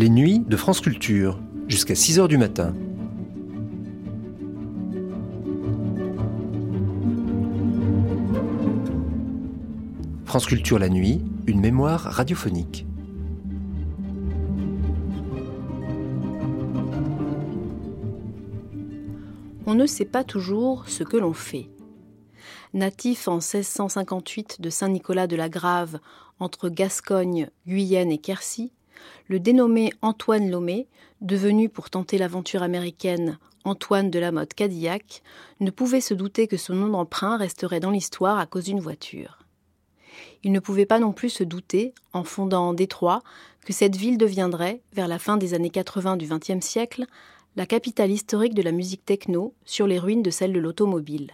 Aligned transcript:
Les 0.00 0.08
nuits 0.08 0.38
de 0.38 0.56
France 0.56 0.80
Culture, 0.80 1.38
jusqu'à 1.68 1.94
6 1.94 2.20
h 2.20 2.26
du 2.26 2.38
matin. 2.38 2.74
France 10.24 10.46
Culture 10.46 10.78
la 10.78 10.88
nuit, 10.88 11.22
une 11.46 11.60
mémoire 11.60 12.00
radiophonique. 12.00 12.86
On 19.66 19.74
ne 19.74 19.84
sait 19.84 20.06
pas 20.06 20.24
toujours 20.24 20.88
ce 20.88 21.04
que 21.04 21.18
l'on 21.18 21.34
fait. 21.34 21.68
Natif 22.72 23.28
en 23.28 23.34
1658 23.34 24.62
de 24.62 24.70
Saint-Nicolas 24.70 25.26
de 25.26 25.36
la 25.36 25.50
Grave, 25.50 26.00
entre 26.38 26.70
Gascogne, 26.70 27.50
Guyenne 27.66 28.10
et 28.10 28.18
Quercy, 28.18 28.72
le 29.28 29.40
dénommé 29.40 29.92
Antoine 30.02 30.50
Lomé, 30.50 30.88
devenu 31.20 31.68
pour 31.68 31.90
tenter 31.90 32.18
l'aventure 32.18 32.62
américaine 32.62 33.38
Antoine 33.64 34.10
de 34.10 34.18
la 34.18 34.32
Motte 34.32 34.54
Cadillac, 34.54 35.22
ne 35.60 35.70
pouvait 35.70 36.00
se 36.00 36.14
douter 36.14 36.46
que 36.46 36.56
son 36.56 36.74
nom 36.74 36.88
d'emprunt 36.88 37.36
resterait 37.36 37.80
dans 37.80 37.90
l'histoire 37.90 38.38
à 38.38 38.46
cause 38.46 38.64
d'une 38.64 38.80
voiture. 38.80 39.38
Il 40.42 40.52
ne 40.52 40.60
pouvait 40.60 40.86
pas 40.86 40.98
non 40.98 41.12
plus 41.12 41.30
se 41.30 41.44
douter, 41.44 41.94
en 42.12 42.24
fondant 42.24 42.72
Détroit, 42.72 43.22
que 43.64 43.72
cette 43.72 43.96
ville 43.96 44.18
deviendrait, 44.18 44.80
vers 44.94 45.08
la 45.08 45.18
fin 45.18 45.36
des 45.36 45.54
années 45.54 45.70
80 45.70 46.16
du 46.16 46.26
XXe 46.26 46.64
siècle, 46.64 47.06
la 47.56 47.66
capitale 47.66 48.10
historique 48.10 48.54
de 48.54 48.62
la 48.62 48.72
musique 48.72 49.04
techno 49.04 49.54
sur 49.64 49.86
les 49.86 49.98
ruines 49.98 50.22
de 50.22 50.30
celle 50.30 50.52
de 50.52 50.60
l'automobile. 50.60 51.32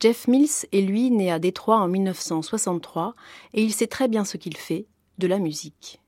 Jeff 0.00 0.28
Mills 0.28 0.66
est 0.72 0.80
lui 0.80 1.10
né 1.10 1.30
à 1.30 1.38
Détroit 1.38 1.78
en 1.78 1.88
1963 1.88 3.14
et 3.54 3.62
il 3.62 3.72
sait 3.72 3.86
très 3.86 4.08
bien 4.08 4.24
ce 4.24 4.36
qu'il 4.36 4.56
fait, 4.56 4.86
de 5.18 5.26
la 5.26 5.38
musique. 5.38 6.00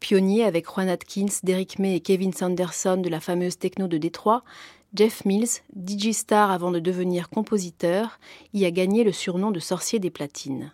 Pionnier 0.00 0.44
avec 0.44 0.66
Juan 0.66 0.88
Atkins, 0.88 1.26
Derrick 1.42 1.78
May 1.78 1.96
et 1.96 2.00
Kevin 2.00 2.32
Sanderson 2.32 2.96
de 2.96 3.10
la 3.10 3.20
fameuse 3.20 3.58
techno 3.58 3.86
de 3.86 3.98
Détroit, 3.98 4.42
Jeff 4.94 5.26
Mills, 5.26 5.60
DJ 5.76 6.12
star 6.12 6.50
avant 6.50 6.70
de 6.70 6.80
devenir 6.80 7.28
compositeur, 7.28 8.18
y 8.54 8.64
a 8.64 8.70
gagné 8.70 9.04
le 9.04 9.12
surnom 9.12 9.50
de 9.50 9.60
sorcier 9.60 9.98
des 9.98 10.10
platines. 10.10 10.72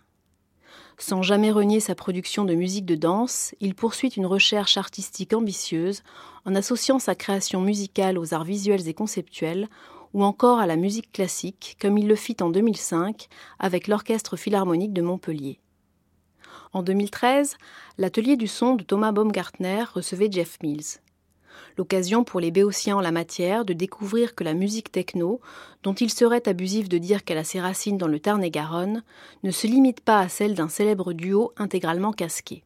Sans 0.97 1.21
jamais 1.21 1.51
renier 1.51 1.81
sa 1.81 1.93
production 1.93 2.45
de 2.45 2.55
musique 2.55 2.85
de 2.85 2.95
danse, 2.95 3.53
il 3.59 3.75
poursuit 3.75 4.07
une 4.07 4.25
recherche 4.25 4.77
artistique 4.77 5.33
ambitieuse 5.33 6.01
en 6.45 6.55
associant 6.55 6.97
sa 6.97 7.13
création 7.13 7.61
musicale 7.61 8.17
aux 8.17 8.33
arts 8.33 8.45
visuels 8.45 8.87
et 8.87 8.93
conceptuels 8.93 9.67
ou 10.13 10.23
encore 10.23 10.59
à 10.59 10.65
la 10.65 10.77
musique 10.77 11.11
classique, 11.11 11.77
comme 11.79 11.97
il 11.97 12.07
le 12.07 12.15
fit 12.15 12.37
en 12.39 12.49
2005 12.49 13.27
avec 13.59 13.87
l'Orchestre 13.87 14.37
Philharmonique 14.37 14.93
de 14.93 15.01
Montpellier. 15.01 15.59
En 16.77 16.83
2013, 16.83 17.57
l'atelier 17.97 18.35
du 18.37 18.45
son 18.45 18.75
de 18.75 18.83
Thomas 18.83 19.11
Baumgartner 19.11 19.83
recevait 19.95 20.31
Jeff 20.31 20.59
Mills 20.61 20.99
l'occasion 21.75 22.23
pour 22.23 22.39
les 22.39 22.51
béotiens 22.51 22.97
en 22.97 23.01
la 23.01 23.11
matière 23.11 23.65
de 23.65 23.73
découvrir 23.73 24.35
que 24.35 24.43
la 24.43 24.53
musique 24.53 24.91
techno, 24.91 25.41
dont 25.81 25.93
il 25.93 26.11
serait 26.11 26.47
abusif 26.47 26.87
de 26.87 26.99
dire 26.99 27.23
qu'elle 27.23 27.39
a 27.39 27.43
ses 27.43 27.59
racines 27.59 27.97
dans 27.97 28.07
le 28.07 28.19
Tarn-et-Garonne, 28.19 29.03
ne 29.41 29.51
se 29.51 29.65
limite 29.65 30.01
pas 30.01 30.19
à 30.19 30.29
celle 30.29 30.53
d'un 30.53 30.69
célèbre 30.69 31.13
duo 31.13 31.51
intégralement 31.57 32.13
casqué. 32.13 32.63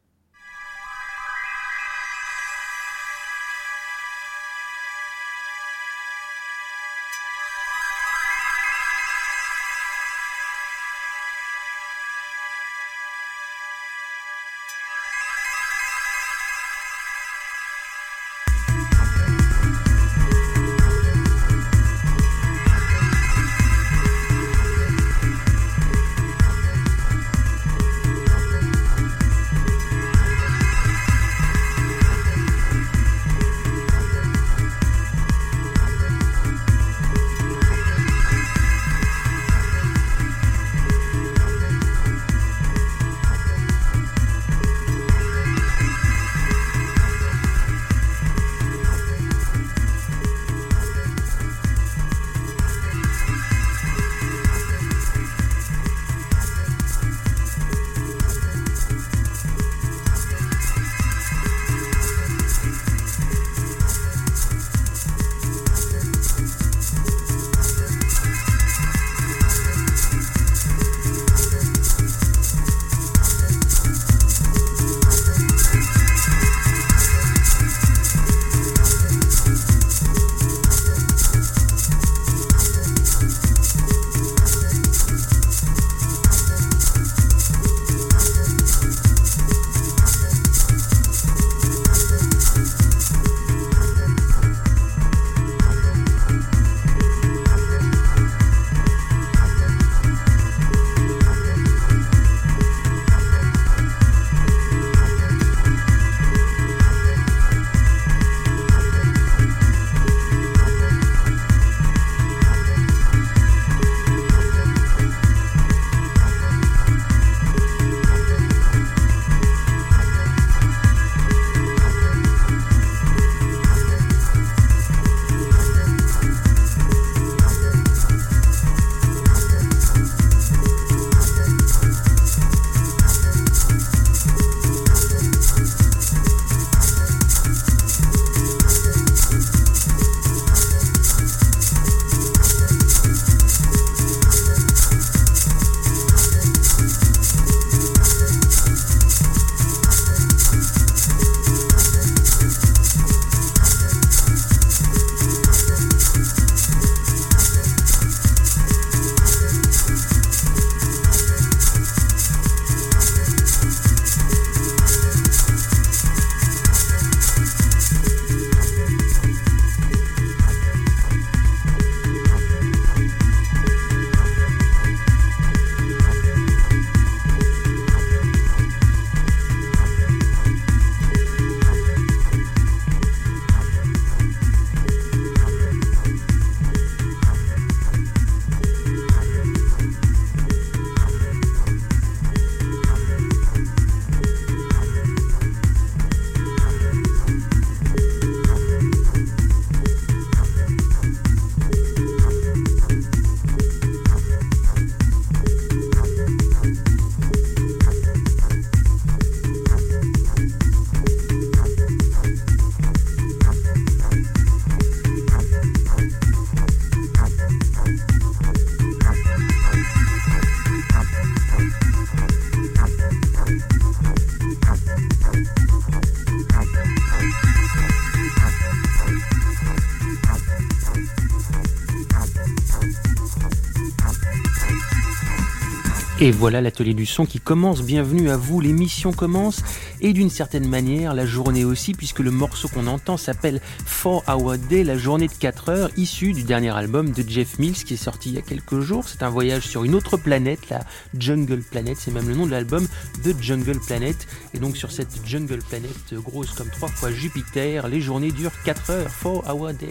Et 236.22 236.30
voilà 236.30 236.60
l'atelier 236.60 236.94
du 236.94 237.04
son 237.04 237.26
qui 237.26 237.40
commence. 237.40 237.82
Bienvenue 237.82 238.30
à 238.30 238.36
vous, 238.36 238.60
l'émission 238.60 239.12
commence. 239.12 239.60
Et 240.00 240.12
d'une 240.12 240.30
certaine 240.30 240.68
manière, 240.68 241.14
la 241.14 241.26
journée 241.26 241.64
aussi, 241.64 241.94
puisque 241.94 242.20
le 242.20 242.30
morceau 242.30 242.68
qu'on 242.68 242.86
entend 242.86 243.16
s'appelle 243.16 243.60
4 244.00 244.22
Hour 244.28 244.56
Day, 244.56 244.84
la 244.84 244.96
journée 244.96 245.26
de 245.26 245.32
4 245.32 245.68
heures, 245.70 245.90
issue 245.96 246.32
du 246.32 246.44
dernier 246.44 246.70
album 246.70 247.10
de 247.10 247.28
Jeff 247.28 247.58
Mills 247.58 247.82
qui 247.82 247.94
est 247.94 247.96
sorti 247.96 248.28
il 248.28 248.36
y 248.36 248.38
a 248.38 248.42
quelques 248.42 248.78
jours. 248.78 249.08
C'est 249.08 249.24
un 249.24 249.30
voyage 249.30 249.66
sur 249.66 249.82
une 249.82 249.96
autre 249.96 250.16
planète, 250.16 250.70
la 250.70 250.84
Jungle 251.18 251.60
Planet. 251.60 251.96
C'est 251.98 252.12
même 252.12 252.28
le 252.28 252.36
nom 252.36 252.46
de 252.46 252.52
l'album, 252.52 252.86
The 253.24 253.34
Jungle 253.42 253.80
Planet. 253.80 254.28
Et 254.54 254.60
donc 254.60 254.76
sur 254.76 254.92
cette 254.92 255.26
Jungle 255.26 255.58
Planet 255.58 256.14
grosse 256.14 256.52
comme 256.52 256.70
trois 256.70 256.88
fois 256.88 257.10
Jupiter, 257.10 257.88
les 257.88 258.00
journées 258.00 258.30
durent 258.30 258.52
4 258.64 258.90
heures. 258.90 259.10
4 259.24 259.52
Hour 259.52 259.72
Day. 259.72 259.90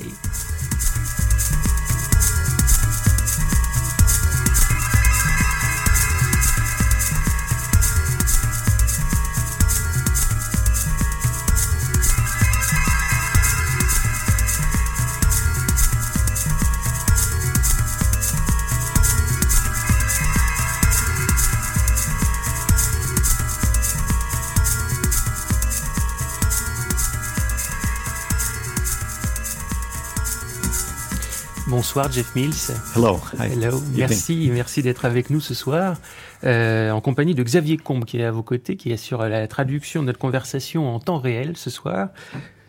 Bonsoir 31.93 32.09
Jeff 32.09 32.35
Mills. 32.37 32.71
Hello. 32.95 33.19
Hello. 33.37 33.81
Merci, 33.97 34.49
merci 34.53 34.81
d'être 34.81 35.03
avec 35.03 35.29
nous 35.29 35.41
ce 35.41 35.53
soir, 35.53 35.97
euh, 36.45 36.89
en 36.89 37.01
compagnie 37.01 37.35
de 37.35 37.43
Xavier 37.43 37.75
Combe 37.75 38.05
qui 38.05 38.21
est 38.21 38.23
à 38.23 38.31
vos 38.31 38.43
côtés, 38.43 38.77
qui 38.77 38.93
assure 38.93 39.23
la 39.23 39.45
traduction 39.49 39.99
de 39.99 40.05
notre 40.05 40.17
conversation 40.17 40.87
en 40.87 41.01
temps 41.01 41.19
réel 41.19 41.57
ce 41.57 41.69
soir. 41.69 42.07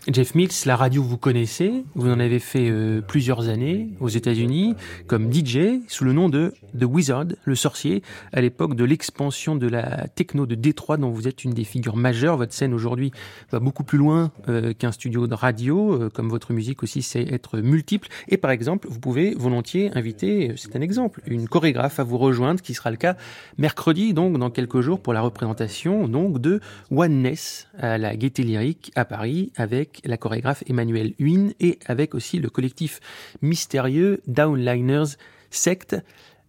Jeff 0.09 0.35
Mills, 0.35 0.51
la 0.67 0.75
radio 0.75 1.01
vous 1.01 1.17
connaissez, 1.17 1.85
vous 1.95 2.11
en 2.11 2.19
avez 2.19 2.41
fait 2.41 2.69
euh, 2.69 3.01
plusieurs 3.01 3.49
années 3.49 3.91
aux 4.01 4.09
États-Unis 4.09 4.75
comme 5.07 5.33
DJ 5.33 5.81
sous 5.87 6.03
le 6.03 6.13
nom 6.13 6.29
de 6.29 6.55
The 6.77 6.83
Wizard, 6.83 7.27
le 7.45 7.55
sorcier, 7.55 8.03
à 8.33 8.41
l'époque 8.41 8.75
de 8.75 8.83
l'expansion 8.83 9.55
de 9.55 9.69
la 9.69 10.09
techno 10.09 10.45
de 10.45 10.57
Détroit 10.57 10.97
dont 10.97 11.11
vous 11.11 11.29
êtes 11.29 11.45
une 11.45 11.53
des 11.53 11.63
figures 11.63 11.95
majeures. 11.95 12.37
Votre 12.37 12.53
scène 12.53 12.75
aujourd'hui 12.75 13.13
va 13.53 13.61
beaucoup 13.61 13.85
plus 13.85 13.97
loin 13.97 14.33
euh, 14.49 14.73
qu'un 14.73 14.91
studio 14.91 15.29
de 15.29 15.35
radio, 15.35 15.93
euh, 15.93 16.11
comme 16.11 16.29
votre 16.29 16.53
musique 16.53 16.83
aussi 16.83 17.03
sait 17.03 17.33
être 17.33 17.59
multiple. 17.59 18.09
Et 18.29 18.39
par 18.39 18.51
exemple, 18.51 18.89
vous 18.91 18.99
pouvez 18.99 19.37
volontiers 19.37 19.97
inviter, 19.97 20.55
c'est 20.57 20.75
un 20.75 20.81
exemple, 20.81 21.21
une 21.27 21.47
chorégraphe 21.47 22.01
à 22.01 22.03
vous 22.03 22.19
rejoindre, 22.19 22.61
qui 22.61 22.75
sera 22.75 22.91
le 22.91 22.97
cas 22.97 23.17
mercredi, 23.57 24.15
donc 24.15 24.37
dans 24.37 24.51
quelques 24.51 24.81
jours, 24.81 25.01
pour 25.01 25.13
la 25.13 25.21
représentation 25.21 26.09
donc 26.09 26.41
de 26.41 26.59
Oneness 26.91 27.69
à 27.79 27.99
la 27.99 28.17
Gaieté 28.17 28.43
Lyrique 28.43 28.91
à 28.97 29.05
Paris 29.05 29.53
avec 29.57 29.92
la 30.05 30.17
chorégraphe 30.17 30.65
Emmanuelle 30.69 31.15
Huyn 31.19 31.53
et 31.61 31.79
avec 31.87 32.15
aussi 32.15 32.39
le 32.39 32.51
collectif 32.51 33.01
mystérieux 33.43 34.21
Downliners 34.27 35.17
Sect. 35.51 35.97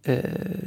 Euh, 0.06 0.20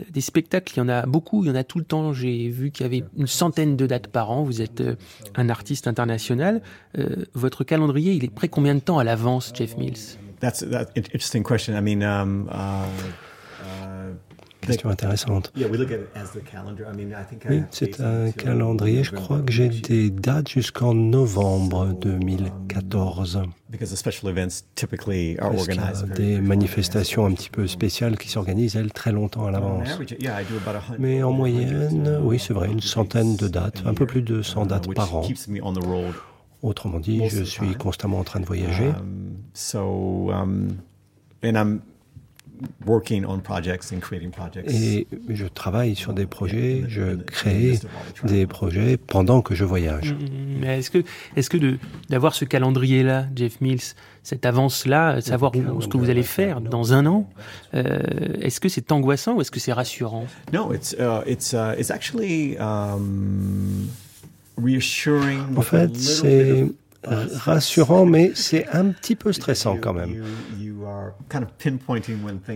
des 0.10 0.22
spectacles, 0.22 0.74
il 0.76 0.78
y 0.80 0.82
en 0.82 0.90
a 0.90 1.06
beaucoup, 1.06 1.44
il 1.44 1.48
y 1.48 1.52
en 1.52 1.56
a 1.56 1.64
tout 1.64 1.78
le 1.78 1.86
temps. 1.86 2.12
J'ai 2.12 2.50
vu 2.50 2.72
qu'il 2.72 2.86
y 2.86 2.88
avait 2.88 3.04
une 3.16 3.28
centaine 3.28 3.78
de 3.78 3.86
dates 3.86 4.08
par 4.08 4.32
an. 4.32 4.44
Vous 4.44 4.62
êtes 4.62 4.82
euh, 4.82 4.96
un 5.36 5.50
artiste 5.50 5.88
international. 5.88 6.62
Euh, 6.98 7.26
votre 7.34 7.64
calendrier, 7.64 8.14
il 8.14 8.24
est 8.24 8.34
prêt 8.34 8.48
combien 8.48 8.74
de 8.74 8.80
temps 8.80 8.98
à 8.98 9.04
l'avance, 9.04 9.52
Jeff 9.54 9.78
Mills? 9.78 10.18
That's, 10.40 10.66
question. 11.44 11.76
I 11.76 11.82
mean, 11.82 12.02
um, 12.02 12.50
uh, 12.52 12.88
question 14.68 14.90
intéressante. 14.90 15.52
Oui, 17.50 17.64
c'est 17.72 18.00
un 18.02 18.32
calendrier. 18.32 19.04
Je 19.04 19.12
crois 19.12 19.42
que 19.42 19.52
j'ai 19.52 19.70
des 19.70 20.10
dates 20.10 20.50
jusqu'en 20.50 20.94
novembre 20.94 21.94
2014. 22.02 23.42
Parce 25.40 25.68
qu'il 25.68 25.76
y 25.76 25.80
a 25.80 25.94
des 26.16 26.40
manifestations 26.40 27.26
un 27.26 27.34
petit 27.34 27.50
peu 27.50 27.68
spéciales 27.68 28.18
qui 28.18 28.30
s'organisent, 28.30 28.76
elles, 28.76 28.94
très 28.94 29.12
longtemps 29.12 29.46
à 29.46 29.52
l'avance. 29.52 30.00
Mais 31.00 31.24
en 31.24 31.32
moyenne, 31.32 32.20
oui, 32.24 32.40
c'est 32.40 32.54
vrai, 32.54 32.70
une 32.70 32.82
centaine 32.82 33.36
de 33.36 33.48
dates, 33.48 33.84
un 33.86 33.94
peu 33.94 34.06
plus 34.06 34.22
de 34.22 34.42
100 34.42 34.64
uh, 34.64 34.68
dates 34.68 34.94
par 34.94 35.16
an. 35.16 35.28
Autrement 36.62 37.00
dit, 37.00 37.28
je 37.30 37.44
suis 37.44 37.76
constamment 37.76 38.20
en 38.20 38.24
train 38.24 38.40
de 38.40 38.46
voyager. 38.46 38.92
Et 44.68 45.08
je 45.30 45.46
travaille 45.46 45.96
sur 45.96 46.14
des 46.14 46.26
projets, 46.26 46.84
je 46.88 47.16
crée 47.16 47.80
des 48.24 48.48
projets 48.48 48.98
pendant 48.98 49.42
que 49.42 49.56
je 49.56 49.66
voyage. 49.66 50.14
Mm, 50.14 50.18
mm, 50.18 50.60
mm. 50.60 50.64
est-ce 50.64 50.90
que, 50.90 51.04
est-ce 51.36 51.50
que 51.50 51.78
d'avoir 52.10 52.34
ce 52.34 52.46
calendrier-là, 52.46 53.28
Jeff 53.36 53.62
Mills, 53.62 53.82
cette 54.24 54.46
avance-là, 54.46 55.22
savoir 55.22 55.54
ce 55.54 55.88
que 55.88 55.98
vous 55.98 56.10
allez 56.10 56.24
faire 56.24 56.62
dans 56.62 56.94
un 56.94 57.06
an, 57.06 57.30
euh, 57.74 58.00
est-ce 58.42 58.60
que 58.60 58.70
c'est 58.70 58.92
angoissant 58.92 59.36
ou 59.36 59.42
est-ce 59.42 59.52
que 59.52 59.60
c'est 59.60 59.74
rassurant? 59.74 60.26
Non, 60.52 60.74
it's, 60.74 60.94
uh, 61.00 61.22
it's, 61.26 61.54
uh, 61.54 61.80
it's 61.80 61.92
actually 61.92 62.58
um, 62.58 63.88
reassuring. 64.58 65.56
En 65.56 65.62
fait, 65.62 65.96
c'est 65.96 66.66
rassurant, 67.04 68.06
mais 68.06 68.32
c'est 68.36 68.68
un 68.70 68.90
petit 68.90 69.16
peu 69.16 69.32
stressant 69.34 69.78
quand 69.80 69.94
même. 69.94 70.24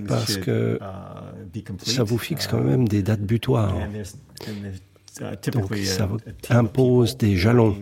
Parce 0.08 0.38
que 0.38 0.80
uh, 0.82 1.64
ça 1.84 2.04
vous 2.04 2.18
fixe 2.18 2.48
quand 2.48 2.62
même 2.62 2.88
des 2.88 3.04
dates 3.04 3.22
butoirs. 3.22 3.76
Uh, 3.78 5.52
Donc 5.52 5.76
ça 5.76 6.08
impose 6.58 7.18
des 7.18 7.36
jalons. 7.36 7.76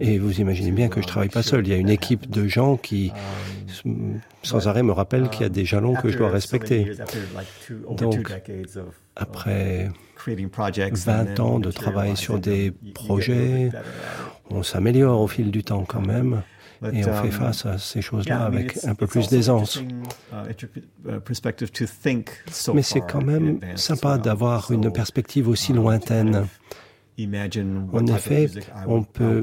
Et 0.00 0.18
vous 0.18 0.40
imaginez 0.40 0.72
bien 0.72 0.88
que 0.88 1.02
je 1.02 1.06
travaille 1.06 1.28
pas 1.28 1.42
seul. 1.42 1.66
Il 1.66 1.70
y 1.70 1.74
a 1.74 1.78
une 1.78 1.90
équipe 1.90 2.30
de 2.30 2.48
gens 2.48 2.76
qui, 2.76 3.12
um, 3.84 4.20
sans 4.42 4.68
arrêt, 4.68 4.82
me 4.82 4.92
rappellent 4.92 5.28
qu'il 5.28 5.42
y 5.42 5.44
a 5.44 5.50
des 5.50 5.66
jalons 5.66 5.94
que 5.94 6.08
je 6.08 6.16
dois 6.16 6.30
respecter. 6.30 6.92
Donc, 7.98 8.32
après 9.16 9.90
20 10.26 11.40
ans 11.40 11.58
de 11.58 11.70
travail 11.70 12.16
sur 12.16 12.38
des 12.38 12.72
projets, 12.94 13.70
on 14.54 14.62
s'améliore 14.62 15.20
au 15.20 15.28
fil 15.28 15.50
du 15.50 15.64
temps 15.64 15.84
quand 15.86 16.06
même. 16.06 16.42
Et 16.92 17.04
on 17.04 17.12
fait 17.12 17.28
um, 17.28 17.30
face 17.30 17.64
à 17.64 17.78
ces 17.78 18.02
choses-là 18.02 18.44
avec 18.44 18.84
un 18.84 18.96
peu 18.96 19.06
plus 19.06 19.28
d'aisance. 19.28 19.76
Uh, 19.76 19.82
uh, 21.08 21.20
Mais 22.74 22.82
c'est 22.82 23.00
quand 23.00 23.22
même 23.22 23.60
sympa 23.76 24.18
d'avoir 24.18 24.72
une 24.72 24.90
perspective 24.90 25.48
aussi 25.48 25.72
lointaine. 25.72 26.48
En 27.92 28.06
effet, 28.06 28.50
on 28.86 29.02
peut 29.02 29.42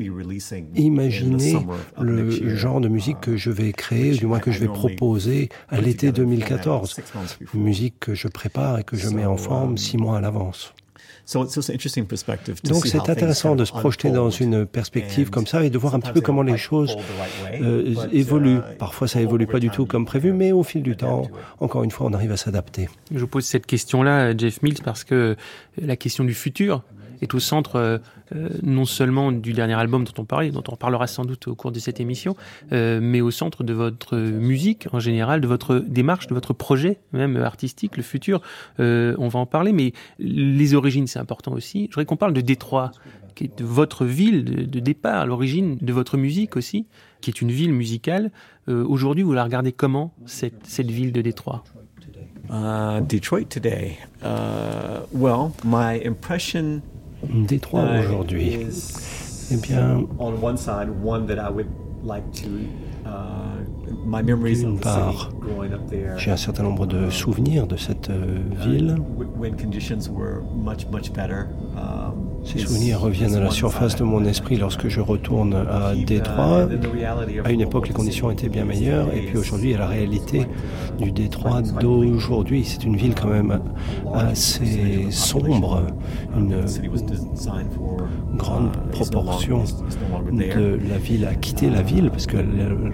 imaginer 0.76 1.56
le 2.00 2.56
genre 2.56 2.82
de 2.82 2.88
musique 2.88 3.20
que 3.22 3.38
je 3.38 3.52
vais 3.52 3.72
créer, 3.72 4.18
du 4.18 4.26
moins 4.26 4.40
que 4.40 4.52
je 4.52 4.60
vais 4.60 4.68
proposer 4.68 5.50
à 5.70 5.80
l'été 5.80 6.12
2014. 6.12 7.00
Une 7.54 7.62
musique 7.62 8.00
que 8.00 8.16
je 8.16 8.28
prépare 8.28 8.80
et 8.80 8.84
que 8.84 8.98
je 8.98 9.10
mets 9.10 9.26
en 9.26 9.38
forme 9.38 9.78
six 9.78 9.98
mois 9.98 10.18
à 10.18 10.22
l'avance. 10.22 10.74
Donc 12.64 12.88
c'est 12.88 13.10
intéressant 13.10 13.56
de 13.56 13.66
se 13.66 13.72
projeter 13.72 14.10
dans 14.10 14.30
une 14.30 14.66
perspective 14.66 15.30
comme 15.30 15.48
ça 15.48 15.64
et 15.64 15.70
de 15.70 15.78
voir 15.78 15.96
un 15.96 16.00
petit 16.00 16.12
peu 16.12 16.22
comment 16.22 16.42
les 16.42 16.58
choses 16.58 16.96
euh, 17.62 17.96
évoluent. 18.12 18.58
Uh, 18.58 18.78
Parfois 18.78 19.08
ça 19.08 19.22
évolue 19.22 19.48
pas 19.48 19.60
du 19.60 19.70
tout 19.70 19.86
comme 19.86 20.06
prévu, 20.06 20.34
mais 20.34 20.52
au 20.52 20.64
fil 20.64 20.82
du 20.82 20.96
temps, 20.96 21.30
encore 21.60 21.84
une 21.84 21.92
fois, 21.92 22.08
on 22.08 22.14
arrive 22.14 22.32
à 22.32 22.38
s'adapter. 22.38 22.90
Je 23.14 23.20
vous 23.20 23.28
pose 23.28 23.46
cette 23.46 23.66
question-là, 23.66 24.36
Jeff 24.36 24.62
Mills, 24.64 24.82
parce 24.84 25.04
que 25.04 25.36
la 25.80 25.96
question 25.96 26.24
du 26.24 26.34
futur, 26.34 26.84
est 27.22 27.34
au 27.34 27.40
centre 27.40 27.76
euh, 27.76 27.98
euh, 28.36 28.50
non 28.62 28.86
seulement 28.86 29.32
du 29.32 29.54
dernier 29.54 29.74
album 29.74 30.04
dont 30.04 30.14
on 30.18 30.26
parlait, 30.26 30.52
dont 30.52 30.64
on 30.68 30.76
parlera 30.76 31.08
sans 31.08 31.26
doute 31.26 31.48
au 31.48 31.56
cours 31.56 31.72
de 31.72 31.80
cette 31.80 32.00
émission, 32.00 32.36
euh, 32.72 33.00
mais 33.02 33.22
au 33.22 33.32
centre 33.32 33.64
de 33.64 33.74
votre 33.74 34.18
musique 34.18 34.88
en 34.94 35.00
général, 35.00 35.42
de 35.42 35.48
votre 35.48 35.80
démarche, 35.80 36.28
de 36.28 36.34
votre 36.34 36.54
projet 36.54 37.00
même 37.14 37.38
artistique, 37.38 37.98
le 37.98 38.04
futur. 38.04 38.42
on 38.78 39.28
va 39.28 39.40
en 39.40 39.46
parler, 39.46 39.72
mais 39.72 39.94
les 40.20 40.74
origines 40.74 41.08
c'est 41.08 41.20
important 41.20 41.54
aussi. 41.54 41.86
Je 41.86 41.96
voudrais 41.96 42.06
qu'on 42.06 42.18
parle 42.18 42.34
de 42.34 42.42
Détroit, 42.42 42.92
qui 43.36 43.46
est 43.46 43.62
votre 43.62 44.06
ville 44.06 44.70
de, 44.70 44.80
départ, 44.80 45.26
l'origine 45.26 45.78
de 45.82 45.94
votre 45.94 46.18
musique 46.18 46.56
aussi, 46.56 46.88
qui 47.22 47.30
est 47.30 47.42
une 47.42 47.52
ville 47.52 47.74
musicale. 47.74 48.32
Aujourd'hui, 48.68 49.24
vous 49.24 49.34
la 49.34 49.44
regardez 49.44 49.72
comment 49.72 50.14
cette, 50.26 50.92
ville 50.92 51.12
de 51.12 51.22
Détroit? 51.22 51.64
Uh, 52.52 53.02
Detroit 53.02 53.46
today. 53.50 53.98
Well, 55.14 55.52
my 55.64 56.02
impression 56.06 56.82
Détroit 57.28 57.84
uh, 57.84 58.00
aujourd'hui. 58.00 58.58
Eh 59.52 59.56
bien, 59.58 60.06
d'une 64.24 64.80
part, 64.80 65.30
j'ai 66.18 66.32
un 66.32 66.38
certain 66.38 66.64
nombre 66.64 66.86
de 66.86 67.08
uh, 67.08 67.12
souvenirs 67.12 67.68
de 67.68 67.78
cette 67.78 68.10
euh, 68.10 68.40
ville. 68.64 68.98
Um, 71.76 72.30
Ces 72.44 72.60
souvenirs 72.60 73.02
reviennent 73.02 73.36
à 73.36 73.40
la 73.40 73.52
surface 73.52 73.96
de 73.96 74.04
mon 74.04 74.24
esprit 74.26 74.58
lorsque 74.58 74.88
je 74.88 75.02
retourne 75.02 75.54
à 75.54 75.94
Détroit. 75.96 76.68
À 77.44 77.52
une 77.52 77.62
époque, 77.62 77.88
les 77.88 77.94
conditions 77.94 78.32
étaient 78.32 78.50
bien 78.50 78.66
meilleures, 78.66 79.14
et 79.14 79.22
puis 79.22 79.38
aujourd'hui, 79.38 79.74
la 79.74 79.88
réalité 79.88 80.48
du 81.00 81.12
Détroit 81.12 81.62
d'aujourd'hui, 81.62 82.64
c'est 82.66 82.84
une 82.84 82.96
ville 82.96 83.16
quand 83.16 83.30
même 83.30 83.60
assez 84.14 85.08
sombre, 85.12 85.84
une 86.36 86.64
grande 88.38 88.72
proportion 88.92 89.64
de 90.32 90.80
la 90.90 90.98
ville 90.98 91.26
a 91.26 91.36
quitté 91.36 91.70
la 91.70 91.82
ville, 91.82 92.10
parce 92.10 92.26
que 92.26 92.38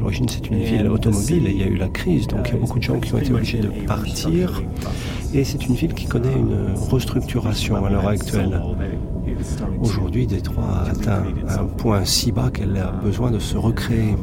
l'origine 0.05 0.29
c'est 0.29 0.47
une 0.51 0.59
ville 0.59 0.87
automobile, 0.87 1.47
et 1.47 1.51
il 1.51 1.57
y 1.57 1.63
a 1.63 1.67
eu 1.67 1.77
la 1.77 1.87
crise, 1.87 2.27
donc 2.27 2.47
il 2.47 2.53
y 2.53 2.57
a 2.57 2.59
beaucoup 2.59 2.77
de 2.77 2.83
gens 2.83 2.99
qui 2.99 3.11
ont 3.15 3.17
été 3.17 3.33
obligés 3.33 3.57
de 3.57 3.69
partir, 3.87 4.61
et 5.33 5.43
c'est 5.43 5.65
une 5.65 5.73
ville 5.73 5.95
qui 5.95 6.05
connaît 6.05 6.35
une 6.35 6.75
restructuration 6.91 7.83
à 7.83 7.89
l'heure 7.89 8.07
actuelle. 8.07 8.61
Aujourd'hui, 9.81 10.27
Détroit 10.27 10.63
a 10.63 10.91
atteint 10.91 11.23
un 11.49 11.63
point 11.65 12.05
si 12.05 12.31
bas 12.31 12.51
qu'elle 12.51 12.77
a 12.77 12.91
besoin 12.91 13.31
de 13.31 13.39
se 13.39 13.57
recréer. 13.57 14.15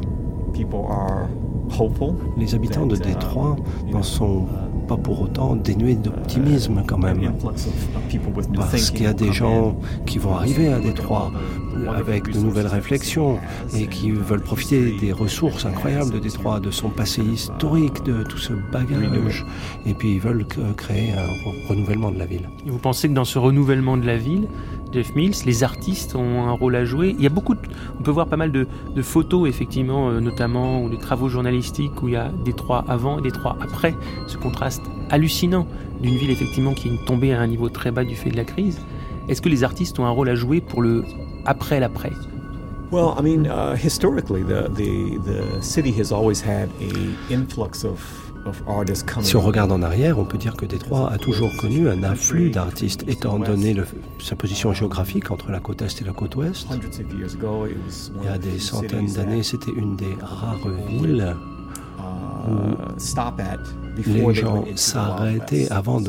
Les 2.37 2.55
habitants 2.55 2.85
de 2.85 2.95
Détroit 2.95 3.57
n'en 3.91 4.03
sont 4.03 4.45
pas 4.87 4.97
pour 4.97 5.21
autant 5.21 5.55
dénués 5.55 5.95
d'optimisme 5.95 6.83
quand 6.85 6.99
même. 6.99 7.33
Parce 8.55 8.91
qu'il 8.91 9.03
y 9.03 9.07
a 9.07 9.13
des 9.13 9.33
gens 9.33 9.75
qui 10.05 10.17
vont 10.17 10.35
arriver 10.35 10.71
à 10.71 10.79
Détroit 10.79 11.31
avec 11.89 12.31
de 12.31 12.39
nouvelles 12.39 12.67
réflexions 12.67 13.39
et 13.75 13.87
qui 13.87 14.11
veulent 14.11 14.41
profiter 14.41 14.91
des 14.99 15.11
ressources 15.11 15.65
incroyables 15.65 16.11
de 16.11 16.19
Détroit, 16.19 16.59
de 16.59 16.71
son 16.71 16.89
passé 16.89 17.21
historique, 17.21 18.03
de 18.03 18.23
tout 18.23 18.37
ce 18.37 18.53
bagage. 18.71 19.45
Et 19.85 19.93
puis 19.93 20.13
ils 20.13 20.19
veulent 20.19 20.45
créer 20.77 21.11
un 21.11 21.67
renouvellement 21.69 22.11
de 22.11 22.19
la 22.19 22.25
ville. 22.25 22.49
vous 22.65 22.77
pensez 22.77 23.09
que 23.09 23.13
dans 23.13 23.25
ce 23.25 23.39
renouvellement 23.39 23.97
de 23.97 24.05
la 24.05 24.17
ville, 24.17 24.47
Jeff 24.93 25.15
Mills, 25.15 25.33
les 25.45 25.63
artistes 25.63 26.15
ont 26.15 26.43
un 26.43 26.51
rôle 26.51 26.75
à 26.75 26.85
jouer? 26.85 27.15
Il 27.17 27.23
y 27.23 27.25
a 27.25 27.29
beaucoup, 27.29 27.55
on 27.99 28.03
peut 28.03 28.11
voir 28.11 28.27
pas 28.27 28.37
mal 28.37 28.51
de, 28.51 28.67
photos 29.01 29.49
effectivement, 29.49 30.09
euh, 30.09 30.19
notamment 30.19 30.83
ou 30.83 30.89
des 30.89 30.99
travaux 30.99 31.29
journalistiques 31.29 32.03
où 32.03 32.07
il 32.07 32.13
y 32.13 32.17
a 32.17 32.31
des 32.45 32.53
avant 32.87 33.17
et 33.17 33.21
des 33.23 33.31
après. 33.59 33.95
Ce 34.27 34.37
contraste 34.37 34.83
hallucinant 35.09 35.67
d'une 36.01 36.15
ville 36.15 36.29
effectivement 36.29 36.73
qui 36.73 36.89
est 36.89 37.05
tombée 37.05 37.33
à 37.33 37.41
un 37.41 37.47
niveau 37.47 37.69
très 37.69 37.91
bas 37.91 38.03
du 38.03 38.15
fait 38.15 38.29
de 38.29 38.37
la 38.37 38.45
crise. 38.45 38.79
Est-ce 39.29 39.41
que 39.41 39.49
les 39.49 39.63
artistes 39.63 39.99
ont 39.99 40.05
un 40.05 40.09
rôle 40.09 40.29
à 40.29 40.35
jouer 40.35 40.61
pour 40.61 40.81
le 40.81 41.03
après 41.45 41.79
l'après 41.79 42.11
Well, 42.91 43.15
I 43.17 43.23
mean, 43.23 43.47
uh, 43.47 43.75
historically, 43.75 44.43
the, 44.43 44.69
the 44.69 45.17
the 45.25 45.63
city 45.63 45.91
has 45.93 46.11
always 46.11 46.41
had 46.41 46.69
a 46.79 47.33
influx 47.33 47.83
of 47.83 47.97
si 49.21 49.35
on 49.37 49.41
regarde 49.41 49.71
en 49.71 49.81
arrière, 49.81 50.19
on 50.19 50.25
peut 50.25 50.37
dire 50.37 50.55
que 50.55 50.65
Détroit 50.65 51.09
a 51.11 51.17
toujours 51.17 51.55
connu 51.57 51.87
un 51.87 52.03
afflux 52.03 52.49
d'artistes, 52.49 53.05
étant 53.07 53.39
donné 53.39 53.75
sa 54.19 54.35
position 54.35 54.73
géographique 54.73 55.31
entre 55.31 55.51
la 55.51 55.59
côte 55.59 55.81
est 55.81 56.01
et 56.01 56.03
la 56.03 56.11
côte 56.11 56.35
ouest. 56.35 56.67
Il 56.71 58.25
y 58.25 58.27
a 58.27 58.37
des 58.37 58.59
centaines 58.59 59.13
d'années, 59.13 59.43
c'était 59.43 59.71
une 59.71 59.95
des 59.95 60.15
rares 60.21 60.67
villes 60.87 61.35
les 64.05 64.33
gens 64.33 64.65
s'arrêtaient 64.75 65.71
avant 65.71 66.01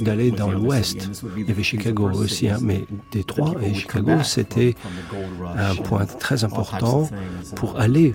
d'aller 0.00 0.30
dans 0.30 0.50
l'ouest. 0.50 1.10
Il 1.36 1.48
y 1.48 1.50
avait 1.50 1.62
Chicago 1.62 2.10
aussi, 2.12 2.48
hein, 2.48 2.58
mais 2.60 2.86
Détroit 3.10 3.54
et 3.62 3.74
Chicago, 3.74 4.22
c'était 4.22 4.74
un 5.56 5.74
point 5.76 6.06
très 6.06 6.44
important 6.44 7.08
pour 7.56 7.78
aller 7.78 8.14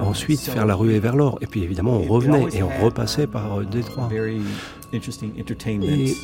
ensuite 0.00 0.40
faire 0.40 0.66
la 0.66 0.74
ruée 0.74 1.00
vers 1.00 1.16
l'or. 1.16 1.38
Et 1.40 1.46
puis 1.46 1.62
évidemment, 1.62 1.98
on 1.98 2.04
revenait 2.04 2.46
et 2.52 2.62
on 2.62 2.84
repassait 2.84 3.26
par 3.26 3.58
euh, 3.58 3.64
Détroit. 3.64 4.08
Et 4.92 6.14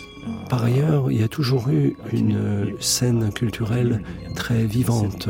par 0.49 0.65
ailleurs, 0.65 1.11
il 1.11 1.21
y 1.21 1.23
a 1.23 1.29
toujours 1.29 1.69
eu 1.69 1.97
une 2.13 2.75
scène 2.81 3.33
culturelle 3.33 4.03
très 4.35 4.65
vivante, 4.65 5.29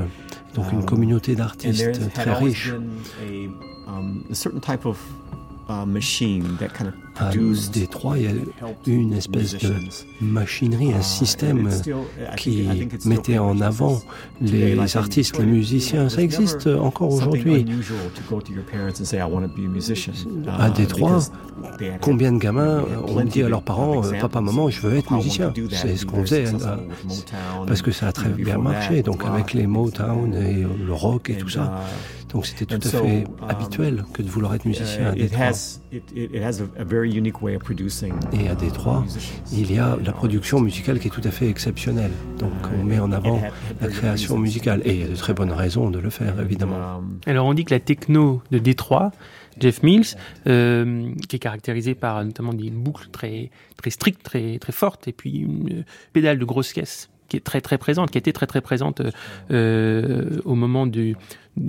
donc 0.55 0.73
une 0.73 0.85
communauté 0.85 1.37
d'artistes 1.37 2.13
très 2.13 2.33
riche. 2.33 2.75
um, 3.89 4.25
a 4.31 4.35
certain 4.35 4.61
type 4.61 4.87
of 4.87 5.01
uh, 5.69 5.85
machine 5.85 6.57
that 6.59 6.73
kind 6.75 6.89
of 6.89 7.08
À 7.21 7.31
Détroit, 7.73 8.19
il 8.19 8.25
y 8.25 8.29
a 8.29 8.31
une 8.87 9.13
espèce 9.13 9.57
de 9.59 9.75
machinerie, 10.21 10.93
un 10.93 11.03
système 11.03 11.69
qui 12.37 12.69
mettait 13.05 13.39
en 13.39 13.61
avant 13.61 14.01
les 14.41 14.97
artistes, 14.97 15.39
les 15.39 15.47
musiciens. 15.47 16.09
Ça 16.09 16.23
existe 16.23 16.67
encore 16.67 17.13
aujourd'hui. 17.13 17.67
À 20.59 20.71
Détroit, 20.71 21.19
combien 22.01 22.33
de 22.33 22.39
gamins 22.39 22.85
ont 23.07 23.25
dit 23.25 23.43
à 23.43 23.49
leurs 23.49 23.63
parents 23.63 24.03
Papa, 24.21 24.41
maman, 24.41 24.71
je 24.71 24.81
veux 24.81 24.97
être 24.97 25.13
musicien 25.13 25.53
C'est 25.71 25.97
ce 25.97 26.07
qu'on 26.07 26.23
faisait 26.23 26.45
parce 27.67 27.83
que 27.83 27.91
ça 27.91 28.09
a 28.09 28.13
très 28.13 28.31
bien 28.31 28.59
marché. 28.59 29.03
Donc, 29.03 29.25
avec 29.25 29.55
les 29.55 29.67
Motown 29.67 30.35
et 30.35 30.65
le 30.87 30.93
rock 30.93 31.31
et 31.31 31.37
tout 31.37 31.49
ça. 31.49 31.83
Donc 32.33 32.45
c'était 32.45 32.67
tout 32.67 32.87
à 32.87 32.91
fait 32.91 33.25
habituel 33.49 34.05
que 34.13 34.23
de 34.23 34.29
vouloir 34.29 34.55
être 34.55 34.67
musicien 34.67 35.07
à 35.09 35.13
Détroit. 35.13 35.53
Et 35.93 36.45
à 38.49 38.55
Détroit, 38.55 39.05
il 39.53 39.73
y 39.73 39.79
a 39.79 39.97
la 40.05 40.13
production 40.13 40.61
musicale 40.61 40.99
qui 40.99 41.09
est 41.09 41.11
tout 41.11 41.23
à 41.25 41.31
fait 41.31 41.49
exceptionnelle. 41.49 42.11
Donc 42.39 42.53
on 42.79 42.85
met 42.85 42.99
en 42.99 43.13
avant 43.13 43.41
la 43.81 43.89
création 43.89 44.39
musicale. 44.39 44.83
Et 44.85 44.95
il 44.95 45.01
y 45.01 45.05
a 45.05 45.09
de 45.09 45.17
très 45.17 45.33
bonnes 45.33 45.53
raisons 45.53 45.91
de 45.91 45.99
le 45.99 46.11
faire, 46.11 46.39
évidemment. 46.41 46.99
Um, 46.99 47.21
Alors 47.27 47.47
on 47.47 47.55
dit 47.55 47.65
que 47.65 47.75
la 47.75 47.81
techno 47.81 48.43
de 48.51 48.59
Détroit, 48.59 49.13
Jeff 49.59 49.83
Mills, 49.83 50.17
euh, 50.47 51.11
qui 51.29 51.37
est 51.37 51.41
caractérisée 51.41 51.95
par 51.95 52.25
notamment 52.25 52.53
des 52.53 52.71
boucles 52.71 53.09
très, 53.11 53.51
très 53.77 53.91
strictes, 53.91 54.23
très, 54.23 54.59
très 54.59 54.73
fortes, 54.73 55.09
et 55.09 55.13
puis 55.13 55.39
une 55.39 55.85
pédale 56.13 56.39
de 56.39 56.45
grosse 56.45 56.73
caisse 56.73 57.09
qui 57.29 57.37
est 57.37 57.41
très 57.41 57.61
très 57.61 57.79
présente, 57.79 58.11
qui 58.11 58.19
était 58.19 58.33
très 58.33 58.47
très 58.47 58.61
présente 58.61 59.03
euh, 59.51 60.41
au 60.45 60.55
moment 60.55 60.87
du, 60.87 61.15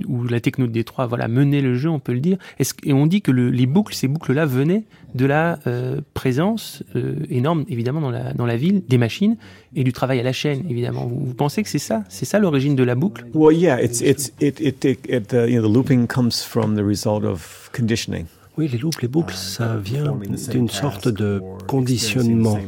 où 0.06 0.24
la 0.24 0.40
techno 0.40 0.66
de 0.66 0.72
Détroit 0.72 1.06
voilà, 1.06 1.28
menait 1.28 1.60
le 1.60 1.74
jeu, 1.74 1.88
on 1.88 1.98
peut 1.98 2.12
le 2.12 2.20
dire. 2.20 2.38
et 2.84 2.92
on 2.92 3.06
dit 3.06 3.22
que 3.22 3.30
les 3.30 3.66
boucles, 3.66 3.94
ces 3.94 4.08
boucles-là 4.08 4.46
venaient 4.46 4.84
de 5.14 5.26
la 5.26 5.58
euh, 5.66 6.00
présence 6.14 6.82
euh, 6.96 7.14
énorme, 7.28 7.64
évidemment, 7.68 8.00
dans 8.00 8.10
la, 8.10 8.32
dans 8.32 8.46
la 8.46 8.56
ville, 8.56 8.82
des 8.88 8.98
machines 8.98 9.36
et 9.74 9.84
du 9.84 9.92
travail 9.92 10.20
à 10.20 10.22
la 10.22 10.32
chaîne, 10.32 10.64
évidemment. 10.68 11.06
Vous, 11.06 11.34
pensez 11.34 11.62
que 11.62 11.68
c'est 11.68 11.78
ça? 11.78 12.04
C'est 12.08 12.24
ça 12.24 12.38
l'origine 12.38 12.76
de 12.76 12.84
la 12.84 12.94
boucle? 12.94 13.26
Well, 13.34 13.56
yeah, 13.56 13.80
it's, 13.82 14.00
it's, 14.00 14.32
it, 14.40 14.60
it, 14.60 14.84
it, 14.84 15.34
uh, 15.34 15.46
looping 15.66 16.06
comes 16.06 16.42
from 16.42 16.76
the 16.76 16.84
result 16.84 17.24
of 17.24 17.70
conditioning. 17.72 18.26
Oui, 18.60 18.68
les 18.68 18.76
boucles, 18.76 18.98
les 19.00 19.08
boucles, 19.08 19.34
ça 19.34 19.78
vient 19.78 20.18
d'une 20.50 20.68
sorte 20.68 21.08
de 21.08 21.40
conditionnement 21.66 22.58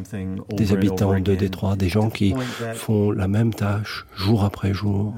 des 0.57 0.73
habitants 0.73 1.21
de 1.21 1.35
Détroit, 1.35 1.77
des 1.77 1.91
gens 1.91 2.09
qui 2.09 2.35
font 2.73 3.11
la 3.11 3.29
même 3.29 3.53
tâche 3.53 4.07
jour 4.17 4.43
après 4.43 4.73
jour, 4.73 5.13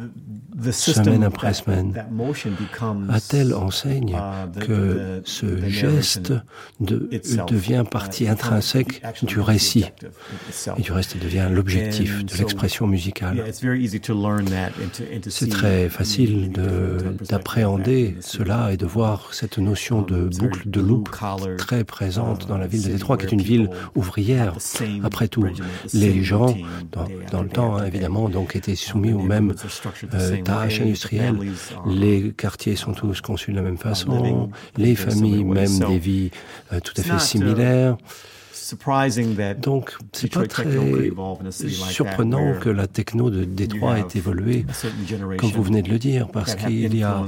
semaine 0.72 1.22
après 1.22 1.54
semaine, 1.54 1.94
à 3.08 3.20
telle 3.20 3.54
enseigne 3.54 4.16
uh, 4.16 4.58
que 4.58 5.22
ce 5.24 5.68
geste 5.68 6.32
devient 6.80 7.84
partie 7.88 8.28
intrinsèque 8.28 9.02
du 9.22 9.40
récit. 9.40 9.84
et 10.76 10.82
du 10.82 10.92
reste 10.92 11.18
devient 11.18 11.48
l'objectif 11.50 12.24
de 12.24 12.36
l'expression 12.36 12.86
musicale. 12.86 13.44
C'est 15.28 15.50
très 15.50 15.88
facile 15.88 16.52
d'appréhender 17.28 18.16
cela 18.20 18.72
et 18.72 18.76
de 18.76 18.86
voir 18.86 19.34
cette 19.34 19.58
notion 19.58 20.02
de 20.02 20.28
um, 20.40 20.63
de 20.64 20.80
loop 20.80 21.10
très 21.58 21.84
présente 21.84 22.46
dans 22.46 22.58
la 22.58 22.66
ville 22.66 22.82
de 22.82 22.88
Détroit, 22.90 23.16
qui 23.16 23.26
est 23.26 23.32
une 23.32 23.42
ville 23.42 23.70
ouvrière. 23.94 24.54
Après 25.02 25.28
tout, 25.28 25.46
les 25.92 26.22
gens, 26.22 26.54
dans, 27.30 27.42
le 27.42 27.48
temps, 27.48 27.76
hein, 27.76 27.84
évidemment, 27.86 28.28
donc 28.28 28.56
étaient 28.56 28.74
soumis 28.74 29.12
aux 29.12 29.22
mêmes 29.22 29.54
euh, 30.14 30.42
tâches 30.42 30.80
industrielles. 30.80 31.38
Les 31.86 32.32
quartiers 32.32 32.76
sont 32.76 32.92
tous 32.92 33.20
conçus 33.20 33.50
de 33.52 33.56
la 33.56 33.62
même 33.62 33.78
façon, 33.78 34.50
les 34.76 34.94
familles 34.94 35.44
même 35.44 35.78
des 35.78 35.98
vies 35.98 36.30
euh, 36.72 36.80
tout 36.80 36.94
à 36.96 37.02
fait 37.02 37.20
similaires. 37.20 37.96
Donc, 39.60 39.96
c'est 40.12 40.32
pas 40.32 40.46
très 40.46 40.66
surprenant 41.66 42.58
que 42.60 42.70
la 42.70 42.86
techno 42.86 43.30
de 43.30 43.44
Détroit 43.44 43.98
ait 43.98 44.06
évolué, 44.14 44.64
comme 45.38 45.50
vous 45.50 45.62
venez 45.62 45.82
de 45.82 45.90
le 45.90 45.98
dire, 45.98 46.28
parce 46.28 46.54
qu'il 46.54 46.96
y 46.96 47.02
a 47.02 47.24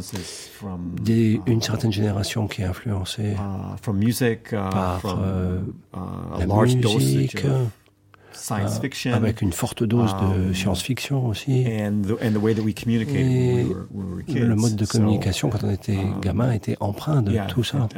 une 1.46 1.62
certaine 1.62 1.92
génération 1.92 2.46
qui 2.46 2.62
est 2.62 2.64
influencée 2.64 3.34
uh, 4.52 4.56
par 4.56 5.18
euh, 5.22 5.60
uh, 5.94 5.98
la 6.38 6.46
musique, 6.46 7.44
euh, 8.50 9.14
avec 9.14 9.42
une 9.42 9.52
forte 9.52 9.82
dose 9.82 10.14
de 10.16 10.48
um, 10.48 10.54
science-fiction 10.54 11.26
aussi. 11.26 11.62
Et 11.62 11.82
le 14.34 14.54
mode 14.54 14.76
de 14.76 14.86
communication 14.86 15.50
quand 15.50 15.64
on 15.64 15.70
était 15.70 15.96
um, 15.96 16.20
gamin 16.20 16.52
était 16.52 16.76
empreint 16.80 17.22
de 17.22 17.36
tout 17.48 17.64
ça. 17.64 17.78
Donc 17.78 17.92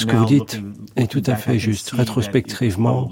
ce 0.00 0.06
que 0.06 0.16
vous 0.16 0.24
dites 0.24 0.60
est 0.96 1.10
tout 1.10 1.22
à 1.26 1.36
fait 1.36 1.58
juste. 1.58 1.90
Rétrospectivement, 1.90 3.10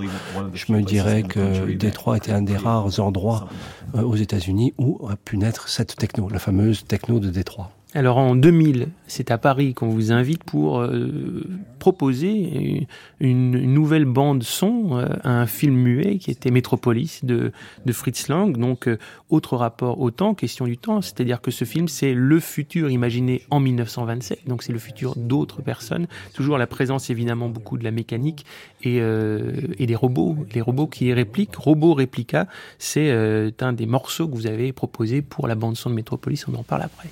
je 0.55 0.73
me 0.73 0.83
dirais 0.83 1.23
que 1.23 1.73
Détroit 1.73 2.17
était 2.17 2.33
un 2.33 2.43
des 2.43 2.57
rares 2.57 3.01
endroits 3.01 3.49
euh, 3.95 4.03
aux 4.03 4.17
États-Unis 4.17 4.75
où 4.79 5.07
a 5.09 5.17
pu 5.17 5.37
naître 5.37 5.69
cette 5.69 5.97
techno, 5.97 6.29
la 6.29 6.39
fameuse 6.39 6.85
techno 6.85 7.21
de 7.21 7.31
Détroit. 7.31 7.71
Alors 7.95 8.19
en 8.19 8.35
2000, 8.35 8.89
c'est 9.07 9.31
à 9.31 9.39
Paris 9.39 9.73
qu'on 9.73 9.89
vous 9.89 10.11
invite 10.11 10.43
pour 10.43 10.81
euh, 10.81 11.45
proposer 11.79 12.89
une, 13.21 13.53
nouvelle 13.73 14.05
bande 14.05 14.43
son 14.43 14.99
euh, 14.99 15.07
à 15.23 15.31
un 15.31 15.47
film 15.47 15.77
muet 15.77 16.19
qui 16.19 16.33
était 16.33 16.51
Métropolis 16.51 17.25
de, 17.25 17.53
de 17.87 17.93
Fritz 17.93 18.27
Lang. 18.27 18.57
Donc 18.57 18.89
euh, 18.89 18.99
autre 19.31 19.57
rapport 19.57 20.01
au 20.01 20.11
temps, 20.11 20.35
question 20.35 20.67
du 20.67 20.77
temps, 20.79 21.01
c'est-à-dire 21.01 21.41
que 21.41 21.53
ce 21.53 21.65
film 21.65 21.87
c'est 21.87 22.13
le 22.13 22.41
futur 22.41 22.91
imaginé 22.91 23.43
en 23.51 23.61
1927, 23.61 24.49
donc 24.49 24.65
c'est 24.65 24.73
le 24.73 24.81
futur 24.81 25.15
d'autres 25.17 25.63
personnes. 25.63 26.09
Toujours 26.35 26.59
la 26.59 26.67
présence 26.67 27.09
évidemment 27.09 27.49
beaucoup 27.49 27.79
de 27.79 27.85
la 27.85 27.93
mécanique 27.93 28.45
et, 28.83 28.97
et 28.97 29.87
des 29.87 29.95
robots, 29.95 30.37
les 30.55 30.61
robots 30.61 30.87
qui 30.87 31.13
répliquent. 31.13 31.57
Robot 31.57 31.95
Réplica, 31.95 32.47
c'est 32.79 33.11
un 33.61 33.73
des 33.73 33.87
morceaux 33.87 34.29
que 34.29 34.35
vous 34.35 34.47
avez 34.47 34.73
proposé 34.73 35.23
pour 35.23 35.49
la 35.49 35.55
bande 35.55 35.77
son 35.77 35.91
de 35.91 35.95
Métropolis. 35.95 36.47
On 36.49 36.55
en 36.55 36.63
parle 36.63 36.83
après. 36.83 37.09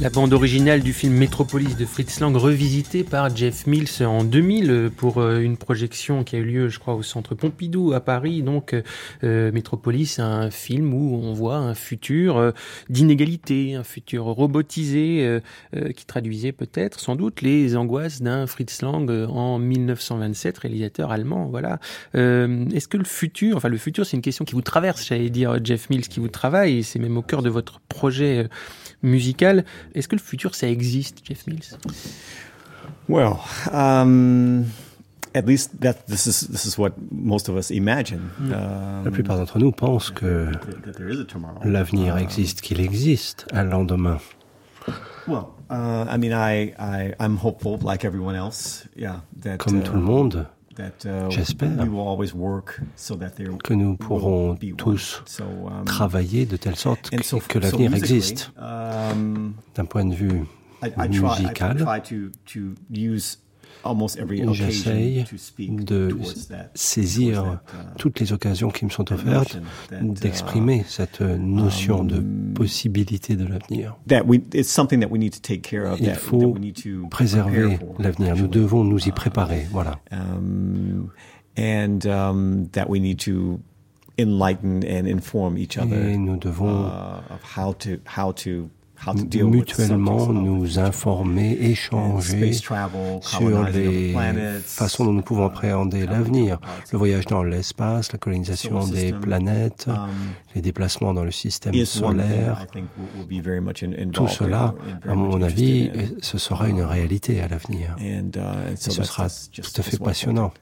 La 0.00 0.10
bande 0.10 0.32
originale 0.32 0.82
du 0.82 0.92
film 0.92 1.14
Metropolis 1.14 1.76
de 1.76 1.84
Fritz 1.84 2.20
Lang, 2.20 2.36
revisitée 2.36 3.02
par 3.02 3.34
Jeff 3.34 3.66
Mills 3.66 4.06
en 4.06 4.22
2000 4.22 4.92
pour 4.96 5.18
euh, 5.18 5.40
une 5.40 5.56
projection 5.56 6.22
qui 6.22 6.36
a 6.36 6.38
eu 6.38 6.44
lieu, 6.44 6.68
je 6.68 6.78
crois, 6.78 6.94
au 6.94 7.02
Centre 7.02 7.34
Pompidou 7.34 7.92
à 7.92 7.98
Paris. 7.98 8.42
Donc, 8.42 8.76
euh, 9.24 9.50
Metropolis, 9.50 10.20
un 10.20 10.52
film 10.52 10.94
où 10.94 11.16
on 11.16 11.32
voit 11.32 11.56
un 11.56 11.74
futur 11.74 12.36
euh, 12.36 12.52
d'inégalité, 12.88 13.74
un 13.74 13.82
futur 13.82 14.22
robotisé, 14.26 15.40
qui 15.96 16.06
traduisait 16.06 16.52
peut-être, 16.52 17.00
sans 17.00 17.16
doute, 17.16 17.42
les 17.42 17.76
angoisses 17.76 18.22
d'un 18.22 18.46
Fritz 18.46 18.82
Lang 18.82 19.10
en 19.10 19.58
1927, 19.58 20.58
réalisateur 20.58 21.10
allemand. 21.10 21.46
Voilà. 21.46 21.80
Est-ce 22.14 22.86
que 22.86 22.96
le 22.96 23.04
futur, 23.04 23.56
enfin 23.56 23.68
le 23.68 23.78
futur, 23.78 24.06
c'est 24.06 24.16
une 24.16 24.22
question 24.22 24.44
qui 24.44 24.54
vous 24.54 24.62
traverse, 24.62 25.06
j'allais 25.06 25.30
dire 25.30 25.58
Jeff 25.62 25.90
Mills, 25.90 26.06
qui 26.06 26.20
vous 26.20 26.28
travaille, 26.28 26.84
c'est 26.84 26.98
même 26.98 27.16
au 27.16 27.22
cœur 27.22 27.42
de 27.42 27.50
votre 27.50 27.80
projet 27.88 28.48
musical. 29.02 29.64
Est-ce 29.94 30.08
que 30.08 30.16
le 30.16 30.20
futur, 30.20 30.54
ça 30.54 30.68
existe, 30.68 31.20
Jeff 31.24 31.46
Mills? 31.46 31.78
Well, 33.08 33.38
um, 33.72 34.66
at 35.34 35.46
least 35.46 35.80
that 35.80 36.06
this 36.06 36.26
is 36.26 36.48
this 36.48 36.64
is 36.66 36.78
what 36.78 36.92
most 37.10 37.48
of 37.48 37.56
us 37.56 37.70
imagine. 37.70 38.30
Hmm. 38.38 38.52
Um, 38.52 39.04
La 39.04 39.10
plupart 39.10 39.36
d'entre 39.36 39.58
nous 39.58 39.72
pensent 39.72 40.10
que 40.10 40.50
l'avenir 41.64 42.14
um, 42.14 42.18
existe, 42.18 42.60
qu'il 42.60 42.80
existe 42.80 43.46
un 43.52 43.64
lendemain. 43.64 44.18
Well, 45.26 45.48
uh, 45.70 46.06
I 46.08 46.16
mean, 46.16 46.32
I, 46.32 46.74
I 46.78 47.14
I'm 47.20 47.36
hopeful, 47.36 47.78
like 47.82 48.04
everyone 48.04 48.34
else. 48.34 48.88
Yeah, 48.96 49.20
that, 49.42 49.58
Comme 49.58 49.82
tout 49.82 49.94
le 49.94 50.00
uh, 50.00 50.02
monde. 50.02 50.46
Uh, 50.78 51.28
J'espère 51.28 51.70
que 53.64 53.74
nous 53.74 53.96
pourrons 53.96 54.56
tous 54.76 55.22
um, 55.40 55.84
travailler 55.84 56.46
de 56.46 56.56
telle 56.56 56.76
sorte 56.76 57.10
que, 57.48 57.58
l'avenir 57.58 57.94
existe. 57.94 58.52
Um, 58.56 59.54
D'un 59.74 59.84
point 59.86 60.04
de 60.04 60.14
vue 60.14 60.44
musical, 60.82 61.84
J'essaye 64.52 65.24
de 65.68 66.16
saisir 66.74 67.44
uh, 67.44 67.76
toutes 67.98 68.20
les 68.20 68.32
occasions 68.32 68.70
qui 68.70 68.84
me 68.84 68.90
sont 68.90 69.12
offertes 69.12 69.58
d'exprimer 70.00 70.84
cette 70.86 71.20
notion 71.20 72.04
de 72.04 72.16
um, 72.16 72.52
possibilité 72.54 73.36
de 73.36 73.46
l'avenir. 73.46 73.96
Il 76.00 76.14
faut 76.14 76.54
préserver 77.10 77.78
l'avenir. 77.98 78.36
Nous 78.36 78.48
devons 78.48 78.84
nous 78.84 79.08
y 79.08 79.12
préparer. 79.12 79.66
Voilà. 79.70 79.98
Um, 80.12 81.10
and 81.58 82.06
um, 82.06 82.68
that 82.72 82.88
we 82.88 83.00
need 83.00 83.18
to 83.18 83.60
enlighten 84.18 84.82
and 84.84 85.06
inform 85.06 85.56
each 85.56 85.78
other 85.78 86.10
Et 86.10 86.16
nous 86.16 86.36
devons 86.36 86.90
uh, 89.06 89.42
mutuellement 89.44 90.32
nous 90.32 90.78
informer, 90.78 91.56
échanger 91.60 92.52
sur 92.52 93.64
les 93.72 94.14
façons 94.64 95.04
dont 95.04 95.12
nous 95.12 95.22
pouvons 95.22 95.46
appréhender 95.46 96.06
l'avenir, 96.06 96.58
le 96.92 96.98
voyage 96.98 97.26
dans 97.26 97.42
l'espace, 97.42 98.12
la 98.12 98.18
colonisation 98.18 98.86
des 98.86 99.12
planètes, 99.12 99.86
um, 99.88 100.08
les 100.54 100.62
déplacements 100.62 101.14
dans 101.14 101.24
le 101.24 101.30
système 101.30 101.74
solaire. 101.84 102.66
Tout 104.12 104.28
cela, 104.28 104.74
à 105.08 105.14
mon 105.14 105.42
avis, 105.42 105.90
ce 106.20 106.38
sera 106.38 106.68
une 106.68 106.82
réalité 106.82 107.40
à 107.40 107.48
l'avenir. 107.48 107.96
Uh, 108.00 108.22
ce 108.76 108.90
sera 108.90 109.28
tout 109.28 109.80
à 109.80 109.82
fait 109.82 109.98
passionnant. 109.98 110.52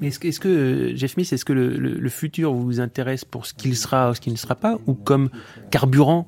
Mais 0.00 0.08
est-ce 0.08 0.40
que, 0.40 0.92
Jeff 0.96 1.12
Smith, 1.12 1.32
est-ce 1.32 1.44
que 1.44 1.52
le, 1.52 1.76
le, 1.76 2.08
futur 2.08 2.52
vous 2.52 2.80
intéresse 2.80 3.24
pour 3.24 3.46
ce 3.46 3.54
qu'il 3.54 3.76
sera 3.76 4.10
ou 4.10 4.14
ce 4.14 4.20
qu'il 4.20 4.32
ne 4.32 4.38
sera 4.38 4.56
pas, 4.56 4.76
ou 4.86 4.94
comme 4.94 5.30
carburant 5.70 6.26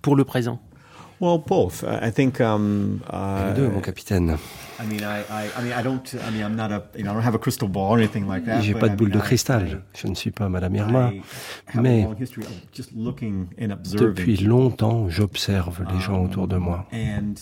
pour 0.00 0.16
le 0.16 0.24
présent? 0.24 0.62
Well, 1.20 1.38
both. 1.38 1.82
I 1.84 2.10
think. 2.10 2.40
Um, 2.40 3.00
uh, 3.10 3.54
deux, 3.54 3.68
mon 3.68 3.80
capitaine. 3.80 4.36
I 4.78 4.84
mean, 4.84 5.02
I, 5.02 5.20
I, 5.30 5.48
I 5.56 5.62
mean, 5.62 5.72
I 5.72 5.82
don't. 5.82 6.14
I 6.26 6.30
mean, 6.30 6.42
I'm 6.42 6.56
not 6.56 6.70
a. 6.70 6.82
You 6.96 7.04
know, 7.04 7.12
I 7.12 7.14
don't 7.14 7.22
have 7.22 7.34
a 7.34 7.38
crystal 7.38 7.68
ball 7.68 7.92
or 7.92 7.98
anything 7.98 8.28
like 8.28 8.44
that. 8.44 8.60
J'ai 8.62 8.74
pas 8.74 8.88
de 8.88 8.96
boule 8.96 9.10
de 9.10 9.18
cristal. 9.18 9.82
Je 9.94 10.08
ne 10.08 10.14
suis 10.14 10.30
pas 10.30 10.48
Madame 10.48 10.74
Irma, 10.74 11.12
mais 11.74 12.06
depuis 13.92 14.36
longtemps, 14.36 15.08
j'observe 15.08 15.82
les 15.92 16.00
gens 16.00 16.22
autour 16.22 16.48
de 16.48 16.56
moi. 16.56 16.86
And 16.92 17.34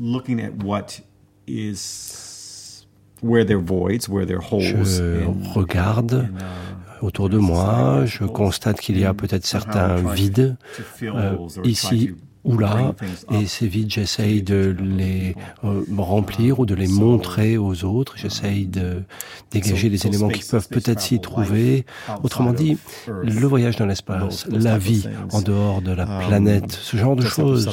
looking 0.00 0.40
at 0.40 0.52
what 0.64 1.00
is 1.46 2.86
where 3.22 3.44
there 3.44 3.58
voids, 3.58 4.08
where 4.08 4.26
there 4.26 4.40
holes. 4.40 4.98
Je 4.98 5.24
regarde 5.54 6.28
uh, 6.30 7.04
autour 7.04 7.28
de 7.28 7.38
moi, 7.38 8.06
je 8.06 8.24
constate 8.24 8.80
qu'il 8.80 8.98
y 8.98 9.04
a 9.04 9.12
peut-être 9.12 9.46
certains 9.46 9.96
vides 9.96 10.56
euh, 11.02 11.36
ici 11.64 12.14
ou 12.44 12.56
là, 12.56 12.94
et 13.32 13.46
ces 13.46 13.66
vides, 13.66 13.90
j'essaye 13.90 14.42
de 14.42 14.74
les 14.80 15.34
euh, 15.64 15.82
remplir 15.98 16.60
ou 16.60 16.66
de 16.66 16.74
les 16.74 16.88
montrer 16.88 17.58
aux 17.58 17.84
autres. 17.84 18.16
J'essaye 18.16 18.66
de 18.66 19.02
dégager 19.50 19.90
des 19.90 20.06
éléments 20.06 20.28
qui 20.28 20.48
peuvent 20.48 20.68
peut-être 20.68 21.00
s'y 21.00 21.20
trouver. 21.20 21.84
Autrement 22.22 22.52
dit, 22.52 22.78
le 23.06 23.46
voyage 23.46 23.76
dans 23.76 23.86
l'espace, 23.86 24.46
la 24.46 24.78
vie 24.78 25.08
en 25.32 25.42
dehors 25.42 25.82
de 25.82 25.92
la 25.92 26.06
planète, 26.06 26.72
ce 26.72 26.96
genre 26.96 27.16
de 27.16 27.24
choses. 27.24 27.68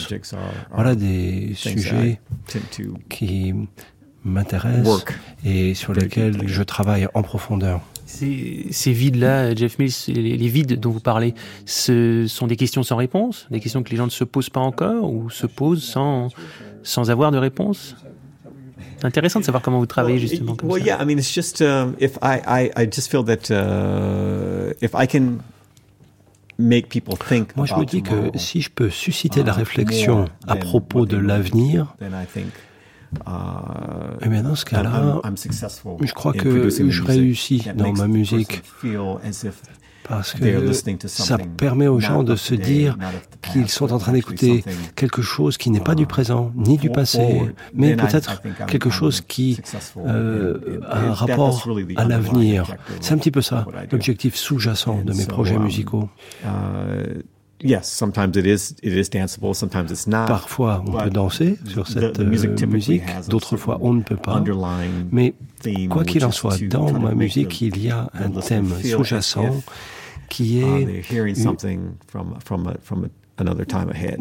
Voilà 0.73 0.95
des 0.95 1.53
sujets 1.55 2.19
qui 3.09 3.53
m'intéressent 4.23 5.05
et 5.45 5.73
sur 5.75 5.93
lesquels 5.93 6.47
je 6.47 6.63
travaille 6.63 7.07
en 7.13 7.21
profondeur. 7.21 7.81
Ces, 8.05 8.91
vides-là, 8.91 9.55
Jeff 9.55 9.79
Mills, 9.79 9.91
les, 10.07 10.47
vides 10.47 10.79
dont 10.79 10.91
vous 10.91 10.99
parlez, 10.99 11.33
ce 11.65 12.25
sont 12.27 12.47
des 12.47 12.55
questions 12.55 12.83
sans 12.83 12.95
réponse, 12.95 13.47
des 13.49 13.59
questions 13.59 13.81
que 13.83 13.89
les 13.89 13.97
gens 13.97 14.05
ne 14.05 14.11
se 14.11 14.23
posent 14.23 14.49
pas 14.49 14.59
encore 14.59 15.11
ou 15.11 15.29
se 15.29 15.47
posent 15.47 15.83
sans, 15.83 16.29
sans 16.83 17.09
avoir 17.09 17.31
de 17.31 17.37
réponse? 17.37 17.95
C'est 18.97 19.05
intéressant 19.05 19.39
de 19.39 19.45
savoir 19.45 19.61
comment 19.61 19.79
vous 19.79 19.85
travaillez 19.85 20.19
justement 20.19 20.55
comme 20.55 20.69
well, 20.69 20.81
ça. 20.81 20.87
yeah, 20.87 21.01
I 21.01 21.05
mean, 21.05 21.17
it's 21.17 21.33
just 21.33 21.61
um, 21.61 21.95
if 21.99 22.17
I, 22.21 22.39
I, 22.47 22.71
I 22.77 22.85
just 22.85 23.09
feel 23.09 23.23
that 23.25 23.51
uh, 23.51 24.73
if 24.81 24.93
I 24.93 25.07
can 25.07 25.39
make 26.57 26.87
people 26.89 27.15
think. 27.17 27.55
Moi, 27.55 27.65
je 27.65 27.75
me 27.75 27.85
dis 27.85 28.01
que 28.01 28.31
si 28.35 28.61
je 28.61 28.69
peux 28.69 28.89
susciter 28.89 29.43
la 29.43 29.51
uh, 29.51 29.57
réflexion 29.57 30.25
à 30.47 30.55
propos 30.55 31.05
de 31.05 31.17
l'avenir, 31.17 31.95
et 34.21 34.29
bien 34.29 34.43
dans 34.43 34.55
ce 34.55 34.65
cas-là, 34.65 35.21
je 36.01 36.13
crois 36.13 36.33
que 36.33 36.69
je 36.69 37.03
réussis 37.03 37.67
dans 37.75 37.93
ma 37.93 38.07
musique. 38.07 38.63
parce 40.07 40.33
que 40.33 40.71
ça 41.07 41.37
permet 41.37 41.87
aux 41.87 41.99
gens 41.99 42.23
de 42.23 42.35
se 42.35 42.55
dire 42.55 42.97
qu'ils 43.51 43.69
sont 43.69 43.91
en 43.91 43.97
train 43.97 44.13
d'écouter 44.13 44.63
quelque 44.95 45.21
chose 45.21 45.57
qui 45.57 45.69
n'est 45.69 45.79
pas 45.79 45.95
du 45.95 46.05
présent 46.05 46.51
ni 46.55 46.77
du 46.77 46.89
passé, 46.89 47.53
mais 47.73 47.95
peut-être 47.95 48.41
quelque 48.67 48.89
chose 48.89 49.21
qui 49.21 49.59
euh, 49.97 50.79
a 50.87 50.99
un 50.99 51.13
rapport 51.13 51.67
à 51.95 52.05
l'avenir. 52.05 52.75
C'est 53.01 53.13
un 53.13 53.17
petit 53.17 53.31
peu 53.31 53.41
ça, 53.41 53.65
l'objectif 53.91 54.35
sous-jacent 54.35 55.01
de 55.03 55.13
mes 55.13 55.25
projets 55.25 55.55
um, 55.55 55.63
musicaux. 55.63 56.09
Yes, 57.65 57.89
sometimes 57.91 58.37
it 58.37 58.45
is, 58.45 58.75
it 58.83 58.93
is 58.93 59.09
danceable, 59.09 59.55
sometimes 59.55 59.91
it's 59.91 60.05
not. 60.05 60.27
Parfois, 60.27 60.83
on 60.85 60.91
peut 60.91 61.09
danser 61.09 61.57
sur 61.67 61.87
cette 61.87 62.19
musique, 62.19 63.01
d'autres 63.27 63.57
fois, 63.57 63.79
on 63.81 63.93
ne 63.93 64.03
peut 64.03 64.17
pas. 64.17 64.43
Mais 65.11 65.33
quoi 65.89 66.03
qu'il 66.03 66.23
en 66.23 66.31
soit, 66.31 66.57
dans 66.69 66.99
ma 66.99 67.15
musique, 67.15 67.61
il 67.61 67.81
y 67.81 67.89
a 67.89 68.09
un 68.13 68.29
thème 68.29 68.69
sous-jacent 68.83 69.63
qui 70.29 70.61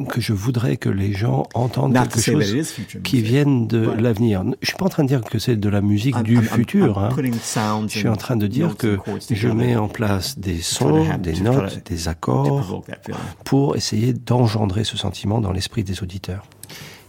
que 0.08 0.20
je 0.20 0.32
voudrais 0.32 0.76
que 0.76 0.88
les 0.88 1.12
gens 1.12 1.44
entendent 1.54 1.94
quelque 1.94 2.20
chose 2.20 2.74
qui 3.02 3.22
vienne 3.22 3.66
de 3.66 3.78
l'avenir. 3.78 4.44
Je 4.60 4.68
suis 4.68 4.76
pas 4.76 4.86
en 4.86 4.88
train 4.88 5.04
de 5.04 5.08
dire 5.08 5.22
que 5.22 5.38
c'est 5.38 5.56
de 5.56 5.68
la 5.68 5.80
musique 5.80 6.16
du 6.22 6.38
futur. 6.38 6.98
Hein. 6.98 7.10
Je 7.86 7.98
suis 7.98 8.08
en 8.08 8.16
train 8.16 8.36
de 8.36 8.46
dire 8.46 8.76
que 8.76 8.98
je 9.30 9.48
mets 9.48 9.76
en 9.76 9.88
place 9.88 10.38
des 10.38 10.60
sons, 10.60 11.06
des 11.18 11.40
notes, 11.40 11.82
des 11.86 12.08
accords 12.08 12.84
pour 13.44 13.76
essayer 13.76 14.12
d'engendrer 14.12 14.84
ce 14.84 14.96
sentiment 14.96 15.40
dans 15.40 15.52
l'esprit 15.52 15.84
des 15.84 16.02
auditeurs. 16.02 16.44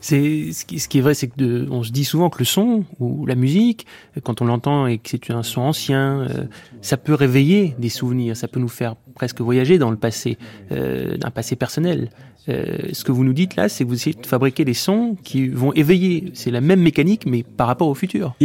C'est 0.07 0.51
ce 0.51 0.65
qui, 0.65 0.79
ce 0.79 0.87
qui, 0.87 0.99
est 0.99 1.01
vrai, 1.01 1.15
c'est 1.15 1.25
que 1.25 1.67
on 1.71 1.81
se 1.81 1.91
dit 1.91 2.05
souvent 2.05 2.29
que 2.29 2.37
le 2.37 2.45
son 2.45 2.83
ou 2.99 3.25
la 3.25 3.33
musique, 3.33 3.87
quand 4.21 4.39
on 4.39 4.45
l'entend 4.45 4.85
et 4.85 4.99
que 4.99 5.09
c'est 5.09 5.31
un 5.31 5.41
son 5.41 5.61
ancien, 5.61 6.27
euh, 6.29 6.43
ça 6.81 6.95
peut 6.95 7.15
réveiller 7.15 7.75
des 7.79 7.89
souvenirs, 7.89 8.37
ça 8.37 8.47
peut 8.47 8.59
nous 8.59 8.67
faire 8.67 8.97
presque 9.15 9.41
voyager 9.41 9.79
dans 9.79 9.89
le 9.89 9.97
passé, 9.97 10.37
euh, 10.71 11.17
d'un 11.17 11.31
passé 11.31 11.55
personnel. 11.55 12.11
Euh, 12.49 12.77
ce 12.93 13.03
que 13.03 13.11
vous 13.11 13.23
nous 13.23 13.33
dites 13.33 13.55
là, 13.55 13.67
c'est 13.67 13.83
que 13.83 13.89
vous 13.89 13.95
essayez 13.95 14.15
de 14.15 14.27
fabriquer 14.27 14.63
des 14.63 14.75
sons 14.75 15.17
qui 15.23 15.47
vont 15.47 15.73
éveiller. 15.73 16.25
C'est 16.35 16.51
la 16.51 16.61
même 16.61 16.81
mécanique, 16.81 17.25
mais 17.25 17.41
par 17.41 17.65
rapport 17.65 17.87
au 17.87 17.95
futur. 17.95 18.35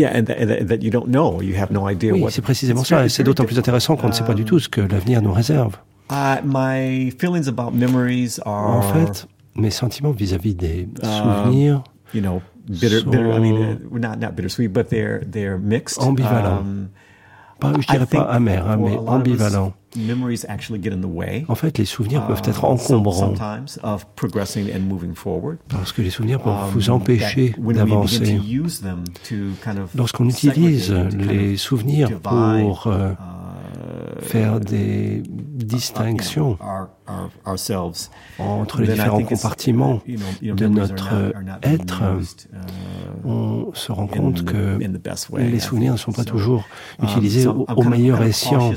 Oui, 2.11 2.25
c'est 2.31 2.41
précisément 2.41 2.85
ça. 2.85 3.07
C'est 3.11 3.23
d'autant 3.23 3.45
plus 3.45 3.59
intéressant 3.59 3.97
qu'on 3.97 4.09
ne 4.09 4.15
sait 4.15 4.25
pas 4.25 4.33
du 4.33 4.47
tout 4.47 4.61
ce 4.61 4.71
que 4.71 4.81
l'avenir 4.81 5.21
nous 5.21 5.35
réserve. 5.35 5.77
Uh, 6.11 6.41
my 6.43 7.11
feelings 7.21 7.49
about 7.49 7.73
memories 7.77 8.41
are... 8.47 8.79
En 8.79 8.83
fait, 8.83 9.29
mes 9.57 9.71
sentiments 9.71 10.13
vis-à-vis 10.13 10.55
des 10.55 10.89
um, 11.03 11.09
souvenirs 11.09 11.85
you 12.15 12.21
know, 12.21 12.43
bitter, 12.69 13.03
bitter, 13.05 13.33
I 13.33 13.39
mean, 13.39 13.57
uh, 13.57 13.99
not, 13.99 14.19
not 14.19 14.37
bittersweet, 14.37 14.73
but 14.73 14.91
they're, 14.91 15.23
they're 15.25 15.59
mixed. 15.59 15.99
Ambivalents. 16.01 16.61
Um, 16.61 16.91
pas, 17.59 17.75
je 17.79 17.87
dirais 17.87 18.07
pas 18.07 18.23
amer, 18.23 18.67
hein, 18.67 18.79
mais 18.79 18.97
ambivalent. 18.97 19.75
En 21.49 21.55
fait, 21.55 21.77
les 21.77 21.85
souvenirs 21.85 22.27
peuvent 22.27 22.43
être 22.45 22.65
um, 22.65 22.71
encombrants 22.71 23.35
parce 25.69 25.93
que 25.93 26.01
les 26.01 26.11
souvenirs 26.11 26.41
peuvent 26.41 26.55
um, 26.55 26.71
vous 26.71 26.89
empêcher 26.89 27.55
d'avancer. 27.59 28.41
Lorsqu'on 29.95 30.27
utilise 30.27 30.91
les 30.91 31.59
souvenirs 31.59 32.19
pour 32.21 32.87
euh, 32.87 33.11
uh, 33.11 33.40
faire 34.21 34.61
des 34.61 35.23
distinctions 35.27 36.59
entre 38.39 38.81
les 38.81 38.89
différents 38.89 39.23
compartiments 39.23 40.01
de 40.43 40.67
notre 40.67 41.33
être, 41.63 42.03
on 43.25 43.71
se 43.75 43.93
rend 43.93 44.07
compte 44.07 44.45
que 44.45 44.79
les 45.37 45.61
souvenirs 45.61 45.93
ne 45.93 45.99
sont 45.99 46.13
pas 46.13 46.25
toujours 46.25 46.65
um, 46.99 47.09
utilisés 47.09 47.47
au 47.47 47.83
meilleur 47.83 48.23
escient. 48.23 48.73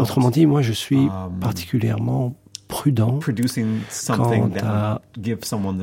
Autrement 0.00 0.30
dit, 0.30 0.46
moi 0.46 0.62
je 0.62 0.72
suis 0.72 1.06
um, 1.06 1.38
particulièrement 1.40 2.34
prudent 2.74 3.20
quant 4.06 4.50
à 4.60 5.00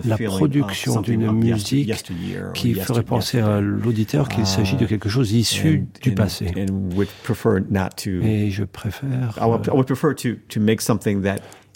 la 0.03 0.17
production 0.17 1.01
d'une 1.01 1.31
musique 1.31 1.93
qui 2.53 2.73
ferait 2.73 3.03
penser 3.03 3.39
à 3.39 3.61
l'auditeur 3.61 4.27
qu'il 4.27 4.45
s'agit 4.45 4.75
de 4.75 4.85
quelque 4.85 5.07
chose 5.07 5.31
issu 5.31 5.87
du 6.01 6.13
passé. 6.13 6.51
Et 8.23 8.49
je 8.51 8.63
préfère 8.65 9.39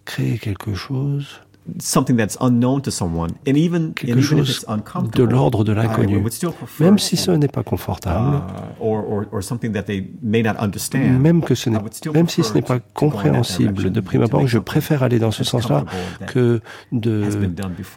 créer 0.03 0.37
quelque 0.37 0.73
chose 0.75 1.41
something 1.79 2.15
that's 2.15 2.37
unknown 2.41 2.81
to 2.81 2.91
someone, 2.91 3.31
and 3.47 3.55
even, 3.55 3.93
quelque 3.93 4.21
chose 4.21 4.65
de 5.13 5.23
l'ordre 5.23 5.63
de 5.63 5.71
l'inconnu, 5.71 6.23
même 6.79 6.99
si 6.99 7.17
ce 7.17 7.31
n'est 7.31 7.47
pas 7.47 7.63
confortable, 7.63 8.41
même 11.19 11.41
que 11.41 11.55
ce 11.55 11.69
n'est, 11.69 11.79
même 12.13 12.29
si 12.29 12.43
ce 12.43 12.53
n'est 12.53 12.61
pas 12.61 12.79
compréhensible 12.79 13.91
de 13.91 13.99
prime 13.99 14.23
abord, 14.23 14.47
je 14.47 14.59
préfère 14.59 15.03
aller 15.03 15.19
dans 15.19 15.31
ce 15.31 15.43
sens-là 15.43 15.85
que 16.27 16.61
de 16.91 17.23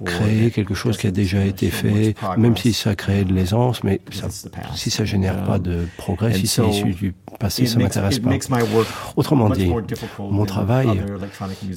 créer 0.05 0.51
quelque 0.51 0.75
chose 0.75 0.97
qui 0.97 1.07
a 1.07 1.11
déjà 1.11 1.45
été 1.45 1.69
fait, 1.69 2.15
même 2.37 2.57
si 2.57 2.73
ça 2.73 2.95
crée 2.95 3.25
de 3.25 3.33
l'aisance, 3.33 3.85
mais 3.85 4.01
ça, 4.11 4.29
si 4.75 4.91
ça 4.91 5.05
génère 5.05 5.45
pas 5.45 5.59
de 5.59 5.87
progrès, 5.97 6.33
si 6.33 6.47
c'est 6.47 6.67
issu 6.67 6.95
du 6.95 7.15
passé, 7.39 7.67
ça 7.67 7.79
m'intéresse 7.79 8.19
pas. 8.19 8.31
Autrement 9.17 9.51
dit, 9.51 9.71
mon 10.19 10.47
travail 10.47 11.03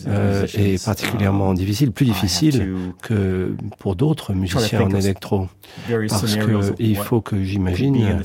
euh, 0.07 0.47
est 0.53 0.83
particulièrement 0.83 1.53
difficile 1.53 1.80
plus 1.89 2.05
difficile 2.05 2.93
que 3.01 3.55
pour 3.79 3.95
d'autres 3.95 4.33
musiciens 4.33 4.81
en 4.81 4.91
électro. 4.91 5.47
Parce 6.09 6.37
qu'il 6.37 6.97
faut 6.97 7.21
que 7.21 7.43
j'imagine 7.43 8.21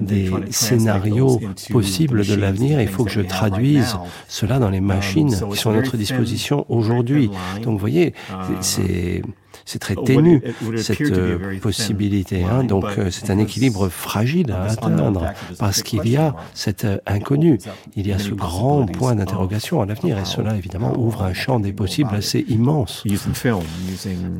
des 0.00 0.30
scénarios 0.50 1.40
possibles 1.70 2.26
de 2.26 2.34
l'avenir. 2.34 2.80
Il 2.80 2.88
faut 2.88 3.04
que 3.04 3.10
je 3.10 3.20
traduise 3.20 3.96
cela 4.28 4.58
dans 4.58 4.70
les 4.70 4.78
um, 4.78 4.86
machines 4.86 5.36
qui 5.50 5.56
sont 5.56 5.70
à 5.70 5.74
notre 5.74 5.96
disposition 5.96 6.66
aujourd'hui. 6.68 7.30
Donc 7.62 7.74
vous 7.74 7.78
voyez, 7.78 8.14
c'est 8.60 9.22
c'est 9.66 9.80
très 9.80 9.96
ténu 9.96 10.40
cette 10.76 11.00
euh, 11.00 11.58
possibilité. 11.60 12.44
Hein. 12.44 12.62
Donc 12.62 12.84
euh, 12.98 13.10
c'est 13.10 13.30
un 13.30 13.38
équilibre 13.38 13.88
fragile 13.88 14.52
à 14.52 14.62
atteindre 14.62 15.32
parce 15.58 15.82
qu'il 15.82 16.06
y 16.08 16.16
a 16.16 16.36
cet 16.54 16.84
euh, 16.84 16.98
inconnu, 17.04 17.58
il 17.96 18.06
y 18.06 18.12
a 18.12 18.18
ce 18.18 18.30
grand 18.30 18.86
point 18.86 19.16
d'interrogation 19.16 19.82
à 19.82 19.86
l'avenir 19.86 20.18
et 20.18 20.24
cela 20.24 20.56
évidemment 20.56 20.96
ouvre 20.96 21.24
un 21.24 21.34
champ 21.34 21.58
des 21.58 21.72
possibles 21.72 22.14
assez 22.14 22.46
immense. 22.48 23.02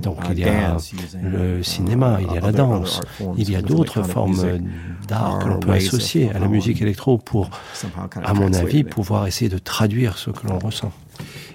Donc 0.00 0.18
il 0.30 0.38
y 0.38 0.44
a 0.44 0.76
le 1.20 1.62
cinéma, 1.62 2.18
il 2.20 2.32
y 2.32 2.38
a 2.38 2.40
la 2.40 2.52
danse, 2.52 3.00
il 3.36 3.50
y 3.50 3.56
a 3.56 3.62
d'autres 3.62 4.04
formes 4.04 4.60
d'art 5.08 5.40
que 5.40 5.48
l'on 5.48 5.58
peut 5.58 5.72
associer 5.72 6.30
à 6.30 6.38
la 6.38 6.46
musique 6.46 6.80
électro 6.80 7.18
pour, 7.18 7.50
à 8.22 8.32
mon 8.32 8.52
avis, 8.54 8.84
pouvoir 8.84 9.26
essayer 9.26 9.48
de 9.48 9.58
traduire 9.58 10.18
ce 10.18 10.30
que 10.30 10.46
l'on 10.46 10.60
ressent. 10.60 10.92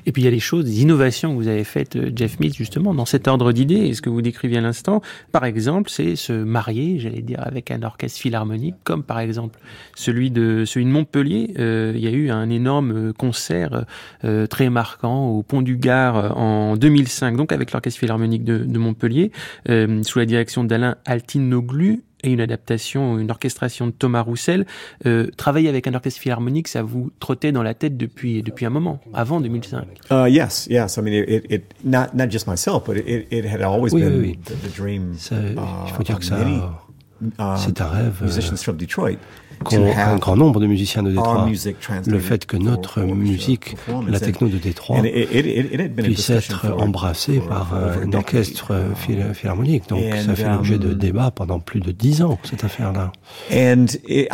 Et 0.06 0.12
puis 0.12 0.22
il 0.22 0.26
y 0.26 0.28
a 0.28 0.32
les 0.32 0.40
choses, 0.40 0.66
des 0.66 0.82
innovations 0.82 1.32
que 1.32 1.36
vous 1.36 1.48
avez 1.48 1.64
faites, 1.64 1.96
euh, 1.96 2.12
Jeff 2.16 2.40
Mills, 2.40 2.54
justement, 2.54 2.94
dans 2.94 3.06
cet 3.06 3.28
ordre 3.28 3.52
d'idées, 3.52 3.88
et 3.88 3.94
ce 3.94 4.02
que 4.02 4.10
vous 4.10 4.22
décriviez 4.22 4.58
à 4.58 4.62
l'instant. 4.62 5.02
Par 5.32 5.46
exemple, 5.46 5.90
c'est 5.90 6.16
se 6.16 6.34
marier, 6.34 7.00
j'allais 7.00 7.22
dire, 7.22 7.40
avec 7.42 7.72
un 7.72 7.84
orchestre 7.84 8.20
philharmonique, 8.20 8.76
comme 8.84 9.04
par 9.04 9.20
exemple 9.20 9.60
celui 9.96 10.32
de, 10.32 10.66
celui 10.66 10.86
de 10.86 10.92
Montpellier. 10.92 11.54
Euh, 11.60 11.94
il 11.96 12.02
y 12.02 12.08
a 12.08 12.12
eu 12.12 12.30
un 12.30 12.50
énorme 12.50 13.14
concert 13.14 13.86
euh, 14.24 14.48
très 14.48 14.70
marquant 14.70 15.28
au 15.28 15.44
Pont 15.44 15.62
du 15.62 15.78
Gard 15.78 16.38
en 16.38 16.76
2005, 16.78 17.38
donc 17.38 17.52
avec 17.52 17.72
l'orchestre 17.72 18.00
philharmonique 18.00 18.44
de, 18.44 18.58
de 18.60 18.78
Montpellier, 18.78 19.32
sous 19.68 20.20
la 20.20 20.26
direction 20.26 20.64
d'Alain 20.64 20.96
Altinoglu 21.06 22.04
et 22.24 22.32
une 22.32 22.42
adaptation, 22.42 23.18
une 23.20 23.32
orchestration 23.32 23.88
de 23.88 23.92
Thomas 23.92 24.22
Roussel. 24.22 24.66
Euh, 25.06 25.28
travailler 25.38 25.70
avec 25.70 25.88
un 25.88 25.94
orchestre 25.94 26.20
philharmonique, 26.20 26.68
ça 26.68 26.82
vous 26.82 27.12
trottait 27.20 27.52
dans 27.52 27.64
la 27.64 27.74
tête 27.74 27.98
depuis 27.98 28.44
depuis 28.44 28.66
un 28.66 28.70
moment, 28.70 29.00
avant 29.14 29.42
2005. 29.42 29.86
Uh, 30.10 30.30
yes, 30.30 30.68
yes. 30.70 30.98
I 30.98 31.02
mean, 31.02 31.14
it, 31.14 31.46
it, 31.50 31.64
not 31.84 32.14
not 32.14 32.30
just 32.30 32.48
myself, 32.48 32.84
but 32.86 32.98
it, 32.98 33.28
it 33.32 33.46
had 33.46 33.62
always 33.62 33.94
oui, 33.94 34.02
been 34.02 34.20
oui, 34.20 34.20
oui. 34.20 34.40
The, 34.44 34.68
the, 34.68 34.76
dream. 34.76 35.14
Ça, 35.18 35.36
il 35.38 35.94
faut 35.94 36.04
dire 36.04 36.20
que 36.20 36.26
ça, 36.26 36.38
uh, 36.40 37.58
c'est 37.58 37.82
un 37.82 37.88
rêve. 37.88 38.22
Musicians 38.22 38.58
from 38.58 38.78
Detroit 38.78 39.18
un 39.72 40.18
grand 40.18 40.36
nombre 40.36 40.60
de 40.60 40.68
musiciens 40.68 41.04
de 41.04 41.12
Détroit. 41.12 41.50
Le 42.06 42.20
fait 42.20 42.46
que 42.46 42.58
notre 42.58 43.02
musique, 43.02 43.76
la 44.08 44.20
techno 44.20 44.48
de 44.48 44.58
Détroit, 44.58 45.02
puisse 45.02 46.30
être 46.30 46.76
embrassée 46.78 47.42
par 47.48 47.74
un 47.74 48.14
orchestre 48.14 48.74
philharmonique. 49.34 49.90
Donc 49.90 50.04
ça 50.26 50.36
fait 50.36 50.50
l'objet 50.50 50.78
de 50.78 50.90
um, 50.92 50.96
débats 50.96 51.32
pendant 51.32 51.60
plus 51.60 51.80
de 51.80 51.92
dix 51.92 52.22
ans, 52.22 52.38
cette 52.44 52.64
affaire-là. 52.64 53.12
Et 53.50 53.74
il 54.12 54.28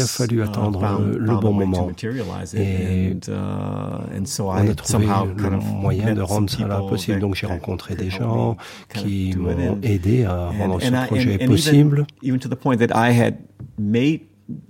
a 0.00 0.06
fallu 0.06 0.38
uh, 0.38 0.42
attendre 0.42 1.00
le 1.16 1.36
bon 1.36 1.52
moment. 1.52 1.90
Et 2.54 3.10
uh, 3.10 3.32
on 4.40 4.68
a 4.68 4.74
trouvé 4.74 5.06
le 5.36 5.50
moyen 5.80 6.14
de 6.14 6.20
rendre 6.20 6.50
cela 6.50 6.78
possible. 6.88 7.20
Donc 7.20 7.34
j'ai 7.34 7.46
rencontré 7.46 7.94
des 7.94 8.10
gens 8.10 8.56
qui 8.94 9.34
m'ont 9.36 9.78
aidé 9.82 10.24
à 10.24 10.48
rendre 10.48 10.80
ce 10.80 11.06
projet 11.06 11.38
possible 11.38 12.06
point 12.60 12.76
that 12.78 12.94
I 12.94 13.12
had 13.12 13.36
made 13.78 14.22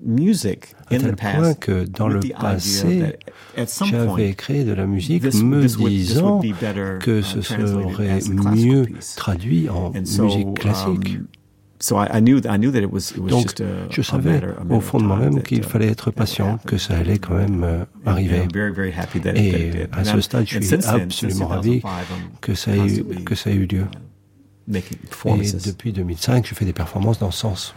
music 0.04 0.74
in 0.90 0.98
the 0.98 1.16
past, 1.16 1.38
point 1.38 1.54
que 1.54 1.84
dans 1.84 2.08
le 2.08 2.20
passé, 2.20 3.16
j'avais 3.84 4.34
créé 4.34 4.64
de 4.64 4.72
la 4.72 4.86
musique 4.86 5.24
me 5.24 5.66
disant 5.88 6.40
que 7.00 7.22
ce 7.22 7.40
serait 7.42 8.20
mieux 8.54 8.86
traduit 9.16 9.68
en 9.68 9.90
musique 9.92 10.54
classique. 10.54 11.18
Donc, 13.28 13.54
je 13.90 14.02
savais 14.02 14.40
au 14.68 14.80
fond 14.80 14.98
de 14.98 15.04
moi-même 15.04 15.42
qu'il 15.42 15.62
fallait 15.62 15.86
être 15.86 16.10
patient, 16.10 16.58
que 16.66 16.76
ça 16.76 16.96
allait 16.96 17.18
quand 17.18 17.34
même 17.34 17.62
euh, 17.62 17.84
arriver. 18.04 18.48
Et 19.36 19.86
à 19.92 20.02
ce 20.02 20.20
stade, 20.20 20.44
je 20.48 20.58
suis 20.58 20.74
absolument 20.86 21.46
ravi 21.46 21.80
que 22.40 22.54
ça 22.54 22.76
ait, 22.76 23.04
que 23.24 23.36
ça 23.36 23.50
ait 23.50 23.54
eu 23.54 23.66
lieu. 23.66 23.84
Et 24.74 25.52
depuis 25.66 25.92
2005, 25.92 26.46
je 26.46 26.54
fais 26.54 26.64
des 26.64 26.72
performances 26.72 27.18
dans 27.18 27.30
ce 27.30 27.38
sens. 27.38 27.74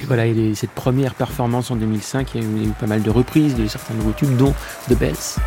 Et 0.00 0.04
voilà, 0.04 0.26
et 0.26 0.54
cette 0.54 0.70
première 0.70 1.14
performance 1.14 1.70
en 1.70 1.76
2005, 1.76 2.34
il 2.34 2.42
y 2.42 2.44
a 2.44 2.66
eu, 2.66 2.68
pas 2.78 2.86
mal 2.86 3.02
de 3.02 3.10
reprises 3.10 3.54
de 3.54 3.66
certains 3.66 3.94
nouveaux 3.94 4.12
tubes, 4.12 4.36
dont 4.36 4.54
The 4.88 4.94
Bells. 4.94 5.38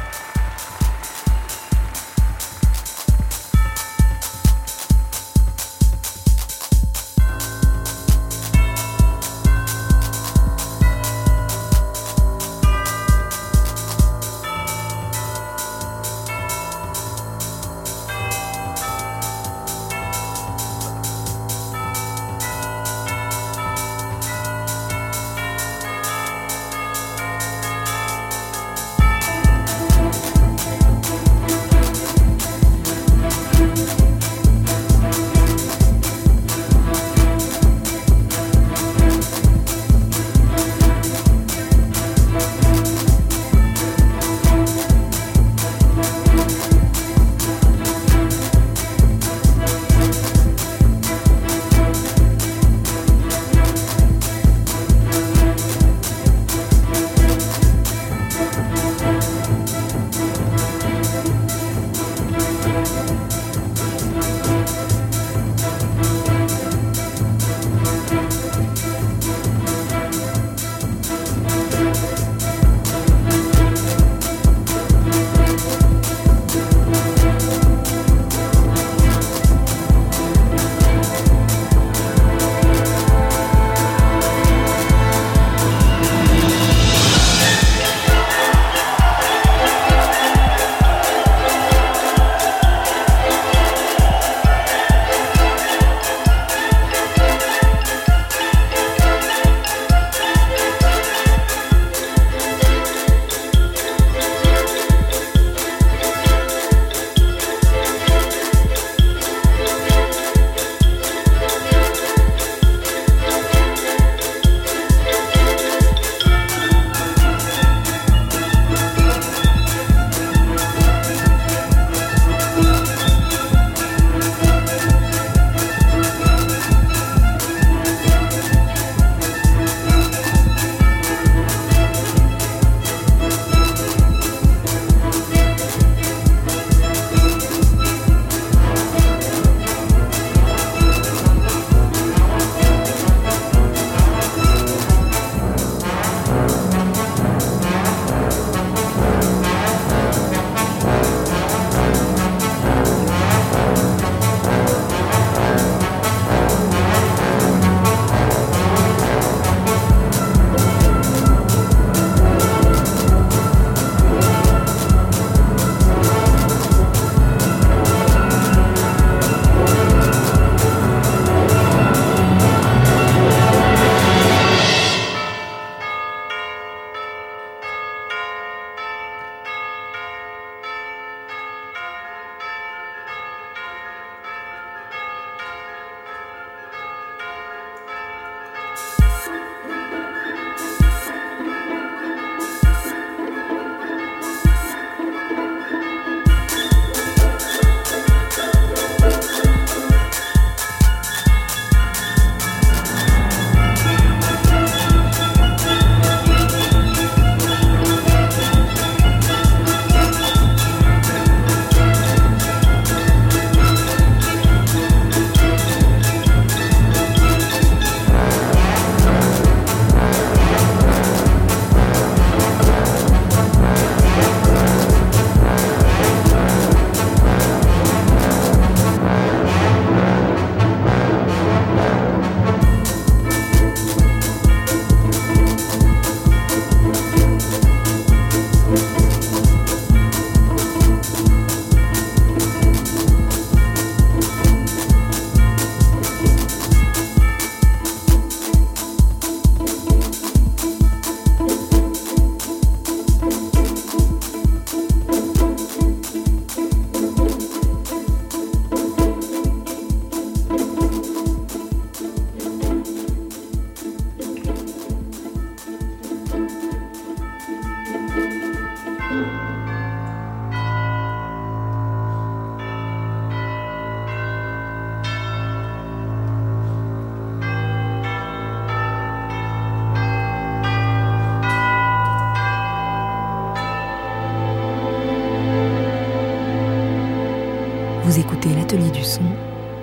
L'atelier 288.70 288.92
du 288.92 289.04
son, 289.04 289.24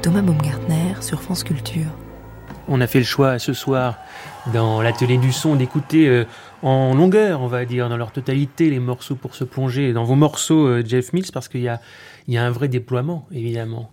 Thomas 0.00 0.22
Baumgartner 0.22 0.94
sur 1.00 1.20
France 1.20 1.42
Culture. 1.42 1.90
On 2.68 2.80
a 2.80 2.86
fait 2.86 3.00
le 3.00 3.04
choix 3.04 3.40
ce 3.40 3.52
soir 3.52 3.98
dans 4.52 4.80
l'atelier 4.80 5.18
du 5.18 5.32
son 5.32 5.56
d'écouter 5.56 6.08
euh, 6.08 6.24
en 6.62 6.94
longueur, 6.94 7.40
on 7.42 7.48
va 7.48 7.64
dire, 7.64 7.88
dans 7.88 7.96
leur 7.96 8.12
totalité, 8.12 8.70
les 8.70 8.78
morceaux 8.78 9.16
pour 9.16 9.34
se 9.34 9.42
plonger 9.42 9.92
dans 9.92 10.04
vos 10.04 10.14
morceaux, 10.14 10.68
euh, 10.68 10.84
Jeff 10.86 11.12
Mills, 11.12 11.32
parce 11.32 11.48
qu'il 11.48 11.62
y 11.62 11.68
a, 11.68 11.80
il 12.28 12.34
y 12.34 12.38
a 12.38 12.44
un 12.44 12.50
vrai 12.50 12.68
déploiement, 12.68 13.26
évidemment. 13.32 13.90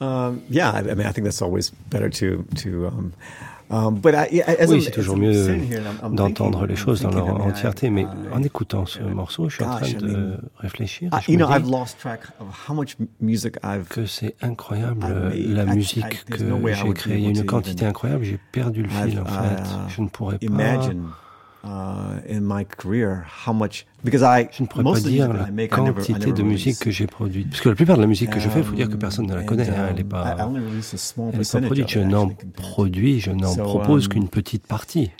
Um, 0.00 0.40
yeah, 0.50 0.72
I 0.74 0.94
mean, 0.94 1.06
I 1.06 1.12
think 1.12 1.26
that's 1.26 1.42
always 1.42 1.70
better 1.90 2.08
to 2.08 2.44
to 2.62 2.86
um, 2.86 3.12
Um, 3.12 3.12
oui, 4.68 4.82
c'est 4.82 4.90
toujours 4.90 5.16
mieux 5.16 5.58
d'entendre 6.10 6.66
les 6.66 6.76
choses 6.76 7.02
dans 7.02 7.10
leur 7.10 7.40
entièreté, 7.40 7.90
mais 7.90 8.06
en 8.32 8.42
écoutant 8.42 8.86
ce 8.86 9.00
morceau, 9.00 9.48
je 9.48 9.56
suis 9.56 9.64
en 9.64 9.76
train 9.76 9.92
de 9.92 10.36
réfléchir. 10.58 11.10
Je 11.20 11.30
que 13.88 14.06
c'est 14.06 14.34
incroyable 14.42 15.32
la 15.34 15.64
musique 15.64 16.24
que 16.26 16.38
j'ai 16.38 16.92
créée. 16.92 17.18
Il 17.18 17.24
y 17.24 17.26
a 17.26 17.30
une 17.30 17.46
quantité 17.46 17.86
incroyable, 17.86 18.24
j'ai 18.24 18.38
perdu 18.52 18.82
le 18.82 18.88
fil 18.88 19.20
en 19.20 19.24
fait. 19.24 19.62
Uh, 19.62 19.88
je 19.88 20.02
ne 20.02 20.08
pourrais 20.08 20.38
pas 20.38 20.90
in 21.64 22.40
my 22.40 22.64
career, 22.64 23.24
how 23.46 23.52
much 23.52 23.86
because 24.04 24.22
I 24.22 24.48
je 24.52 24.62
ne 24.62 24.68
pourrais 24.68 24.84
pas 24.84 25.00
dire 25.00 25.32
la 25.32 25.68
quantité 25.68 26.32
de 26.32 26.42
musique 26.42 26.78
que 26.78 26.90
j'ai 26.90 27.06
produite. 27.06 27.50
Parce 27.50 27.60
que 27.60 27.68
la 27.68 27.74
plupart 27.74 27.96
de 27.96 28.02
la 28.02 28.08
musique 28.08 28.30
que 28.30 28.40
je 28.40 28.48
fais, 28.48 28.60
il 28.60 28.64
faut 28.64 28.74
dire 28.74 28.88
que 28.88 28.96
personne 28.96 29.26
ne 29.26 29.34
la 29.34 29.44
connaît. 29.44 29.68
Hein, 29.68 29.88
elle 29.90 29.96
n'est 29.96 30.04
pas, 30.04 30.36
produite. 31.62 31.88
Je 31.88 32.00
n'en 32.00 32.30
produis, 32.54 33.20
je 33.20 33.30
n'en 33.30 33.54
propose 33.54 34.06
um, 34.06 34.12
qu'une 34.12 34.28
petite 34.28 34.66
partie. 34.66 35.10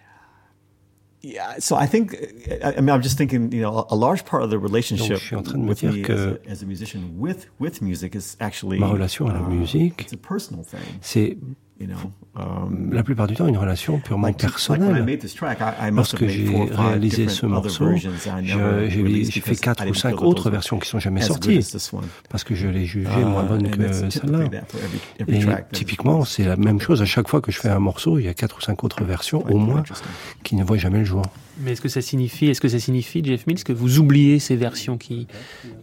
Yeah, 1.25 1.61
so 1.61 1.77
I 1.77 1.87
think 1.87 2.17
I 2.65 2.81
mean 2.81 2.91
I'm 2.91 3.01
just 3.01 3.17
thinking, 3.17 3.53
you 3.53 3.63
know, 3.63 3.87
a 3.91 3.95
large 3.95 4.25
part 4.25 4.43
of 4.43 4.51
the 4.51 4.59
relationship 4.59 5.21
with 5.55 5.85
me 5.85 6.03
as 6.03 6.21
a, 6.21 6.39
as 6.49 6.63
a 6.63 6.67
musician 6.67 7.17
with 7.17 7.47
with 7.61 7.81
music 7.81 8.17
is 8.17 8.37
actually 8.41 8.81
ma 8.81 8.89
relation 8.89 9.29
à 9.29 9.33
la 9.33 9.41
uh, 9.41 9.49
musique, 9.49 10.09
c'est 10.09 11.37
Um, 11.37 11.72
la 12.91 13.03
plupart 13.03 13.27
du 13.27 13.35
temps 13.35 13.47
une 13.47 13.59
relation 13.59 13.99
purement 13.99 14.33
personnelle. 14.33 15.19
Lorsque 15.93 16.27
j'ai 16.27 16.49
réalisé 16.71 17.29
ce 17.29 17.47
morceau, 17.47 17.95
j'ai 17.97 19.41
fait 19.41 19.57
quatre 19.57 19.89
ou 19.89 19.95
cinq 19.95 20.23
autres 20.23 20.51
versions 20.51 20.79
qui 20.79 20.89
sont 20.89 20.99
jamais 20.99 21.23
sorties 21.23 21.61
parce 22.29 22.45
que 22.45 22.55
je 22.55 22.69
l'ai 22.69 22.85
jugé 22.85 23.21
uh, 23.21 23.25
moins 23.25 23.45
bonne 23.45 23.71
que 23.71 24.11
celle-là. 24.11 24.45
Et 25.29 25.41
typiquement, 25.73 26.25
c'est 26.25 26.45
la 26.45 26.57
même 26.57 26.81
chose 26.81 27.03
à 27.03 27.07
chaque 27.07 27.29
fois 27.29 27.41
que 27.41 27.53
je 27.53 27.59
fais 27.59 27.69
un 27.69 27.79
morceau, 27.79 28.19
il 28.19 28.25
y 28.25 28.29
a 28.29 28.35
quatre 28.35 28.59
ou 28.59 28.61
cinq 28.61 28.85
autres 28.85 29.05
versions 29.05 29.45
au 29.49 29.59
moins 29.59 29.83
qui 30.43 30.57
ne 30.57 30.65
voient 30.65 30.79
jamais 30.79 30.99
le 30.99 31.05
jour. 31.05 31.23
Mais 31.61 31.73
est-ce 31.73 31.81
que 31.81 31.89
ça 31.89 32.01
signifie, 32.01 32.47
est-ce 32.47 32.61
que 32.61 32.69
ça 32.69 32.79
signifie, 32.79 33.23
Jeff 33.23 33.47
Mills, 33.47 33.63
que 33.63 33.75
vous 33.75 33.99
oubliez 33.99 34.39
ces 34.39 34.57
versions 34.57 34.97
qui, 34.97 35.27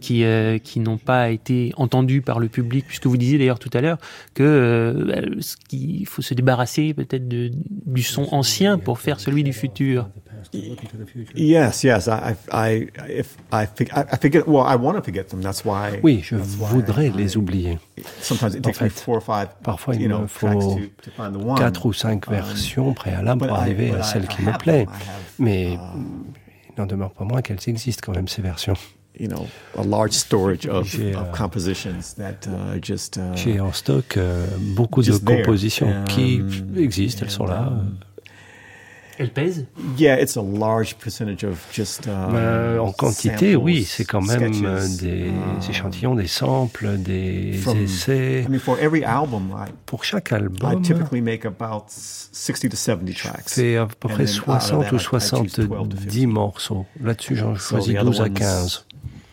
qui, 0.00 0.24
euh, 0.24 0.58
qui 0.58 0.80
n'ont 0.80 0.98
pas 0.98 1.30
été 1.30 1.72
entendues 1.76 2.22
par 2.22 2.40
le 2.40 2.48
public, 2.48 2.84
puisque 2.86 3.06
vous 3.06 3.16
disiez 3.16 3.38
d'ailleurs 3.38 3.60
tout 3.60 3.70
à 3.72 3.80
l'heure 3.80 3.98
que 4.34 4.42
euh, 4.42 5.40
qu'il 5.90 6.06
faut 6.06 6.22
se 6.22 6.34
débarrasser 6.34 6.94
peut-être 6.94 7.28
du 7.28 8.02
son 8.02 8.26
ancien 8.32 8.78
pour 8.78 8.98
faire 8.98 9.20
celui 9.20 9.42
du 9.44 9.52
futur. 9.52 10.08
Yes, 11.34 11.84
yes. 11.84 12.08
I, 12.08 12.34
I, 12.50 12.88
if 13.08 13.36
I, 13.52 13.66
I 13.90 14.16
forget, 14.20 14.46
well, 14.46 14.64
I 14.66 14.76
want 14.76 14.94
to 14.94 15.02
forget 15.02 15.28
them. 15.28 15.42
That's 15.42 15.64
why. 15.64 16.00
Oui, 16.02 16.20
je 16.22 16.36
voudrais 16.36 17.10
les 17.10 17.36
oublier. 17.36 17.78
Sometimes 18.22 18.54
it 18.54 18.62
takes 18.62 18.80
me 18.80 18.88
four 18.88 19.16
or 19.16 19.22
five, 19.22 19.48
parfois, 19.62 19.94
il 19.96 20.08
me 20.08 20.26
faut 20.26 20.78
quatre 21.56 21.86
ou 21.86 21.92
cinq 21.92 22.26
um, 22.28 22.34
versions 22.34 22.94
préalables 22.94 23.46
pour 23.46 23.56
arriver 23.56 23.92
à 23.92 24.02
celle 24.02 24.26
qui 24.28 24.42
me 24.42 24.56
plaît. 24.56 24.86
Mais 25.38 25.74
um, 25.74 26.24
il 26.68 26.80
n'en 26.80 26.86
demeure 26.86 27.12
pas 27.12 27.24
moins 27.24 27.42
qu'elles 27.42 27.68
existent 27.68 28.02
quand 28.06 28.14
même 28.14 28.28
ces 28.28 28.42
versions. 28.42 28.76
You 29.18 29.28
know, 29.28 29.48
a 29.76 29.82
large 29.82 30.12
storage 30.12 30.66
of, 30.66 30.94
of 30.94 31.00
euh, 31.00 31.32
compositions 31.32 32.14
that 32.16 32.46
uh, 32.46 32.78
just. 32.80 33.18
Uh, 33.18 33.34
J'ai 33.36 33.60
en 33.60 33.72
stock 33.72 34.16
euh, 34.16 34.46
beaucoup 34.74 35.02
de 35.02 35.12
compositions 35.12 36.04
qui 36.08 36.40
existent, 36.76 37.22
elles 37.24 37.30
sont 37.30 37.44
là. 37.44 37.68
Um, 37.70 37.98
elle 39.20 39.30
pèse 39.30 39.66
Yeah, 39.98 40.18
it's 40.18 40.38
a 40.38 40.42
large 40.42 40.94
percentage 40.94 41.44
of 41.44 41.58
just, 41.70 42.06
uh, 42.06 42.78
en 42.78 42.90
quantité, 42.90 43.54
oui, 43.54 43.84
c'est 43.84 44.06
quand 44.06 44.22
même 44.22 44.64
euh, 44.64 44.88
des 44.98 45.28
uh, 45.28 45.70
échantillons, 45.70 46.14
des 46.14 46.26
samples, 46.26 46.96
des 46.96 47.52
from, 47.52 47.76
essais. 47.76 48.44
I 48.46 48.48
mean, 48.48 48.58
for 48.58 48.78
every 48.80 49.04
album, 49.04 49.54
I, 49.54 49.72
Pour 49.84 50.04
chaque 50.04 50.32
album, 50.32 50.72
I 50.72 50.80
typically 50.80 51.20
make 51.20 51.44
about 51.44 51.90
60 51.90 52.70
to 52.70 52.76
70 52.76 53.14
tracks. 53.14 53.50
fais 53.50 53.76
à 53.76 53.86
peu 53.86 54.08
près 54.08 54.26
60 54.26 54.90
ou 54.90 54.98
70 54.98 56.26
morceaux. 56.26 56.86
Là-dessus, 57.02 57.36
j'en 57.36 57.54
choisis 57.56 57.94
12 57.94 58.22
à 58.22 58.30
15. 58.30 58.86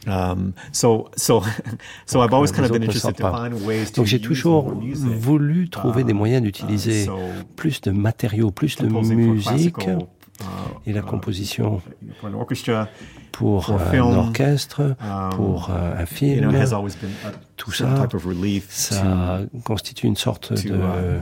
Um, 0.06 0.54
so, 0.72 1.10
so, 1.18 1.42
so 2.06 2.22
I've 2.22 2.34
always 2.34 2.52
kind 2.52 2.66
of 2.66 2.72
been 2.72 2.84
interested 2.84 3.16
to 3.18 3.30
find 3.30 3.54
ways 3.66 3.92
Donc 3.94 4.06
j'ai 4.06 4.22
toujours 4.22 4.74
voulu 4.74 5.70
trouver 5.70 6.04
des 6.04 6.14
moyens 6.14 6.42
d'utiliser 6.42 7.06
uh, 7.06 7.10
plus 7.56 7.82
de 7.82 7.92
matériaux, 7.92 8.52
plus 8.52 8.78
de 8.78 8.88
musique 8.88 9.88
uh, 9.88 10.44
et 10.86 10.94
la 10.94 11.02
composition 11.02 11.82
pour 13.38 13.72
un 13.72 14.00
orchestre, 14.00 14.96
um, 15.00 15.30
pour 15.36 15.70
un 15.70 16.06
film. 16.08 16.52
Tout 17.56 17.72
ça, 17.72 18.08
ça 18.68 19.40
constitue 19.64 20.08
une 20.08 20.16
sorte 20.16 20.54
de 20.54 20.76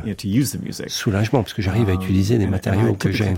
uh, 0.06 0.90
soulagement 0.90 1.44
parce 1.44 1.54
que 1.54 1.62
j'arrive 1.62 1.90
à 1.90 1.94
um, 1.94 2.02
utiliser 2.02 2.38
des 2.38 2.48
matériaux 2.48 2.94
que 2.94 3.12
j'ai. 3.12 3.34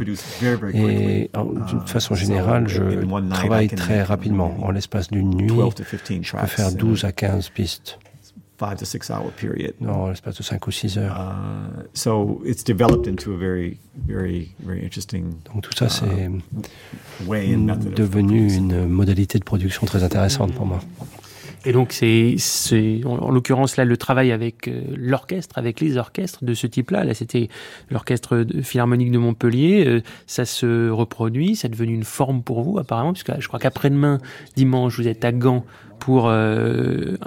Et 0.75 1.31
d'une 1.69 1.87
façon 1.87 2.13
générale, 2.13 2.67
je 2.67 2.83
travaille 3.31 3.69
très 3.69 4.03
rapidement. 4.03 4.55
En 4.61 4.69
l'espace 4.69 5.09
d'une 5.09 5.31
nuit, 5.31 5.49
je 6.21 6.37
peux 6.37 6.47
faire 6.47 6.71
12 6.71 7.03
à 7.03 7.11
15 7.11 7.49
pistes 7.49 7.97
five 8.57 8.77
to 8.77 8.85
six 8.85 9.09
hour 9.09 9.31
period. 9.31 9.73
Non, 9.79 10.07
l'espace 10.07 10.35
de 10.37 10.43
5 10.43 10.67
ou 10.67 10.71
6 10.71 10.97
heures. 10.97 11.15
Uh, 11.15 11.83
so 11.93 12.41
it's 12.45 12.63
developed 12.63 13.07
into 13.07 13.33
a 13.33 13.37
very, 13.37 13.77
very, 14.07 14.49
very 14.59 14.83
interesting. 14.83 15.35
Donc 15.53 15.63
tout 15.63 15.75
ça, 15.75 15.89
c'est 15.89 16.05
uh, 16.05 16.39
devenu 17.95 18.53
une 18.53 18.87
modalité 18.87 19.39
de 19.39 19.43
production 19.43 19.85
très 19.85 20.03
intéressante 20.03 20.53
pour 20.53 20.65
moi. 20.65 20.79
Et 21.65 21.73
donc, 21.73 21.91
c'est, 21.91 22.37
en, 23.03 23.29
l'occurrence, 23.29 23.75
là, 23.75 23.83
le 23.83 23.97
travail 23.97 24.31
avec 24.31 24.69
euh, 24.69 24.83
l'orchestre, 24.95 25.57
avec 25.57 25.81
les 25.81 25.97
orchestres 25.97 26.45
de 26.45 26.53
ce 26.53 26.65
type-là. 26.65 27.03
Là, 27.03 27.13
c'était 27.13 27.49
l'orchestre 27.89 28.45
philharmonique 28.63 29.11
de 29.11 29.17
Montpellier. 29.17 29.85
Euh, 29.85 30.01
ça 30.27 30.45
se 30.45 30.89
reproduit, 30.89 31.57
c'est 31.57 31.67
devenu 31.67 31.93
une 31.93 32.05
forme 32.05 32.41
pour 32.41 32.61
vous, 32.61 32.77
apparemment, 32.77 33.11
puisque 33.11 33.37
je 33.39 33.47
crois 33.49 33.59
qu'après-demain, 33.59 34.19
dimanche, 34.55 34.97
vous 34.97 35.09
êtes 35.09 35.25
à 35.25 35.33
Gand 35.33 35.65
pour 35.99 36.27
euh, 36.29 37.17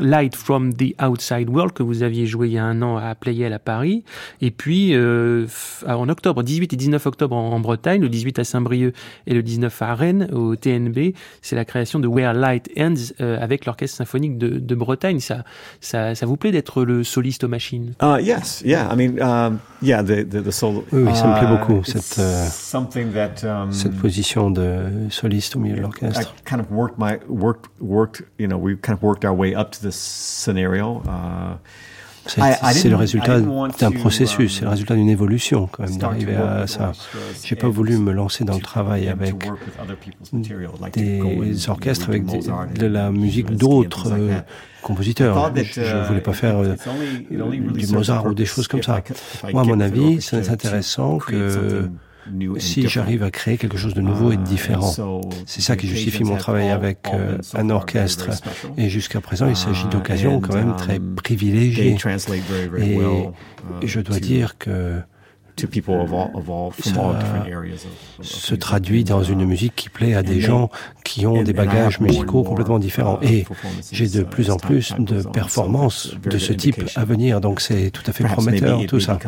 Light 0.00 0.36
from 0.36 0.74
the 0.74 0.94
Outside 1.02 1.48
World 1.48 1.72
que 1.72 1.82
vous 1.82 2.02
aviez 2.02 2.26
joué 2.26 2.48
il 2.48 2.54
y 2.54 2.58
a 2.58 2.64
un 2.64 2.82
an 2.82 2.96
à 2.96 3.14
Playel 3.14 3.52
à 3.52 3.58
Paris. 3.58 4.04
Et 4.40 4.50
puis 4.50 4.94
euh, 4.94 5.46
en 5.86 6.08
octobre, 6.08 6.42
18 6.42 6.72
et 6.72 6.76
19 6.76 7.06
octobre 7.06 7.36
en, 7.36 7.58
Bretagne, 7.60 8.00
le 8.00 8.08
18 8.08 8.38
à 8.38 8.44
Saint-Brieuc 8.44 8.94
et 9.26 9.34
le 9.34 9.42
19 9.42 9.82
à 9.82 9.94
Rennes 9.94 10.28
au 10.32 10.56
TNB, 10.56 11.14
c'est 11.42 11.56
la 11.56 11.64
création 11.64 11.98
de 11.98 12.06
Where 12.06 12.34
Light 12.34 12.70
Ends 12.78 12.94
euh, 13.20 13.38
avec 13.40 13.66
l'orchestre 13.66 13.96
symphonique 13.96 14.38
de, 14.38 14.58
de, 14.58 14.74
Bretagne. 14.74 15.20
Ça, 15.20 15.44
ça, 15.80 16.14
ça 16.14 16.26
vous 16.26 16.36
plaît 16.36 16.52
d'être 16.52 16.84
le 16.84 17.02
soliste 17.02 17.44
aux 17.44 17.48
machines? 17.48 17.94
Uh, 18.02 18.16
Yes, 18.26 18.62
yeah. 18.64 18.88
I 18.92 18.96
mean, 18.96 19.22
um, 19.22 19.60
yeah, 19.80 20.02
the, 20.02 20.24
the, 20.28 20.42
the 20.42 20.50
solo. 20.50 20.84
Oui, 20.92 21.14
ça 21.14 21.26
me 21.28 21.38
plaît 21.38 21.48
beaucoup 21.48 21.80
uh, 21.80 21.84
cette 21.84 22.18
uh, 22.18 23.46
um, 23.46 23.72
cette 23.72 23.96
position 23.96 24.50
de 24.50 24.80
soliste 25.10 25.56
au 25.56 25.60
milieu 25.60 25.76
de 25.76 25.82
l'orchestre. 25.82 26.34
kind 26.44 26.60
of 26.60 26.66
worked 27.86 28.20
my 28.20 28.20
worked 28.20 28.20
worked, 28.20 28.22
you 28.38 28.46
know, 28.46 28.58
we 28.58 28.76
kind 28.76 28.96
of 28.96 29.02
worked 29.02 29.24
our 29.24 29.34
way 29.34 29.54
up 29.54 29.72
to 29.72 29.82
this 29.82 29.96
scenario. 29.96 31.02
Uh, 31.06 31.56
c'est 32.28 32.88
le 32.88 32.96
résultat 32.96 33.40
d'un 33.40 33.92
processus, 33.92 34.56
c'est 34.56 34.62
le 34.62 34.66
um, 34.66 34.72
résultat 34.72 34.94
d'une 34.96 35.08
évolution 35.08 35.68
quand 35.70 35.84
même 35.84 35.96
d'arriver 35.96 36.34
à 36.34 36.66
ça. 36.66 36.92
J'ai 37.44 37.56
pas 37.56 37.68
voulu 37.68 37.98
me 37.98 38.12
lancer 38.12 38.44
dans 38.44 38.54
le 38.54 38.60
travail 38.60 39.08
avec 39.08 39.36
des 40.94 41.68
orchestres, 41.68 42.08
avec 42.08 42.24
de 42.26 42.86
la 42.86 43.10
musique 43.10 43.54
d'autres 43.56 44.12
euh, 44.12 44.40
compositeurs. 44.82 45.52
Je 45.54 45.80
ne 45.80 46.06
voulais 46.06 46.20
pas 46.20 46.32
uh, 46.32 46.34
faire 46.34 46.56
euh, 46.58 46.74
du 47.30 47.86
Mozart 47.92 48.26
ou 48.26 48.34
des 48.34 48.44
choses 48.44 48.68
comme 48.68 48.82
ça. 48.82 49.02
Moi, 49.52 49.62
à 49.62 49.64
mon 49.64 49.80
avis, 49.80 50.20
c'est 50.20 50.48
intéressant 50.48 51.18
que 51.18 51.88
si 52.58 52.88
j'arrive 52.88 53.22
à 53.22 53.30
créer 53.30 53.56
quelque 53.56 53.76
chose 53.76 53.94
de 53.94 54.00
nouveau 54.00 54.32
et 54.32 54.36
de 54.36 54.42
différent. 54.42 54.92
C'est 55.46 55.60
ça 55.60 55.76
qui 55.76 55.88
justifie 55.88 56.24
mon 56.24 56.36
travail 56.36 56.70
avec 56.70 57.06
euh, 57.12 57.38
un 57.54 57.70
orchestre. 57.70 58.30
Et 58.76 58.88
jusqu'à 58.88 59.20
présent, 59.20 59.48
il 59.48 59.56
s'agit 59.56 59.86
d'occasions 59.88 60.40
quand 60.40 60.54
même 60.54 60.76
très 60.76 60.96
um, 60.96 61.14
privilégiées. 61.14 61.96
Et 63.82 63.86
je 63.86 64.00
dois 64.00 64.20
dire 64.20 64.58
que 64.58 65.00
se 68.20 68.54
traduit 68.54 69.04
dans 69.04 69.22
une 69.22 69.44
musique 69.44 69.74
qui 69.74 69.88
plaît 69.88 70.14
à 70.14 70.22
des 70.22 70.40
gens 70.40 70.70
qui 71.04 71.26
ont 71.26 71.42
des 71.42 71.52
bagages 71.52 72.00
musicaux 72.00 72.42
complètement 72.42 72.78
différents. 72.78 73.18
Uh, 73.22 73.26
Et 73.26 73.46
j'ai 73.92 74.08
de 74.08 74.22
plus 74.22 74.50
en 74.50 74.56
plus 74.56 74.94
de 74.98 75.22
performances 75.22 76.14
de 76.22 76.38
ce 76.38 76.52
type 76.52 76.82
à 76.94 77.04
venir, 77.04 77.40
donc 77.40 77.60
c'est 77.60 77.90
tout 77.90 78.02
à 78.06 78.12
fait 78.12 78.24
prometteur 78.24 78.80
tout 78.86 79.00
ça. 79.00 79.18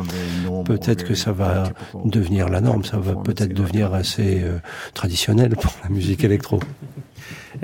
Peut-être 0.64 1.04
que 1.04 1.14
ça 1.14 1.32
va 1.32 1.72
devenir 2.04 2.48
la 2.48 2.60
norme, 2.60 2.84
ça 2.84 2.98
va 2.98 3.14
peut-être 3.14 3.52
devenir 3.52 3.94
assez 3.94 4.40
euh, 4.42 4.58
traditionnel 4.94 5.56
pour 5.56 5.72
la 5.82 5.90
musique 5.90 6.24
électro. 6.28 6.60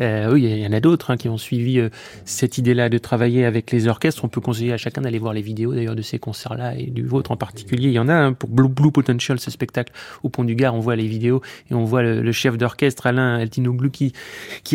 Euh, 0.01 0.33
oui, 0.33 0.45
il 0.45 0.59
y 0.59 0.67
en 0.67 0.73
a 0.73 0.81
d'autres 0.81 1.11
hein, 1.11 1.17
qui 1.17 1.29
ont 1.29 1.37
suivi 1.37 1.79
euh, 1.79 1.89
cette 2.25 2.59
idée-là 2.59 2.89
de 2.89 2.99
travailler 2.99 3.45
avec 3.45 3.71
les 3.71 3.87
orchestres. 3.89 4.25
On 4.25 4.29
peut 4.29 4.41
conseiller 4.41 4.73
à 4.73 4.77
chacun 4.77 5.03
d'aller 5.03 5.19
voir 5.19 5.33
les 5.33 5.43
vidéos 5.43 5.75
d'ailleurs 5.75 5.95
de 5.95 6.03
ces 6.03 6.19
concerts-là 6.19 6.77
et 6.77 6.87
du 6.87 7.05
vôtre 7.05 7.31
en 7.31 7.37
particulier. 7.37 7.89
Il 7.89 7.95
y 7.95 7.99
en 7.99 8.09
a 8.09 8.15
un 8.15 8.33
pour 8.33 8.49
Blue, 8.49 8.69
Blue, 8.69 8.91
Potential, 8.91 9.39
ce 9.41 9.51
spectacle 9.51 9.93
au 10.23 10.29
Pont 10.29 10.45
du 10.45 10.55
Gard. 10.55 10.75
On 10.75 10.81
voit 10.81 10.97
les 10.97 11.07
vidéos 11.07 11.43
et 11.71 11.75
on 11.75 11.85
voit 11.85 12.03
le, 12.03 12.33
chef 12.33 12.59
d'orchestre 12.59 13.07
Alain 13.07 13.37
Altinoglou 13.37 13.91
qui, 13.91 14.13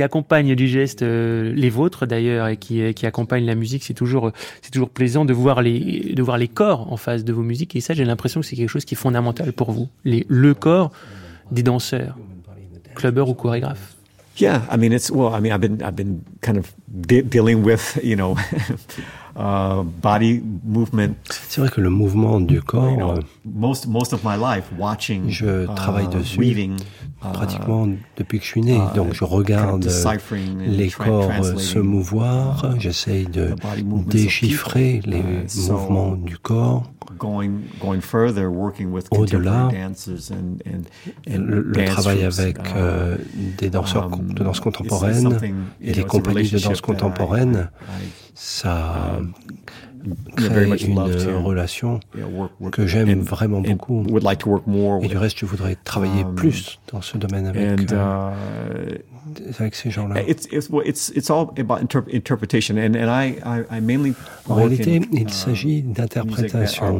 accompagne 0.01 0.55
du 0.55 0.67
geste 0.67 1.01
euh, 1.01 1.51
les 1.53 1.69
vôtres 1.69 2.05
d'ailleurs 2.05 2.47
et 2.47 2.57
qui, 2.57 3.05
accompagne 3.05 3.45
la 3.45 3.55
musique. 3.55 3.83
C'est 3.83 3.93
toujours, 3.93 4.31
c'est 4.61 4.71
toujours 4.71 4.89
plaisant 4.89 5.25
de 5.25 5.33
voir 5.33 5.61
les, 5.61 6.13
de 6.13 6.23
voir 6.23 6.37
les 6.37 6.47
corps 6.47 6.91
en 6.91 6.97
face 6.97 7.25
de 7.25 7.33
vos 7.33 7.43
musiques. 7.43 7.75
Et 7.75 7.81
ça, 7.81 7.93
j'ai 7.93 8.05
l'impression 8.05 8.41
que 8.41 8.45
c'est 8.45 8.55
quelque 8.55 8.69
chose 8.69 8.85
qui 8.85 8.95
est 8.95 8.97
fondamental 8.97 9.51
pour 9.53 9.71
vous. 9.71 9.89
Les, 10.05 10.25
le 10.29 10.53
corps 10.53 10.91
des 11.51 11.63
danseurs, 11.63 12.17
clubbers 12.95 13.27
ou 13.27 13.33
chorégraphes. 13.33 13.98
Yeah, 14.39 14.65
I 14.69 14.77
mean 14.77 14.93
it's 14.93 15.11
well. 15.11 15.33
I 15.33 15.39
mean 15.39 15.51
I've 15.51 15.61
been 15.61 15.83
I've 15.83 15.95
been 15.95 16.23
kind 16.41 16.57
of 16.57 16.73
de 16.87 17.21
dealing 17.21 17.63
with 17.63 17.99
you 18.01 18.15
know 18.15 18.37
uh, 19.35 19.83
body 19.83 20.41
movement. 20.63 21.17
C'est 21.29 21.61
vrai 21.61 21.69
que 21.69 21.81
le 21.81 21.89
mouvement 21.89 22.39
du 22.39 22.61
corps. 22.61 22.89
You 22.89 22.97
know, 22.97 23.11
euh, 23.17 23.21
most 23.43 23.87
most 23.87 24.13
of 24.13 24.23
my 24.23 24.35
life 24.37 24.65
watching. 24.77 25.29
Je 25.29 25.65
travaille 25.75 26.07
uh, 26.07 26.19
dessus. 26.19 26.39
Weaving, 26.39 26.77
pratiquement 27.19 27.85
uh, 27.85 27.97
depuis 28.17 28.39
que 28.39 28.45
je 28.45 28.49
suis 28.49 28.61
né. 28.61 28.77
Uh, 28.77 28.95
Donc 28.95 29.13
je 29.13 29.23
regarde 29.23 29.87
les 30.59 30.89
corps 30.89 31.31
se 31.57 31.79
mouvoir. 31.79 32.75
J'essaye 32.79 33.25
de 33.25 33.55
déchiffrer 34.07 35.01
les 35.05 35.23
mouvements 35.69 36.15
du 36.15 36.37
corps. 36.37 36.83
Au-delà, 39.11 39.69
le, 41.27 41.85
travail 41.85 42.23
avec 42.23 42.57
euh, 42.75 43.17
des 43.57 43.69
danseurs 43.69 44.13
um, 44.13 44.33
de 44.33 44.43
danse 44.43 44.59
contemporaine 44.59 45.37
et 45.81 45.91
des 45.91 46.03
compagnies 46.03 46.49
de 46.49 46.59
danse 46.59 46.81
contemporaine, 46.81 47.69
ça 48.35 49.19
um, 50.05 50.15
crée 50.35 50.65
une 50.85 50.99
relation 51.43 51.99
que 52.71 52.87
j'aime 52.87 53.21
vraiment 53.21 53.61
beaucoup. 53.61 54.05
Et 55.01 55.07
du 55.07 55.17
reste, 55.17 55.39
je 55.39 55.45
voudrais 55.45 55.75
travailler 55.83 56.23
um, 56.23 56.35
plus 56.35 56.79
dans 56.91 57.01
ce 57.01 57.17
domaine 57.17 57.47
avec, 57.47 57.91
euh, 57.91 58.31
uh, 58.91 58.99
avec 59.59 59.75
ces 59.75 59.91
gens-là. 59.91 60.15
En 64.47 64.55
réalité, 64.55 65.01
il 65.11 65.27
uh, 65.27 65.29
s'agit 65.29 65.81
d'interprétation. 65.83 66.99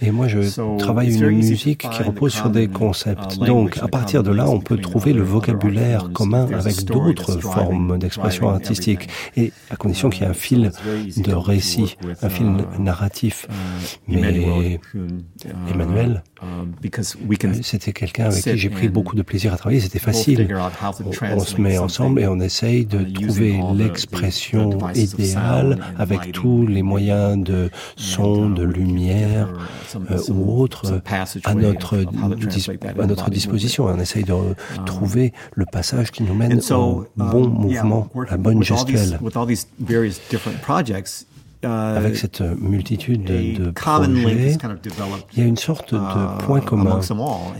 Et 0.00 0.10
moi, 0.10 0.28
je 0.28 0.76
travaille 0.78 1.14
une 1.14 1.30
musique 1.30 1.88
qui 1.88 2.02
repose 2.02 2.32
sur 2.32 2.50
des 2.50 2.68
concepts. 2.68 3.36
Uh, 3.36 3.44
Donc, 3.44 3.78
à 3.78 3.88
partir 3.88 4.22
de 4.22 4.32
là, 4.32 4.48
on 4.48 4.60
peut 4.60 4.78
trouver 4.78 5.12
le 5.12 5.22
vocabulaire 5.22 6.10
commun 6.12 6.48
avec 6.52 6.84
d'autres 6.84 7.38
formes 7.40 7.98
d'expression 7.98 8.48
artistique, 8.48 9.08
et 9.36 9.52
à 9.70 9.76
condition 9.76 10.10
qu'il 10.10 10.22
y 10.22 10.24
ait 10.26 10.30
un 10.30 10.34
fil 10.34 10.72
de 11.16 11.32
récit, 11.32 11.96
un 12.22 12.28
fil 12.28 12.46
uh, 12.46 12.80
narratif. 12.80 13.46
Mais 14.08 14.80
Emmanuel, 15.72 16.22
c'était 17.62 17.92
quelqu'un 17.92 18.26
avec 18.26 18.42
qui 18.42 18.56
j'ai 18.56 18.70
pris 18.70 18.88
beaucoup 18.88 19.16
de 19.16 19.22
plaisir 19.22 19.52
à 19.52 19.56
travailler. 19.56 19.80
C'était 19.80 19.98
facile. 19.98 20.48
On 21.22 21.40
se 21.40 21.60
met 21.60 21.78
ensemble 21.78 22.20
et 22.20 22.26
on 22.26 22.40
essaye 22.40 22.86
de 22.86 23.04
trouver 23.04 23.60
l'expression 23.74 24.78
idéale 24.94 25.78
avec 25.98 26.32
tous 26.32 26.66
les 26.66 26.82
moyens 26.82 27.42
de 27.42 27.70
son, 27.96 28.50
de 28.50 28.64
lumière 28.64 29.48
euh, 30.10 30.18
ou 30.30 30.60
autres 30.60 31.00
à 31.44 31.54
notre, 31.54 32.04
à 32.98 33.06
notre 33.06 33.30
disposition. 33.30 33.86
On 33.86 33.98
essaye 33.98 34.24
de 34.24 34.34
trouver 34.86 35.32
le 35.54 35.66
passage 35.66 36.10
qui 36.10 36.22
nous 36.22 36.34
mène 36.34 36.60
au 36.70 37.06
bon 37.16 37.48
mouvement, 37.48 38.08
la 38.30 38.36
bonne 38.36 38.62
gestuelle. 38.62 39.18
Euh, 41.62 41.98
avec 41.98 42.16
cette 42.16 42.40
multitude 42.40 43.24
de, 43.24 43.70
projets, 43.72 44.56
il 45.34 45.42
y 45.42 45.42
a 45.42 45.46
une 45.46 45.58
sorte 45.58 45.92
de 45.92 45.98
uh, 45.98 46.42
point 46.46 46.60
commun, 46.60 47.00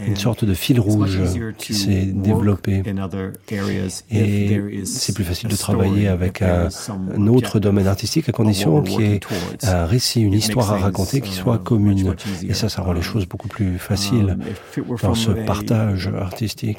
une 0.06 0.16
sorte 0.16 0.46
de 0.46 0.54
fil 0.54 0.80
rouge 0.80 1.20
qui 1.58 1.74
s'est 1.74 2.06
développé. 2.06 2.82
Et 4.10 4.84
c'est 4.84 5.14
plus 5.14 5.24
facile 5.24 5.50
de 5.50 5.56
travailler 5.56 6.08
avec 6.08 6.40
un, 6.40 6.68
autre 7.26 7.60
domaine 7.60 7.86
artistique 7.86 8.28
à 8.30 8.32
condition 8.32 8.82
qu'il 8.82 9.00
y 9.00 9.04
ait 9.04 9.20
un 9.64 9.84
récit, 9.84 10.22
une 10.22 10.32
histoire 10.32 10.72
à 10.72 10.78
raconter 10.78 11.20
qui 11.20 11.32
soit 11.32 11.56
uh, 11.56 11.62
commune. 11.64 12.14
Et 12.48 12.54
ça, 12.54 12.70
ça 12.70 12.80
rend 12.80 12.92
les 12.92 13.02
choses 13.02 13.26
beaucoup 13.26 13.48
plus 13.48 13.78
faciles 13.78 14.38
um, 14.78 14.96
dans 15.02 15.14
ce 15.14 15.30
partage 15.30 16.10
artistique. 16.18 16.78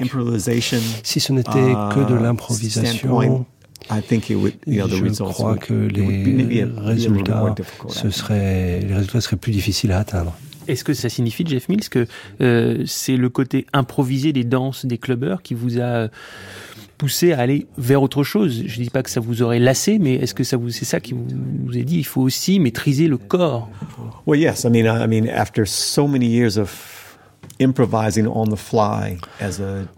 Si 1.03 1.19
ce 1.19 1.33
n'était 1.33 1.75
que 1.93 2.11
de 2.11 2.17
uh, 2.17 2.23
l'improvisation, 2.23 3.45
je 3.91 5.23
crois 5.23 5.57
que 5.57 5.73
les 5.73 6.63
résultats, 6.63 7.55
ce 7.89 8.09
serait, 8.09 8.79
les 8.79 8.93
résultats 8.93 9.21
seraient 9.21 9.37
plus 9.37 9.51
difficiles 9.51 9.91
à 9.91 9.99
atteindre. 9.99 10.35
Est-ce 10.67 10.83
que 10.83 10.93
ça 10.93 11.09
signifie, 11.09 11.45
Jeff 11.45 11.69
Mills, 11.69 11.89
que 11.89 12.07
euh, 12.39 12.83
c'est 12.85 13.17
le 13.17 13.29
côté 13.29 13.65
improvisé 13.73 14.31
des 14.31 14.43
danses 14.43 14.85
des 14.85 14.97
clubbers 14.97 15.41
qui 15.41 15.53
vous 15.53 15.79
a 15.79 16.07
poussé 16.97 17.33
à 17.33 17.39
aller 17.39 17.65
vers 17.77 18.03
autre 18.03 18.23
chose? 18.23 18.63
Je 18.67 18.79
ne 18.79 18.83
dis 18.83 18.89
pas 18.89 19.01
que 19.01 19.09
ça 19.09 19.19
vous 19.19 19.41
aurait 19.41 19.59
lassé, 19.59 19.97
mais 19.99 20.15
est-ce 20.15 20.33
que 20.35 20.43
ça 20.43 20.57
vous, 20.57 20.69
c'est 20.69 20.85
ça 20.85 20.99
qui 20.99 21.13
vous, 21.13 21.25
vous 21.65 21.77
a 21.77 21.81
dit 21.81 21.97
Il 21.97 22.05
faut 22.05 22.21
aussi 22.21 22.59
maîtriser 22.59 23.07
le 23.07 23.17
corps? 23.17 23.69
Well, 24.27 24.39
yes. 24.39 24.63
I 24.63 24.69
mean, 24.69 24.85
I 24.85 25.07
mean, 25.07 25.27
after 25.27 25.65
so 25.65 26.07
many 26.07 26.27
years 26.27 26.57
of 26.57 27.00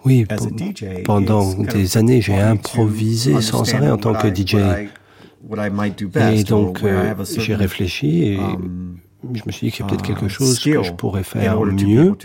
oui, 0.06 0.26
pendant 1.06 1.54
des 1.54 1.98
années, 1.98 2.22
j'ai 2.22 2.40
improvisé 2.40 3.42
sans 3.42 3.74
arrêt 3.74 3.92
en 3.92 3.98
tant 3.98 4.14
que 4.14 4.34
DJ. 4.34 4.56
Et 6.34 6.44
donc, 6.44 6.84
euh, 6.84 7.14
j'ai 7.38 7.56
réfléchi 7.56 8.24
et 8.24 8.38
um, 8.38 8.98
je 9.34 9.42
me 9.46 9.52
suis 9.52 9.68
dit 9.68 9.72
qu'il 9.74 9.82
y 9.82 9.84
a 9.84 9.90
peut-être 9.90 10.06
quelque 10.06 10.26
uh, 10.26 10.30
chose 10.30 10.60
que 10.60 10.84
je 10.84 10.92
pourrais 10.92 11.24
faire 11.24 11.60
mieux 11.62 12.16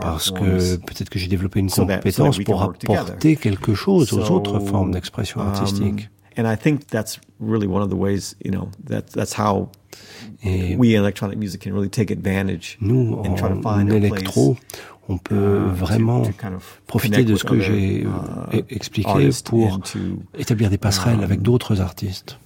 parce 0.00 0.30
que 0.30 0.76
peut-être 0.76 1.10
que 1.10 1.18
j'ai 1.18 1.28
développé 1.28 1.60
une 1.60 1.70
compétence 1.70 2.38
pour 2.38 2.62
apporter 2.62 3.36
quelque 3.36 3.74
chose 3.74 4.12
aux 4.12 4.30
autres 4.30 4.60
formes 4.60 4.92
d'expression 4.92 5.40
um, 5.40 5.48
artistique. 5.48 6.08
And 6.38 6.44
I 6.46 6.56
think 6.56 6.86
that's 6.86 7.20
really 7.40 7.66
one 7.66 7.82
of 7.82 7.90
the 7.90 7.96
ways, 7.96 8.36
you 8.44 8.52
know, 8.52 8.68
that 8.88 9.10
that's 9.12 9.36
how 9.36 9.70
et 10.42 10.76
we 10.76 10.94
electronic 10.94 11.38
music 11.38 11.62
can 11.62 11.72
really 11.72 11.90
take 11.90 12.10
advantage 12.10 12.78
nous, 12.80 13.20
en 13.64 13.88
électro, 13.88 14.56
on 15.08 15.18
peut 15.18 15.58
uh, 15.58 15.74
vraiment 15.74 16.22
profiter 16.86 17.24
de 17.24 17.36
ce 17.36 17.44
que 17.44 17.60
j'ai 17.60 18.02
uh, 18.02 18.06
e-, 18.52 18.64
expliqué 18.70 19.30
pour 19.44 19.80
établir 20.38 20.70
des 20.70 20.78
passerelles 20.78 21.22
avec 21.22 21.38
um, 21.38 21.42
d'autres 21.42 21.80
artistes. 21.80 22.38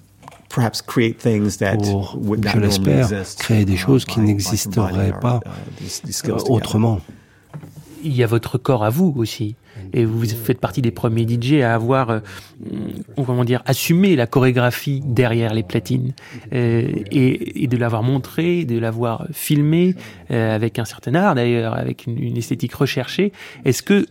Pour, 0.48 0.62
je 0.62 2.58
l'espère, 2.58 3.08
créer 3.38 3.64
des 3.64 3.76
choses 3.76 4.04
qui 4.04 4.20
n'existeraient 4.20 5.12
pas 5.20 5.40
autrement. 6.48 7.00
Il 8.04 8.14
y 8.14 8.22
a 8.22 8.26
votre 8.26 8.58
corps 8.58 8.84
à 8.84 8.90
vous 8.90 9.12
aussi 9.16 9.56
et 9.92 10.04
vous 10.04 10.24
faites 10.26 10.60
partie 10.60 10.82
des 10.82 10.90
premiers 10.90 11.26
DJ 11.26 11.62
à 11.62 11.74
avoir, 11.74 12.10
euh, 12.10 12.20
comment 13.16 13.44
dire, 13.44 13.62
assumé 13.66 14.16
la 14.16 14.26
chorégraphie 14.26 15.02
derrière 15.04 15.54
les 15.54 15.62
platines 15.62 16.12
euh, 16.52 16.88
et, 17.10 17.66
de 17.66 17.76
l'avoir 17.76 18.02
montré, 18.02 18.64
de 18.64 18.78
l'avoir 18.78 19.26
filmé 19.32 19.94
euh, 20.30 20.54
avec 20.54 20.78
un 20.78 20.84
certain 20.84 21.14
art 21.14 21.34
d'ailleurs, 21.34 21.74
avec 21.74 22.06
une, 22.06 22.36
esthétique 22.36 22.74
recherchée. 22.74 23.32
Est-ce 23.64 23.82
que 23.82 24.06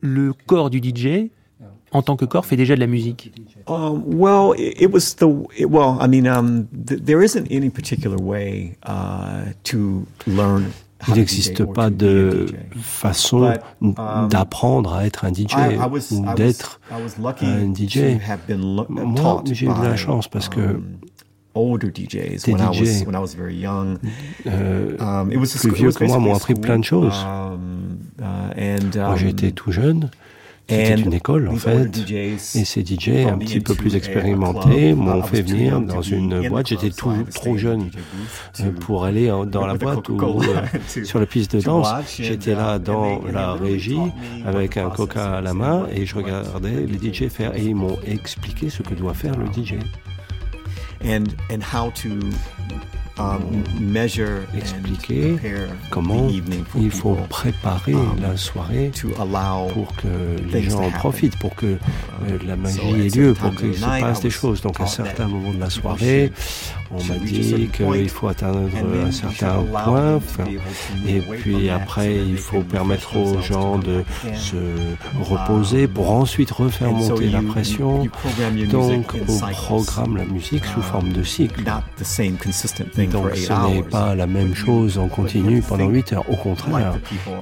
le 0.00 0.32
corps 0.46 0.70
du 0.70 0.78
DJ 0.78 1.30
en 1.90 2.02
tant 2.02 2.16
que 2.16 2.24
corps 2.24 2.46
fait 2.46 2.56
déjà 2.56 2.74
de 2.74 2.80
la 2.80 2.86
musique? 2.86 3.32
Um, 3.66 4.02
Well, 4.06 4.54
it, 4.56 4.92
was 4.92 5.16
the 5.16 5.26
well. 5.66 5.98
I 6.00 6.06
mean, 6.06 6.26
um, 6.26 6.68
there 6.72 7.22
isn't 7.22 7.50
any 7.50 7.70
particular 7.70 8.18
way 8.20 8.76
uh, 8.86 9.52
to 9.64 10.06
learn 10.26 10.66
il 11.06 11.14
n'existe 11.14 11.64
pas 11.64 11.90
de 11.90 12.46
façon 12.80 13.54
um, 13.80 14.28
d'apprendre 14.28 14.94
à 14.94 15.06
être 15.06 15.24
un 15.24 15.32
DJ 15.32 15.54
ou 16.10 16.24
d'être 16.34 16.80
un 16.90 17.72
DJ. 17.74 18.18
Moi, 18.88 19.44
j'ai 19.50 19.66
eu 19.66 19.68
de 19.68 19.84
la 19.84 19.96
chance 19.96 20.28
parce 20.28 20.48
que 20.48 20.80
um, 21.54 21.78
des 21.78 22.04
DJ 22.04 22.16
euh, 24.46 24.96
um, 24.98 25.28
plus 25.28 25.70
vieux 25.72 25.92
que 25.92 26.04
moi 26.04 26.18
m'ont 26.18 26.34
appris 26.34 26.54
plein 26.54 26.78
de 26.78 26.84
choses. 26.84 27.24
Uh, 28.20 28.98
moi, 28.98 29.16
j'étais 29.16 29.52
tout 29.52 29.72
jeune. 29.72 30.10
C'était 30.68 31.00
une 31.00 31.14
école 31.14 31.48
en 31.48 31.56
fait. 31.56 31.90
Et 32.10 32.36
ces 32.38 32.84
DJ 32.84 33.26
un 33.26 33.38
petit 33.38 33.60
peu 33.60 33.74
plus 33.74 33.96
expérimentés 33.96 34.94
m'ont 34.94 35.22
fait 35.22 35.42
venir 35.42 35.80
dans 35.80 36.02
une 36.02 36.48
boîte. 36.48 36.68
J'étais 36.68 36.90
tout 36.90 37.12
trop 37.34 37.56
jeune 37.56 37.90
euh, 38.60 38.70
pour 38.80 39.04
aller 39.04 39.32
dans 39.46 39.66
la 39.66 39.74
boîte 39.74 40.08
ou 40.08 40.42
euh, 40.42 41.04
sur 41.04 41.20
la 41.20 41.26
piste 41.26 41.56
de 41.56 41.62
danse. 41.62 41.88
J'étais 42.18 42.54
là 42.54 42.78
dans 42.78 43.22
la 43.32 43.54
régie 43.54 43.98
avec 44.44 44.76
un 44.76 44.90
coca 44.90 45.36
à 45.36 45.40
la 45.40 45.54
main 45.54 45.86
et 45.94 46.04
je 46.04 46.14
regardais 46.14 46.86
les 46.86 47.12
DJ 47.12 47.28
faire 47.28 47.56
et 47.56 47.62
ils 47.62 47.74
m'ont 47.74 47.98
expliqué 48.06 48.68
ce 48.68 48.82
que 48.82 48.94
doit 48.94 49.14
faire 49.14 49.36
le 49.36 49.46
DJ. 49.46 49.74
um, 51.04 51.24
expliquer 54.56 55.36
comment 55.90 56.28
il 56.80 56.90
faut 56.90 57.16
préparer 57.28 57.94
um, 57.94 58.16
la 58.20 58.36
soirée 58.36 58.90
pour 59.72 59.94
que 59.96 60.08
les 60.52 60.62
gens 60.62 60.82
en 60.82 60.90
profitent, 60.90 61.38
pour 61.38 61.54
que 61.54 61.66
uh, 61.66 61.78
euh, 62.28 62.38
la 62.46 62.56
magie 62.56 62.80
ait 63.06 63.16
lieu, 63.16 63.34
pour 63.34 63.54
qu'il 63.54 63.74
se 63.74 63.80
passe 63.80 64.20
des 64.20 64.30
choses. 64.30 64.60
Donc 64.60 64.80
à 64.80 64.84
un 64.84 64.86
certain 64.86 65.28
moment 65.28 65.52
de 65.52 65.60
la 65.60 65.70
soirée, 65.70 66.32
on 66.90 67.02
m'a 67.04 67.14
dit 67.14 67.68
qu'il 67.72 68.08
faut 68.08 68.28
atteindre 68.28 68.60
un 69.06 69.12
certain 69.12 69.62
point, 69.84 70.20
et 71.06 71.20
puis 71.20 71.70
après 71.70 72.16
il 72.16 72.38
faut 72.38 72.62
permettre 72.62 73.16
aux 73.16 73.40
gens 73.40 73.78
de 73.78 74.04
se 74.34 74.56
reposer 75.20 75.86
pour 75.86 76.10
ensuite 76.10 76.50
refaire 76.50 76.92
monter 76.92 77.30
la 77.30 77.42
pression. 77.42 78.04
Donc 78.70 79.14
on 79.28 79.38
programme 79.52 80.16
la 80.16 80.24
musique 80.24 80.64
sous 80.64 80.82
forme 80.82 81.12
de 81.12 81.22
cycle. 81.22 81.62
Donc 83.10 83.34
ce 83.34 83.52
n'est 83.68 83.82
pas 83.82 84.14
la 84.14 84.26
même 84.26 84.54
chose 84.54 84.98
en 84.98 85.08
continu 85.08 85.62
pendant 85.62 85.88
8 85.88 86.12
heures. 86.12 86.30
Au 86.30 86.36
contraire, 86.36 86.94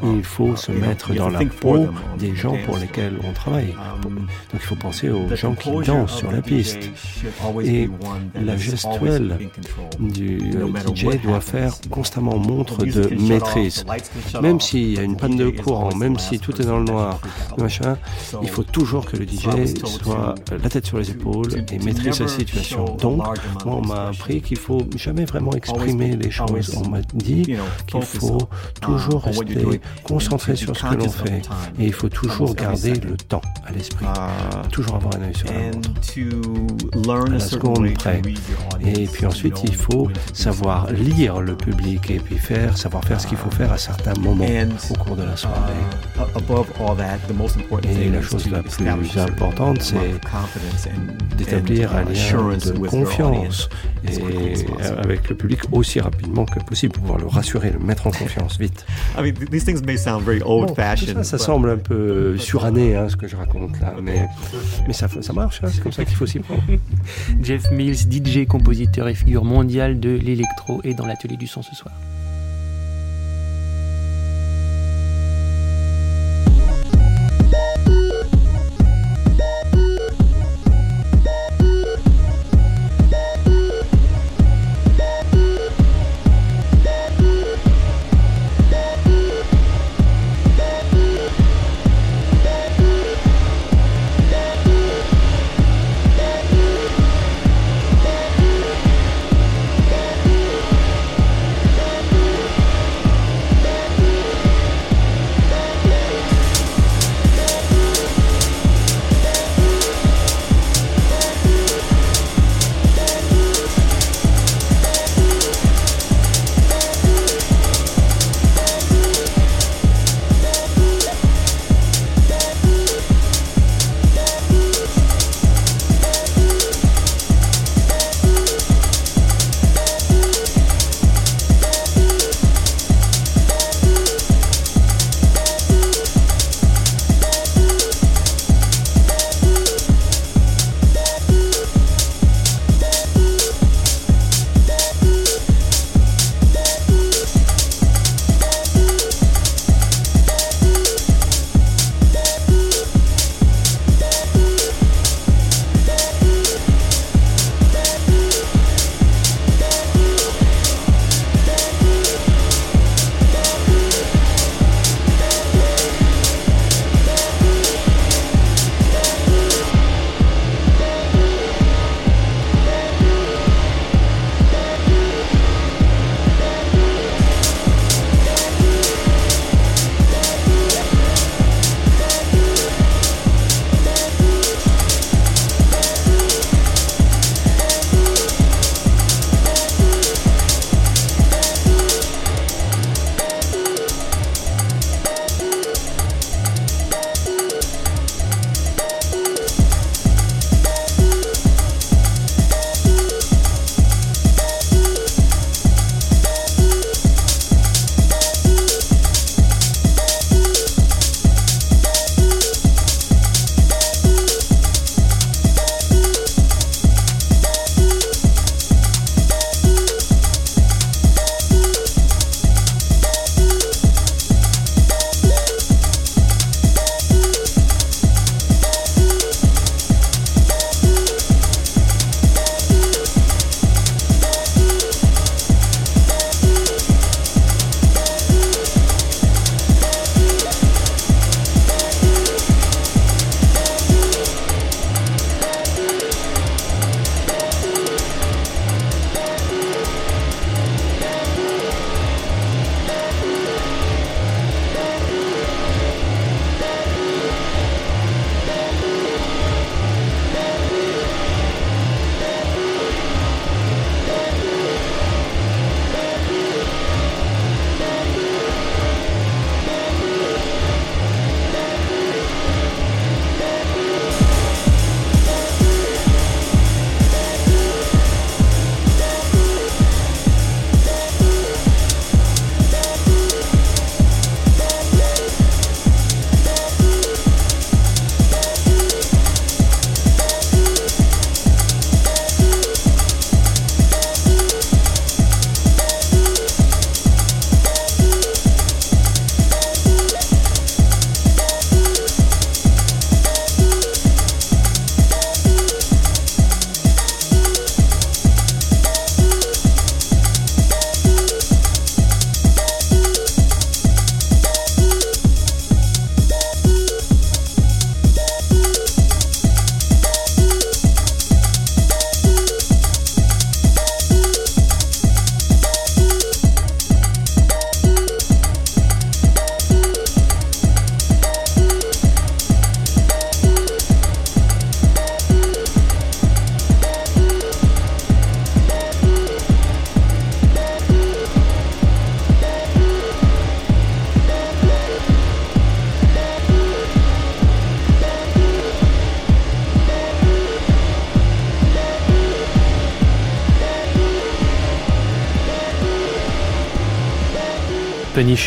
il 0.02 0.22
faut 0.22 0.56
se 0.56 0.72
mettre 0.72 1.14
dans 1.14 1.28
la 1.28 1.40
peau 1.44 1.86
des 2.18 2.34
gens 2.34 2.56
pour 2.64 2.76
lesquels 2.78 3.18
on 3.28 3.32
travaille. 3.32 3.74
Donc 4.02 4.54
il 4.54 4.60
faut 4.60 4.76
penser 4.76 5.10
aux 5.10 5.34
gens 5.34 5.54
qui 5.54 5.70
dansent 5.86 6.16
sur 6.16 6.30
la 6.30 6.42
piste. 6.42 6.90
Et 7.62 7.88
la 8.40 8.56
gestuelle 8.56 9.38
du 9.98 10.38
DJ 10.38 11.20
doit 11.22 11.40
faire 11.40 11.72
constamment 11.90 12.38
montre 12.38 12.84
de 12.84 13.08
maîtrise. 13.28 13.84
Même 14.40 14.60
s'il 14.60 14.94
y 14.94 14.98
a 14.98 15.02
une 15.02 15.16
panne 15.16 15.36
de 15.36 15.50
courant, 15.50 15.94
même 15.94 16.18
si 16.18 16.38
tout 16.38 16.60
est 16.60 16.64
dans 16.64 16.78
le 16.78 16.84
noir, 16.84 17.20
machin, 17.58 17.96
il 18.42 18.48
faut 18.48 18.62
toujours 18.62 19.06
que 19.06 19.16
le 19.16 19.26
DJ 19.26 19.74
soit 19.84 20.34
la 20.50 20.68
tête 20.68 20.86
sur 20.86 20.98
les 20.98 21.10
épaules 21.10 21.64
et 21.72 21.78
maîtrise 21.78 22.20
la 22.20 22.28
situation. 22.28 22.84
Donc, 23.00 23.22
moi, 23.64 23.76
on 23.76 23.86
m'a 23.86 24.08
appris 24.08 24.40
qu'il 24.40 24.58
faut 24.58 24.82
jamais 24.96 25.24
vraiment 25.24 25.52
exprimer 25.56 26.16
les 26.16 26.30
choses. 26.30 26.74
On 26.76 26.88
m'a 26.88 27.00
dit 27.14 27.56
qu'il 27.86 28.02
faut 28.02 28.48
toujours 28.80 29.22
rester 29.22 29.80
concentré 30.04 30.56
sur 30.56 30.76
ce 30.76 30.82
que 30.82 30.94
l'on 30.94 31.08
fait 31.08 31.42
et 31.78 31.86
il 31.86 31.92
faut 31.92 32.08
toujours 32.08 32.54
garder 32.54 32.94
le 32.94 33.16
temps 33.16 33.42
à 33.66 33.72
l'esprit. 33.72 34.06
Toujours 34.70 34.96
avoir 34.96 35.16
un 35.16 35.22
œil 35.22 35.34
sur 35.34 35.48
la 35.52 35.58
montre. 35.72 35.90
À 37.26 37.30
la 37.30 37.40
seconde 37.40 37.92
près. 37.94 38.22
Et 38.84 39.06
puis 39.06 39.26
ensuite, 39.26 39.62
il 39.64 39.74
faut 39.74 40.08
savoir 40.32 40.90
lire 40.92 41.40
le 41.40 41.56
public 41.56 42.10
et 42.10 42.18
puis 42.18 42.36
faire, 42.36 42.76
savoir 42.76 43.04
faire 43.04 43.20
ce 43.20 43.26
qu'il 43.26 43.38
faut 43.38 43.50
faire 43.50 43.72
à 43.72 43.78
certains 43.78 44.14
moments 44.20 44.46
au 44.90 44.94
cours 44.94 45.16
de 45.16 45.22
la 45.22 45.36
soirée. 45.36 45.72
Et 48.00 48.08
la 48.10 48.22
chose 48.22 48.50
la 48.50 48.62
plus 48.62 49.18
importante, 49.18 49.82
c'est 49.82 49.96
d'établir 51.36 51.94
un 51.94 52.04
lien 52.04 52.56
de 52.56 52.88
confiance 52.88 53.68
et 54.08 54.66
avec 54.98 55.28
le 55.28 55.35
public 55.36 55.60
aussi 55.72 56.00
rapidement 56.00 56.44
que 56.44 56.60
possible, 56.60 56.92
pouvoir 56.94 57.18
le 57.18 57.26
rassurer, 57.26 57.70
le 57.70 57.78
mettre 57.78 58.06
en 58.06 58.10
confiance 58.10 58.58
vite. 58.58 58.86
ça, 61.14 61.24
ça 61.24 61.38
semble 61.38 61.70
un 61.70 61.76
peu 61.76 62.36
suranné, 62.38 62.96
hein, 62.96 63.08
ce 63.08 63.16
que 63.16 63.28
je 63.28 63.36
raconte 63.36 63.78
là, 63.80 63.94
mais, 64.02 64.28
mais 64.86 64.92
ça, 64.92 65.08
ça 65.20 65.32
marche, 65.32 65.60
hein, 65.62 65.68
c'est 65.72 65.82
comme 65.82 65.92
ça 65.92 66.04
qu'il 66.04 66.16
faut 66.16 66.26
s'y 66.26 66.40
prendre. 66.40 66.62
Jeff 67.42 67.70
Mills, 67.70 68.10
DJ, 68.10 68.46
compositeur 68.46 69.08
et 69.08 69.14
figure 69.14 69.44
mondiale 69.44 70.00
de 70.00 70.10
l'électro, 70.10 70.80
est 70.84 70.94
dans 70.94 71.06
l'atelier 71.06 71.36
du 71.36 71.46
son 71.46 71.62
ce 71.62 71.74
soir. 71.74 71.94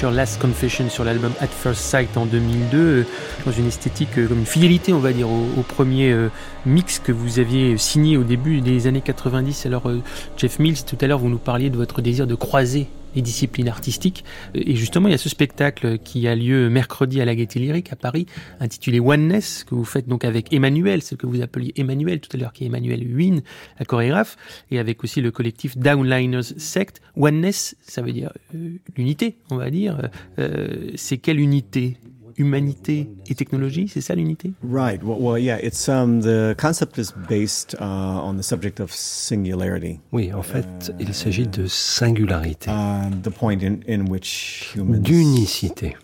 Last 0.08 0.42
Confession 0.42 0.90
sur 0.90 1.04
l'album 1.04 1.34
At 1.42 1.48
First 1.48 1.82
Sight 1.82 2.16
en 2.16 2.26
2002, 2.26 2.78
euh, 2.78 3.06
dans 3.46 3.52
une 3.52 3.68
esthétique 3.68 4.18
euh, 4.18 4.28
comme 4.28 4.40
une 4.40 4.46
fidélité, 4.46 4.94
on 4.94 5.00
va 5.00 5.12
dire, 5.12 5.30
au, 5.30 5.62
premier 5.68 6.12
euh, 6.12 6.30
mix 6.66 7.00
que 7.00 7.12
vous 7.12 7.38
aviez 7.40 7.78
signé 7.78 8.16
au 8.16 8.24
début 8.24 8.62
des 8.62 8.88
années 8.88 9.02
90. 9.02 9.66
Alors, 9.66 9.92
Jeff 10.38 10.58
Mills, 10.60 10.86
tout 10.86 10.98
à 11.02 11.08
l'heure, 11.08 11.20
vous 11.20 11.28
nous 11.28 11.38
parliez 11.38 11.70
de 11.70 11.76
votre 11.76 12.02
désir 12.02 12.28
de 12.28 12.36
croiser 12.36 12.88
les 13.16 13.22
disciplines 13.22 13.68
artistiques. 13.68 14.24
Et 14.54 14.76
justement, 14.76 15.08
il 15.08 15.12
y 15.12 15.16
a 15.16 15.20
ce 15.20 15.30
spectacle 15.30 15.98
qui 16.00 16.28
a 16.28 16.36
lieu 16.36 16.70
mercredi 16.70 17.22
à 17.22 17.26
la 17.26 17.36
Gaîté 17.36 17.60
Lyrique 17.60 17.92
à 17.92 17.96
Paris, 17.96 18.26
intitulé 18.60 19.00
Oneness, 19.00 19.64
que 19.64 19.76
vous 19.76 19.86
faites 19.86 20.08
donc 20.08 20.26
avec 20.26 20.54
Emmanuel, 20.54 21.02
ce 21.02 21.16
que 21.16 21.26
vous 21.26 21.42
appeliez 21.42 21.74
Emmanuel 21.76 22.20
tout 22.20 22.36
à 22.36 22.40
l'heure, 22.40 22.54
qui 22.54 22.64
est 22.64 22.68
Emmanuel 22.68 23.02
Huyn, 23.04 23.42
la 23.80 23.86
chorégraphe, 23.86 24.38
et 24.72 24.80
avec 24.80 25.04
aussi 25.04 25.22
le 25.22 25.32
collectif 25.32 25.78
Downliners 25.78 26.54
Sect. 26.58 27.02
Oneness, 27.16 27.76
ça 27.82 28.02
veut 28.02 28.14
dire 28.14 28.32
euh, 28.56 28.78
l'unité, 28.98 29.38
on 29.50 29.58
va 29.58 29.70
dire. 29.70 30.10
Euh, 30.38 30.92
c'est 30.96 31.18
quelle 31.18 31.40
unité? 31.40 31.98
Humanité 32.40 33.10
et 33.28 33.36
technologie, 33.36 33.88
c'est 33.88 34.02
ça 34.02 34.16
l'unité? 34.16 34.54
Right. 34.64 35.04
Well, 35.04 35.18
well, 35.20 35.38
yeah, 35.38 35.60
it's 35.62 35.88
um, 35.88 36.22
the 36.22 36.56
concept 36.58 36.98
is 36.98 37.14
based 37.30 37.76
uh, 37.80 37.84
on 37.84 38.38
the 38.38 38.44
subject 38.44 38.80
of 38.80 38.92
singularity. 38.92 40.00
Oui, 40.12 40.34
en 40.34 40.42
fait, 40.42 40.90
uh, 40.90 40.94
il 41.00 41.14
s'agit 41.14 41.48
de 41.48 41.68
singularité. 41.68 42.72
Uh, 42.72 43.10
the 43.22 43.30
point 43.30 43.60
in, 43.62 43.80
in 43.88 44.10
which 44.10 44.72
humans 44.74 45.02
d'unicité. 45.02 45.96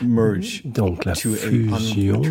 Merge 0.00 0.62
Donc 0.64 1.04
la 1.04 1.14
fusion 1.14 2.22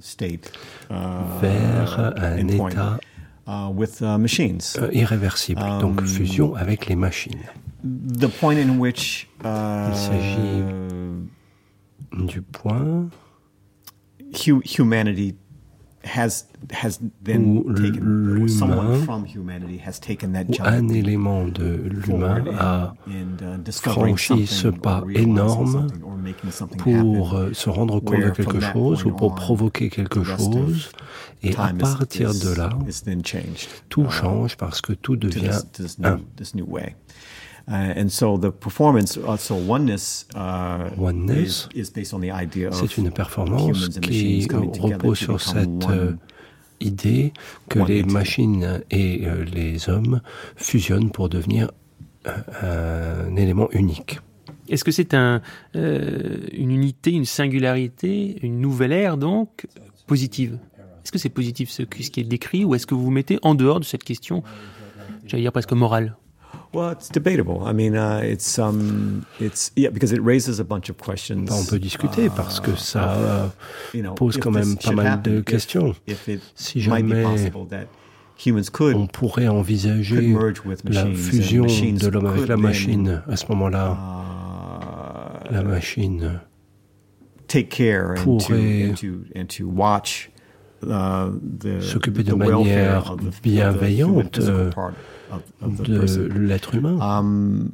state, 0.00 0.52
uh, 0.90 0.94
vers 1.40 2.14
un 2.16 2.48
état 2.48 2.98
uh, 3.46 3.70
with, 3.72 4.00
uh, 4.00 4.18
machines. 4.18 4.60
Euh, 4.78 4.90
irréversible. 4.92 5.62
Um, 5.62 5.80
Donc 5.80 6.04
fusion 6.04 6.54
avec 6.54 6.86
les 6.86 6.96
machines. 6.96 7.46
The 7.82 8.28
point 8.28 8.58
in 8.58 8.78
which 8.78 9.28
il 9.42 9.96
s'agit 9.96 10.62
du 12.12 12.42
point 12.42 13.08
humanity 14.78 15.36
has 16.02 16.46
has 16.72 16.98
then 17.22 17.62
taken 17.74 18.48
someone 18.48 19.04
from 19.04 19.24
humanity 19.24 19.76
has 19.76 19.98
taken 19.98 20.32
that 20.32 20.50
jump 20.50 20.66
un 20.66 20.88
élément 20.88 21.46
de 21.46 21.76
l'humain 21.90 22.44
a 22.58 22.94
uh, 23.06 23.72
franchi 23.72 24.46
ce 24.46 24.68
pas 24.68 25.04
énorme 25.14 25.88
pour 26.78 27.34
euh, 27.34 27.52
se 27.52 27.68
rendre 27.68 28.00
compte 28.00 28.20
de 28.20 28.30
quelque 28.30 28.60
chose 28.60 29.04
ou 29.04 29.12
pour 29.12 29.34
provoquer 29.34 29.90
quelque 29.90 30.24
chose. 30.24 30.90
Et 31.42 31.54
à 31.56 31.72
partir 31.72 32.32
de 32.34 32.54
là 32.54 32.70
tout 33.88 34.02
uh, 34.04 34.10
change 34.10 34.56
parce 34.56 34.80
que 34.80 34.92
tout 34.92 35.16
devient 35.16 35.60
un 36.02 36.18
Uh, 37.70 37.94
and 37.96 38.08
so 38.08 38.36
the 38.36 38.50
performance, 38.50 39.16
uh, 39.16 39.36
so 39.36 39.54
oneness, 39.54 40.26
uh, 40.34 40.90
oneness? 40.96 41.68
is, 41.72 41.86
is 41.86 41.90
based 41.92 42.12
on 42.12 42.20
the 42.20 42.32
idea 42.32 42.66
of 42.66 42.74
c'est 42.74 42.98
une 42.98 43.12
performance 43.12 43.88
qui 44.00 44.48
repose 44.80 45.18
sur 45.18 45.40
cette 45.40 45.88
euh, 45.88 46.14
idée 46.80 47.32
que 47.68 47.78
les 47.78 48.02
machines 48.02 48.82
et 48.90 49.24
euh, 49.24 49.44
les 49.44 49.88
hommes 49.88 50.20
fusionnent 50.56 51.12
pour 51.12 51.28
devenir 51.28 51.70
euh, 52.26 53.28
un 53.30 53.36
élément 53.36 53.68
unique. 53.70 54.18
Est-ce 54.68 54.82
que 54.82 54.90
c'est 54.90 55.14
un, 55.14 55.40
euh, 55.76 56.38
une 56.52 56.72
unité, 56.72 57.12
une 57.12 57.24
singularité, 57.24 58.36
une 58.42 58.60
nouvelle 58.60 58.92
ère 58.92 59.16
donc 59.16 59.68
positive? 60.08 60.58
Est-ce 61.04 61.12
que 61.12 61.18
c'est 61.18 61.28
positif 61.28 61.70
ce, 61.70 61.84
ce 61.84 62.10
qui 62.10 62.20
est 62.20 62.24
décrit 62.24 62.64
ou 62.64 62.74
est-ce 62.74 62.86
que 62.86 62.94
vous 62.96 63.04
vous 63.04 63.10
mettez 63.12 63.38
en 63.42 63.54
dehors 63.54 63.78
de 63.78 63.84
cette 63.84 64.02
question, 64.04 64.42
j'allais 65.24 65.44
dire 65.44 65.52
presque 65.52 65.72
morale 65.72 66.16
Well, 66.72 66.90
it's 66.90 67.08
debatable. 67.08 67.64
I 67.64 67.72
mean, 67.72 67.96
uh, 67.96 68.20
it's 68.22 68.56
um, 68.56 69.26
it's 69.40 69.72
yeah, 69.74 69.90
because 69.90 70.12
it 70.12 70.22
raises 70.22 70.60
a 70.60 70.64
bunch 70.64 70.88
of 70.88 70.98
questions. 70.98 71.50
On 71.50 71.64
peut 71.64 71.80
discuter 71.80 72.26
uh, 72.26 72.30
parce 72.30 72.60
que 72.60 72.76
ça 72.76 73.50
uh, 73.92 74.14
pose 74.14 74.36
quand 74.36 74.52
même 74.52 74.76
pas 74.76 74.92
mal 74.92 75.20
de 75.22 75.40
questions. 75.40 75.96
si 76.54 76.80
jamais 76.80 77.24
on 78.94 79.06
pourrait 79.08 79.48
envisager 79.48 80.36
la 80.84 81.06
fusion 81.12 81.66
de 81.66 82.08
l'homme 82.08 82.26
avec 82.26 82.46
la 82.46 82.56
machine, 82.56 83.22
à 83.28 83.36
ce 83.36 83.46
moment-là, 83.48 83.98
uh, 85.50 85.52
la 85.52 85.62
machine 85.64 86.40
pourrait 88.22 88.94
s'occuper 91.80 92.22
de 92.22 92.34
manière 92.34 93.16
bienveillante 93.42 94.40
de 94.40 96.38
l'être 96.38 96.74
humain. 96.74 96.98
Um, 97.00 97.70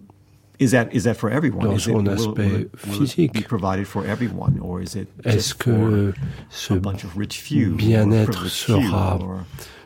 is 0.58 0.70
that, 0.70 0.88
is 0.92 1.04
that 1.04 1.14
for 1.14 1.30
everyone? 1.30 1.64
Dans 1.64 1.78
son 1.78 2.06
aspect 2.06 2.68
physique. 2.76 3.46
Est-ce 5.24 5.54
que 5.54 6.12
ce 6.50 6.74
bien-être 6.74 8.46
sera 8.46 9.18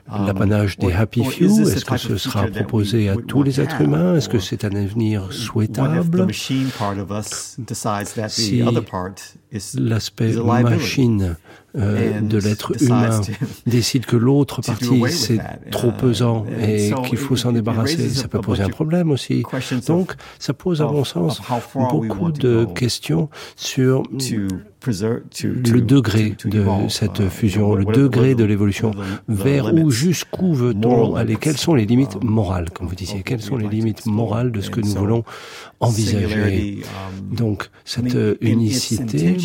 l'apanage 0.08 0.78
des 0.78 0.92
happy 0.92 1.24
few 1.24 1.68
Est-ce 1.68 1.84
que 1.84 1.96
ce 1.96 2.16
sera 2.16 2.46
proposé 2.46 3.08
à 3.08 3.16
tous 3.16 3.42
les 3.42 3.60
êtres 3.60 3.80
humains? 3.80 4.16
Est-ce 4.16 4.28
que 4.28 4.38
c'est 4.38 4.64
un 4.64 4.74
avenir 4.74 5.32
souhaitable? 5.32 6.26
Si 6.32 6.66
l'aspect 9.74 10.32
machine 10.32 11.36
euh, 11.76 12.20
de 12.20 12.38
l'être 12.38 12.82
humain 12.82 13.20
décide 13.66 14.06
que 14.06 14.16
l'autre 14.16 14.60
partie 14.60 15.02
c'est 15.08 15.38
trop 15.70 15.90
uh, 15.90 15.92
pesant 15.92 16.44
et 16.60 16.92
qu'il 17.04 17.18
faut 17.18 17.36
s'en 17.36 17.52
débarrasser, 17.52 18.10
ça 18.10 18.26
peut 18.26 18.40
poser 18.40 18.64
un 18.64 18.68
problème 18.68 19.10
aussi. 19.10 19.44
Donc 19.86 20.14
ça 20.38 20.52
pose 20.52 20.82
à 20.82 20.86
mon 20.86 21.04
sens 21.04 21.40
beaucoup 21.74 22.32
de 22.32 22.66
questions 22.74 23.28
sur 23.56 24.02
le 24.86 25.80
degré 25.80 26.36
de 26.44 26.64
cette 26.88 27.20
uh, 27.20 27.28
fusion, 27.28 27.74
le 27.74 27.84
degré 27.84 28.34
de 28.34 28.44
l'évolution, 28.44 28.92
vers 29.28 29.74
où, 29.74 29.90
jusqu'où 29.90 30.54
veut-on 30.54 31.14
aller, 31.16 31.36
quelles 31.36 31.58
sont 31.58 31.74
les 31.74 31.86
limites 31.86 32.16
um, 32.16 32.28
morales, 32.28 32.70
comme 32.70 32.86
vous 32.86 32.94
disiez, 32.94 33.22
quelles 33.22 33.42
sont 33.42 33.56
les 33.56 33.68
limites 33.68 34.06
morales 34.06 34.52
de 34.52 34.60
ce 34.60 34.70
que 34.70 34.80
nous 34.80 34.94
voulons 34.94 35.24
envisager? 35.80 36.82
Um, 36.82 37.36
Donc 37.36 37.70
cette 37.84 38.16
unicité 38.40 39.36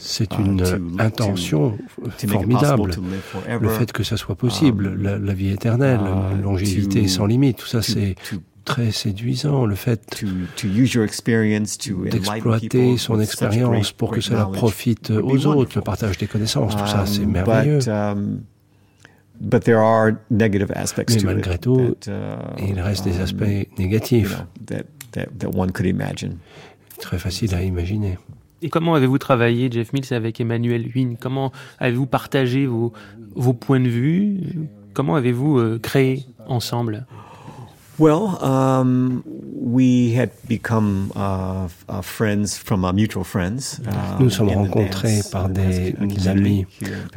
c'est 0.00 0.32
une 0.38 0.64
intention 0.98 1.78
formidable. 2.26 2.92
Le 3.60 3.68
fait 3.68 3.92
que 3.92 4.02
ça 4.02 4.16
soit 4.16 4.34
possible, 4.34 4.86
um, 4.86 5.24
la, 5.24 5.34
vie 5.34 5.50
éternelle, 5.50 6.00
uh, 6.00 6.34
une 6.34 6.42
longévité 6.42 7.06
sans 7.06 7.26
limite, 7.26 7.58
tout 7.58 7.66
ça 7.66 7.82
c'est 7.82 8.16
très 8.70 8.90
séduisant. 8.92 9.66
Le 9.66 9.74
fait 9.74 10.24
d'exploiter 12.10 12.96
son 12.96 13.20
expérience 13.20 13.92
pour 13.92 14.10
que 14.10 14.20
cela 14.20 14.46
profite 14.46 15.10
aux 15.10 15.46
autres, 15.46 15.72
le 15.76 15.82
partage 15.82 16.18
des 16.18 16.26
connaissances, 16.26 16.76
tout 16.76 16.86
ça 16.86 17.04
c'est 17.06 17.24
um, 17.24 17.30
merveilleux. 17.30 17.88
Um, 17.88 18.42
Mais 19.40 21.34
malgré 21.34 21.58
tout, 21.58 21.96
uh, 22.06 22.10
il 22.58 22.78
reste 22.80 23.04
des 23.04 23.20
aspects 23.20 23.66
négatifs 23.78 24.36
très 26.98 27.18
facile 27.18 27.54
à 27.54 27.62
imaginer. 27.62 28.18
Et 28.62 28.68
comment 28.68 28.94
avez-vous 28.94 29.16
travaillé, 29.18 29.70
Jeff 29.72 29.94
Mills, 29.94 30.12
avec 30.12 30.38
Emmanuel 30.38 30.86
Huyn? 30.94 31.16
Comment 31.18 31.50
avez-vous 31.78 32.04
partagé 32.06 32.66
vos, 32.66 32.92
vos 33.34 33.54
points 33.54 33.80
de 33.80 33.88
vue? 33.88 34.68
Comment 34.92 35.16
avez-vous 35.16 35.58
euh, 35.58 35.78
créé 35.78 36.26
ensemble? 36.46 37.06
Well, 38.00 38.42
um, 38.42 39.22
we 39.26 40.14
had 40.14 40.30
become 40.48 41.12
uh, 41.14 41.68
uh, 41.86 42.00
friends 42.00 42.56
from 42.56 42.82
our 42.82 42.94
mutual 42.94 43.24
friends. 43.24 43.78
Um, 43.86 44.20
Nous 44.20 44.30
sommes 44.30 44.48
rencontrés 44.48 45.20
par 45.30 45.50
des 45.50 45.94
amis 46.26 46.64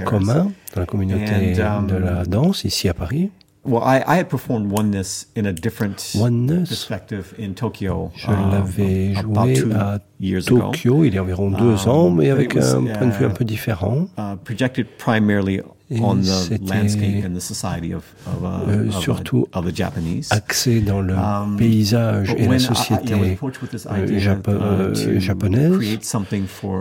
communs 0.04 0.52
dans 0.76 0.82
la 0.82 0.86
communauté 0.86 1.58
um, 1.62 1.88
de 1.88 1.96
la 1.96 2.26
danse 2.26 2.66
ici 2.66 2.90
à 2.90 2.94
Paris. 2.94 3.32
Well, 3.64 3.82
I, 3.82 4.04
I 4.06 4.18
had 4.18 4.28
performed 4.28 4.74
Oneness 4.74 5.28
in 5.38 5.46
a 5.46 5.54
different 5.54 6.18
oneness? 6.20 6.68
perspective 6.68 7.34
in 7.40 7.54
Tokyo. 7.54 8.12
Je 8.18 8.28
l'avais 8.28 9.14
uh, 9.14 9.22
joué 9.22 9.74
à 9.74 10.00
Tokyo 10.46 11.06
il 11.06 11.14
y 11.14 11.18
a 11.18 11.24
environ 11.24 11.50
deux 11.50 11.88
um, 11.88 11.90
ans, 11.90 12.10
mais 12.10 12.30
avec 12.30 12.56
was, 12.56 12.76
un 12.76 12.84
point 12.84 13.08
de 13.08 13.14
vue 13.14 13.26
un 13.26 13.30
peu 13.30 13.46
différent. 13.46 14.10
Uh, 14.18 14.36
projected 14.44 14.86
primarily 14.98 15.62
on 16.02 16.18
the 16.18 16.60
landscape 16.68 17.26
and 17.26 17.34
the 17.36 17.42
society 17.42 17.94
of, 17.94 18.04
of, 18.28 18.44
uh, 18.44 18.70
euh, 18.70 18.92
surtout 18.92 19.48
of, 19.54 19.66
the 19.66 19.76
Japanese. 19.76 20.30
axé 20.32 20.82
dans 20.82 21.02
le 21.02 21.14
um, 21.14 21.58
paysage 21.58 22.34
et 22.38 22.48
la 22.48 22.60
société 22.60 23.14
euh, 23.14 24.20
Japo 24.20 24.52
euh, 24.52 25.20
japonaise. 25.20 25.74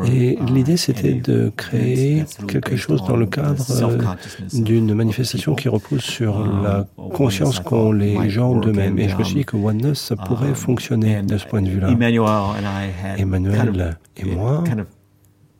Et 0.06 0.34
uh, 0.34 0.52
l'idée, 0.52 0.76
c'était 0.76 1.14
de 1.14 1.52
créer 1.56 2.24
quelque 2.48 2.76
chose 2.76 3.02
dans 3.06 3.16
le 3.16 3.26
cadre 3.26 3.64
d'une 4.52 4.94
manifestation 4.94 5.54
qui 5.54 5.68
repose 5.68 6.00
sur 6.00 6.36
um, 6.36 6.62
la 6.62 6.86
conscience 7.14 7.60
qu'ont 7.60 7.92
les 7.92 8.30
gens 8.30 8.54
d'eux-mêmes. 8.56 8.98
Et 8.98 9.08
je 9.08 9.16
me 9.16 9.24
suis 9.24 9.36
dit 9.36 9.44
que 9.44 9.56
Oneness, 9.56 10.00
ça 10.00 10.16
pourrait 10.16 10.48
um, 10.48 10.54
fonctionner 10.54 11.22
de 11.22 11.38
ce 11.38 11.46
point 11.46 11.62
de 11.62 11.68
vue-là. 11.68 11.90
Emmanuel 13.18 13.96
et 14.16 14.24
moi, 14.24 14.64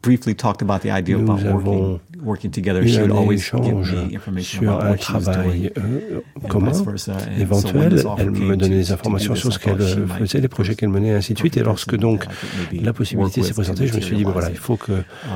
nous 0.05 1.47
avons 1.47 2.01
un 2.25 3.31
échange 3.31 3.95
sur 4.41 4.81
un 4.81 4.95
travail 4.95 5.73
euh, 5.79 6.21
commun, 6.49 6.73
éventuel. 7.39 8.03
Elle 8.19 8.31
me 8.31 8.57
donnait 8.57 8.77
des 8.77 8.93
informations 8.93 9.35
sur 9.35 9.53
ce 9.53 9.59
qu'elle 9.59 9.79
faisait, 9.79 10.41
les 10.41 10.49
projets 10.49 10.75
qu'elle 10.75 10.89
menait, 10.89 11.09
et 11.09 11.15
ainsi 11.15 11.35
de 11.35 11.39
suite. 11.39 11.57
Et 11.57 11.63
lorsque 11.63 11.97
donc 11.97 12.27
la 12.73 12.93
possibilité 12.93 13.43
s'est 13.43 13.55
présentée, 13.55 13.87
je 13.87 13.95
me 13.95 14.01
suis 14.01 14.17
dit, 14.17 14.25
voilà, 14.25 14.51
il 14.51 14.57
faut 14.57 14.77
que 14.77 14.93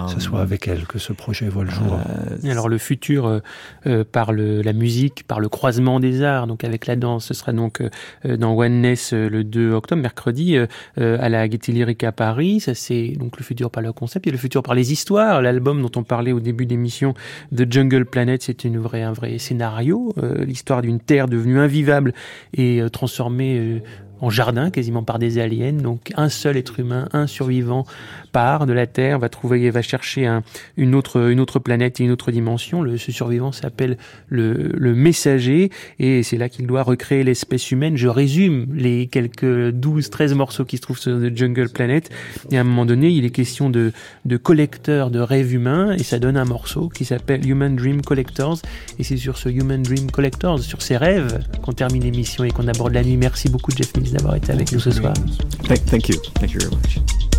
ce 0.09 0.21
soit 0.21 0.41
avec 0.41 0.69
elle 0.69 0.87
que 0.87 0.99
ce 0.99 1.13
projet 1.13 1.49
voit 1.49 1.65
le 1.65 1.71
jour. 1.71 1.99
Alors 2.45 2.69
le 2.69 2.79
futur 2.79 3.27
euh, 3.27 3.41
euh, 3.87 4.05
par 4.11 4.33
le, 4.33 4.63
la 4.63 4.73
musique, 4.73 5.25
par 5.27 5.41
le 5.41 5.49
croisement 5.49 6.01
des 6.01 6.23
arts, 6.23 6.47
donc 6.47 6.65
avec 6.65 6.87
la 6.87 6.97
danse, 6.97 7.27
ce 7.27 7.35
sera 7.35 7.53
donc 7.53 7.83
dans 8.25 8.55
Oneness 8.55 9.13
le 9.13 9.45
2 9.45 9.73
octobre, 9.73 10.01
mercredi, 10.03 10.57
à 10.97 11.29
la 11.29 11.49
Gaîté 11.49 11.73
Lyrique 11.73 12.05
à 12.05 12.13
Paris. 12.13 12.61
Ça 12.61 12.75
c'est 12.75 13.09
donc 13.19 13.39
le 13.39 13.45
futur 13.45 13.71
par 13.71 13.83
le 13.83 13.93
concept, 13.93 14.27
et 14.27 14.31
le 14.31 14.39
futur 14.39 14.63
par 14.63 14.75
les 14.75 14.93
histoires. 14.93 15.43
L'album 15.43 15.83
dont 15.83 15.91
on 15.97 16.05
parlait 16.05 16.33
au 16.33 16.41
début 16.41 16.67
d'émission, 16.77 17.15
The 17.55 17.71
Jungle 17.71 18.05
Planet, 18.05 18.43
c'est 18.43 18.65
une 18.65 18.79
vraie, 18.79 19.03
un 19.03 19.13
vrai 19.13 19.39
scénario, 19.39 20.15
euh, 20.19 20.45
l'histoire 20.45 20.83
d'une 20.83 21.01
terre 21.01 21.29
devenue 21.29 21.59
invivable 21.59 22.13
et 22.55 22.81
euh, 22.81 22.89
transformée 22.89 23.59
euh, 23.59 23.81
en 24.21 24.31
jardin 24.31 24.71
quasiment 24.71 25.03
par 25.03 25.19
des 25.19 25.39
aliens. 25.39 25.73
Donc 25.73 26.13
un 26.17 26.29
seul 26.29 26.57
être 26.57 26.81
humain, 26.81 27.09
un 27.13 27.27
survivant 27.27 27.85
part 28.37 28.67
de 28.67 28.75
la 28.75 28.87
Terre, 28.87 29.19
va 29.19 29.31
trouver, 29.31 29.71
va 29.71 29.81
chercher 29.81 30.27
un, 30.27 30.43
une 30.77 30.95
autre 30.95 31.59
planète 31.59 32.01
et 32.01 32.05
une 32.05 32.11
autre 32.11 32.31
dimension. 32.31 32.85
Ce 32.99 33.11
survivant 33.11 33.51
s'appelle 33.51 33.97
le, 34.29 34.95
messager 34.95 35.71
et 35.99 36.23
c'est 36.23 36.37
là 36.37 36.51
qu'il 36.51 36.67
doit 36.67 36.83
recréer 36.83 37.25
l'espèce 37.25 37.71
humaine. 37.71 37.97
Je 37.97 38.09
résume 38.09 38.67
les 38.75 39.07
quelques 39.07 39.71
12, 39.71 40.11
13 40.11 40.35
morceaux 40.35 40.67
qui 40.67 40.77
se 40.77 40.83
trouvent 40.83 40.99
sur 40.99 41.19
The 41.19 41.35
Jungle 41.35 41.71
Planet. 41.71 42.11
Et 42.51 42.59
à 42.59 42.61
un 42.61 42.65
moment 42.65 42.85
donné, 42.85 43.09
il 43.09 43.25
est 43.25 43.31
question 43.31 43.71
de, 43.71 43.93
de 44.27 44.37
collecteurs 44.37 45.11
de 45.11 45.21
rêves 45.21 45.55
humains 45.55 45.93
et 45.93 46.03
ça 46.03 46.19
donne 46.19 46.37
un 46.37 46.45
morceau 46.45 46.91
qui 46.91 47.07
s'appelle 47.07 47.49
Human 47.49 47.75
Dream 47.75 48.03
Collectors. 48.03 48.59
Et 48.99 49.03
c'est 49.03 49.17
sur 49.17 49.39
ce 49.39 49.49
Human 49.49 49.83
Dream 49.83 50.11
Collectors, 50.11 50.61
sur 50.61 50.83
ces 50.83 50.99
rêves, 50.99 51.43
qu'on 51.63 51.73
termine 51.73 52.03
l'émission 52.03 52.45
et 52.45 52.51
qu'on 52.51 52.69
aborde 52.69 52.93
la 52.93 53.03
nuit. 53.03 53.17
Merci 53.17 53.49
beaucoup, 53.49 53.71
Jeff 53.71 53.95
d'avoir 53.95 54.35
été 54.35 54.53
avec 54.53 54.73
nous 54.73 54.81
ce 54.81 54.91
soir. 54.91 55.15
Thank, 55.67 55.87
thank 55.87 56.09
you. 56.11 56.17
Thank 56.35 56.53
you 56.53 56.61
very 56.61 56.75
much. 56.77 57.36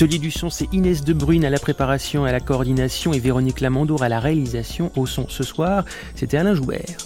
L'atelier 0.00 0.20
du 0.20 0.30
son, 0.30 0.48
c'est 0.48 0.72
Inès 0.72 1.02
De 1.02 1.12
Bruyne 1.12 1.44
à 1.44 1.50
la 1.50 1.58
préparation 1.58 2.24
à 2.24 2.30
la 2.30 2.38
coordination 2.38 3.12
et 3.12 3.18
Véronique 3.18 3.60
Lamandour 3.60 4.04
à 4.04 4.08
la 4.08 4.20
réalisation 4.20 4.92
au 4.94 5.06
son. 5.06 5.26
Ce 5.28 5.42
soir, 5.42 5.84
c'était 6.14 6.36
Alain 6.36 6.54
Joubert. 6.54 6.96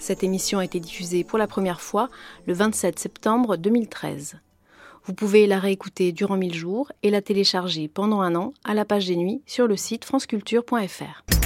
Cette 0.00 0.24
émission 0.24 0.58
a 0.58 0.64
été 0.64 0.80
diffusée 0.80 1.22
pour 1.22 1.38
la 1.38 1.46
première 1.46 1.80
fois 1.80 2.10
le 2.48 2.54
27 2.54 2.98
septembre 2.98 3.56
2013. 3.56 4.34
Vous 5.04 5.14
pouvez 5.14 5.46
la 5.46 5.60
réécouter 5.60 6.10
durant 6.10 6.36
1000 6.36 6.52
jours 6.52 6.90
et 7.04 7.10
la 7.10 7.22
télécharger 7.22 7.86
pendant 7.86 8.22
un 8.22 8.34
an 8.34 8.54
à 8.64 8.74
la 8.74 8.84
page 8.84 9.06
des 9.06 9.14
nuits 9.14 9.42
sur 9.46 9.68
le 9.68 9.76
site 9.76 10.04
franceculture.fr. 10.04 11.43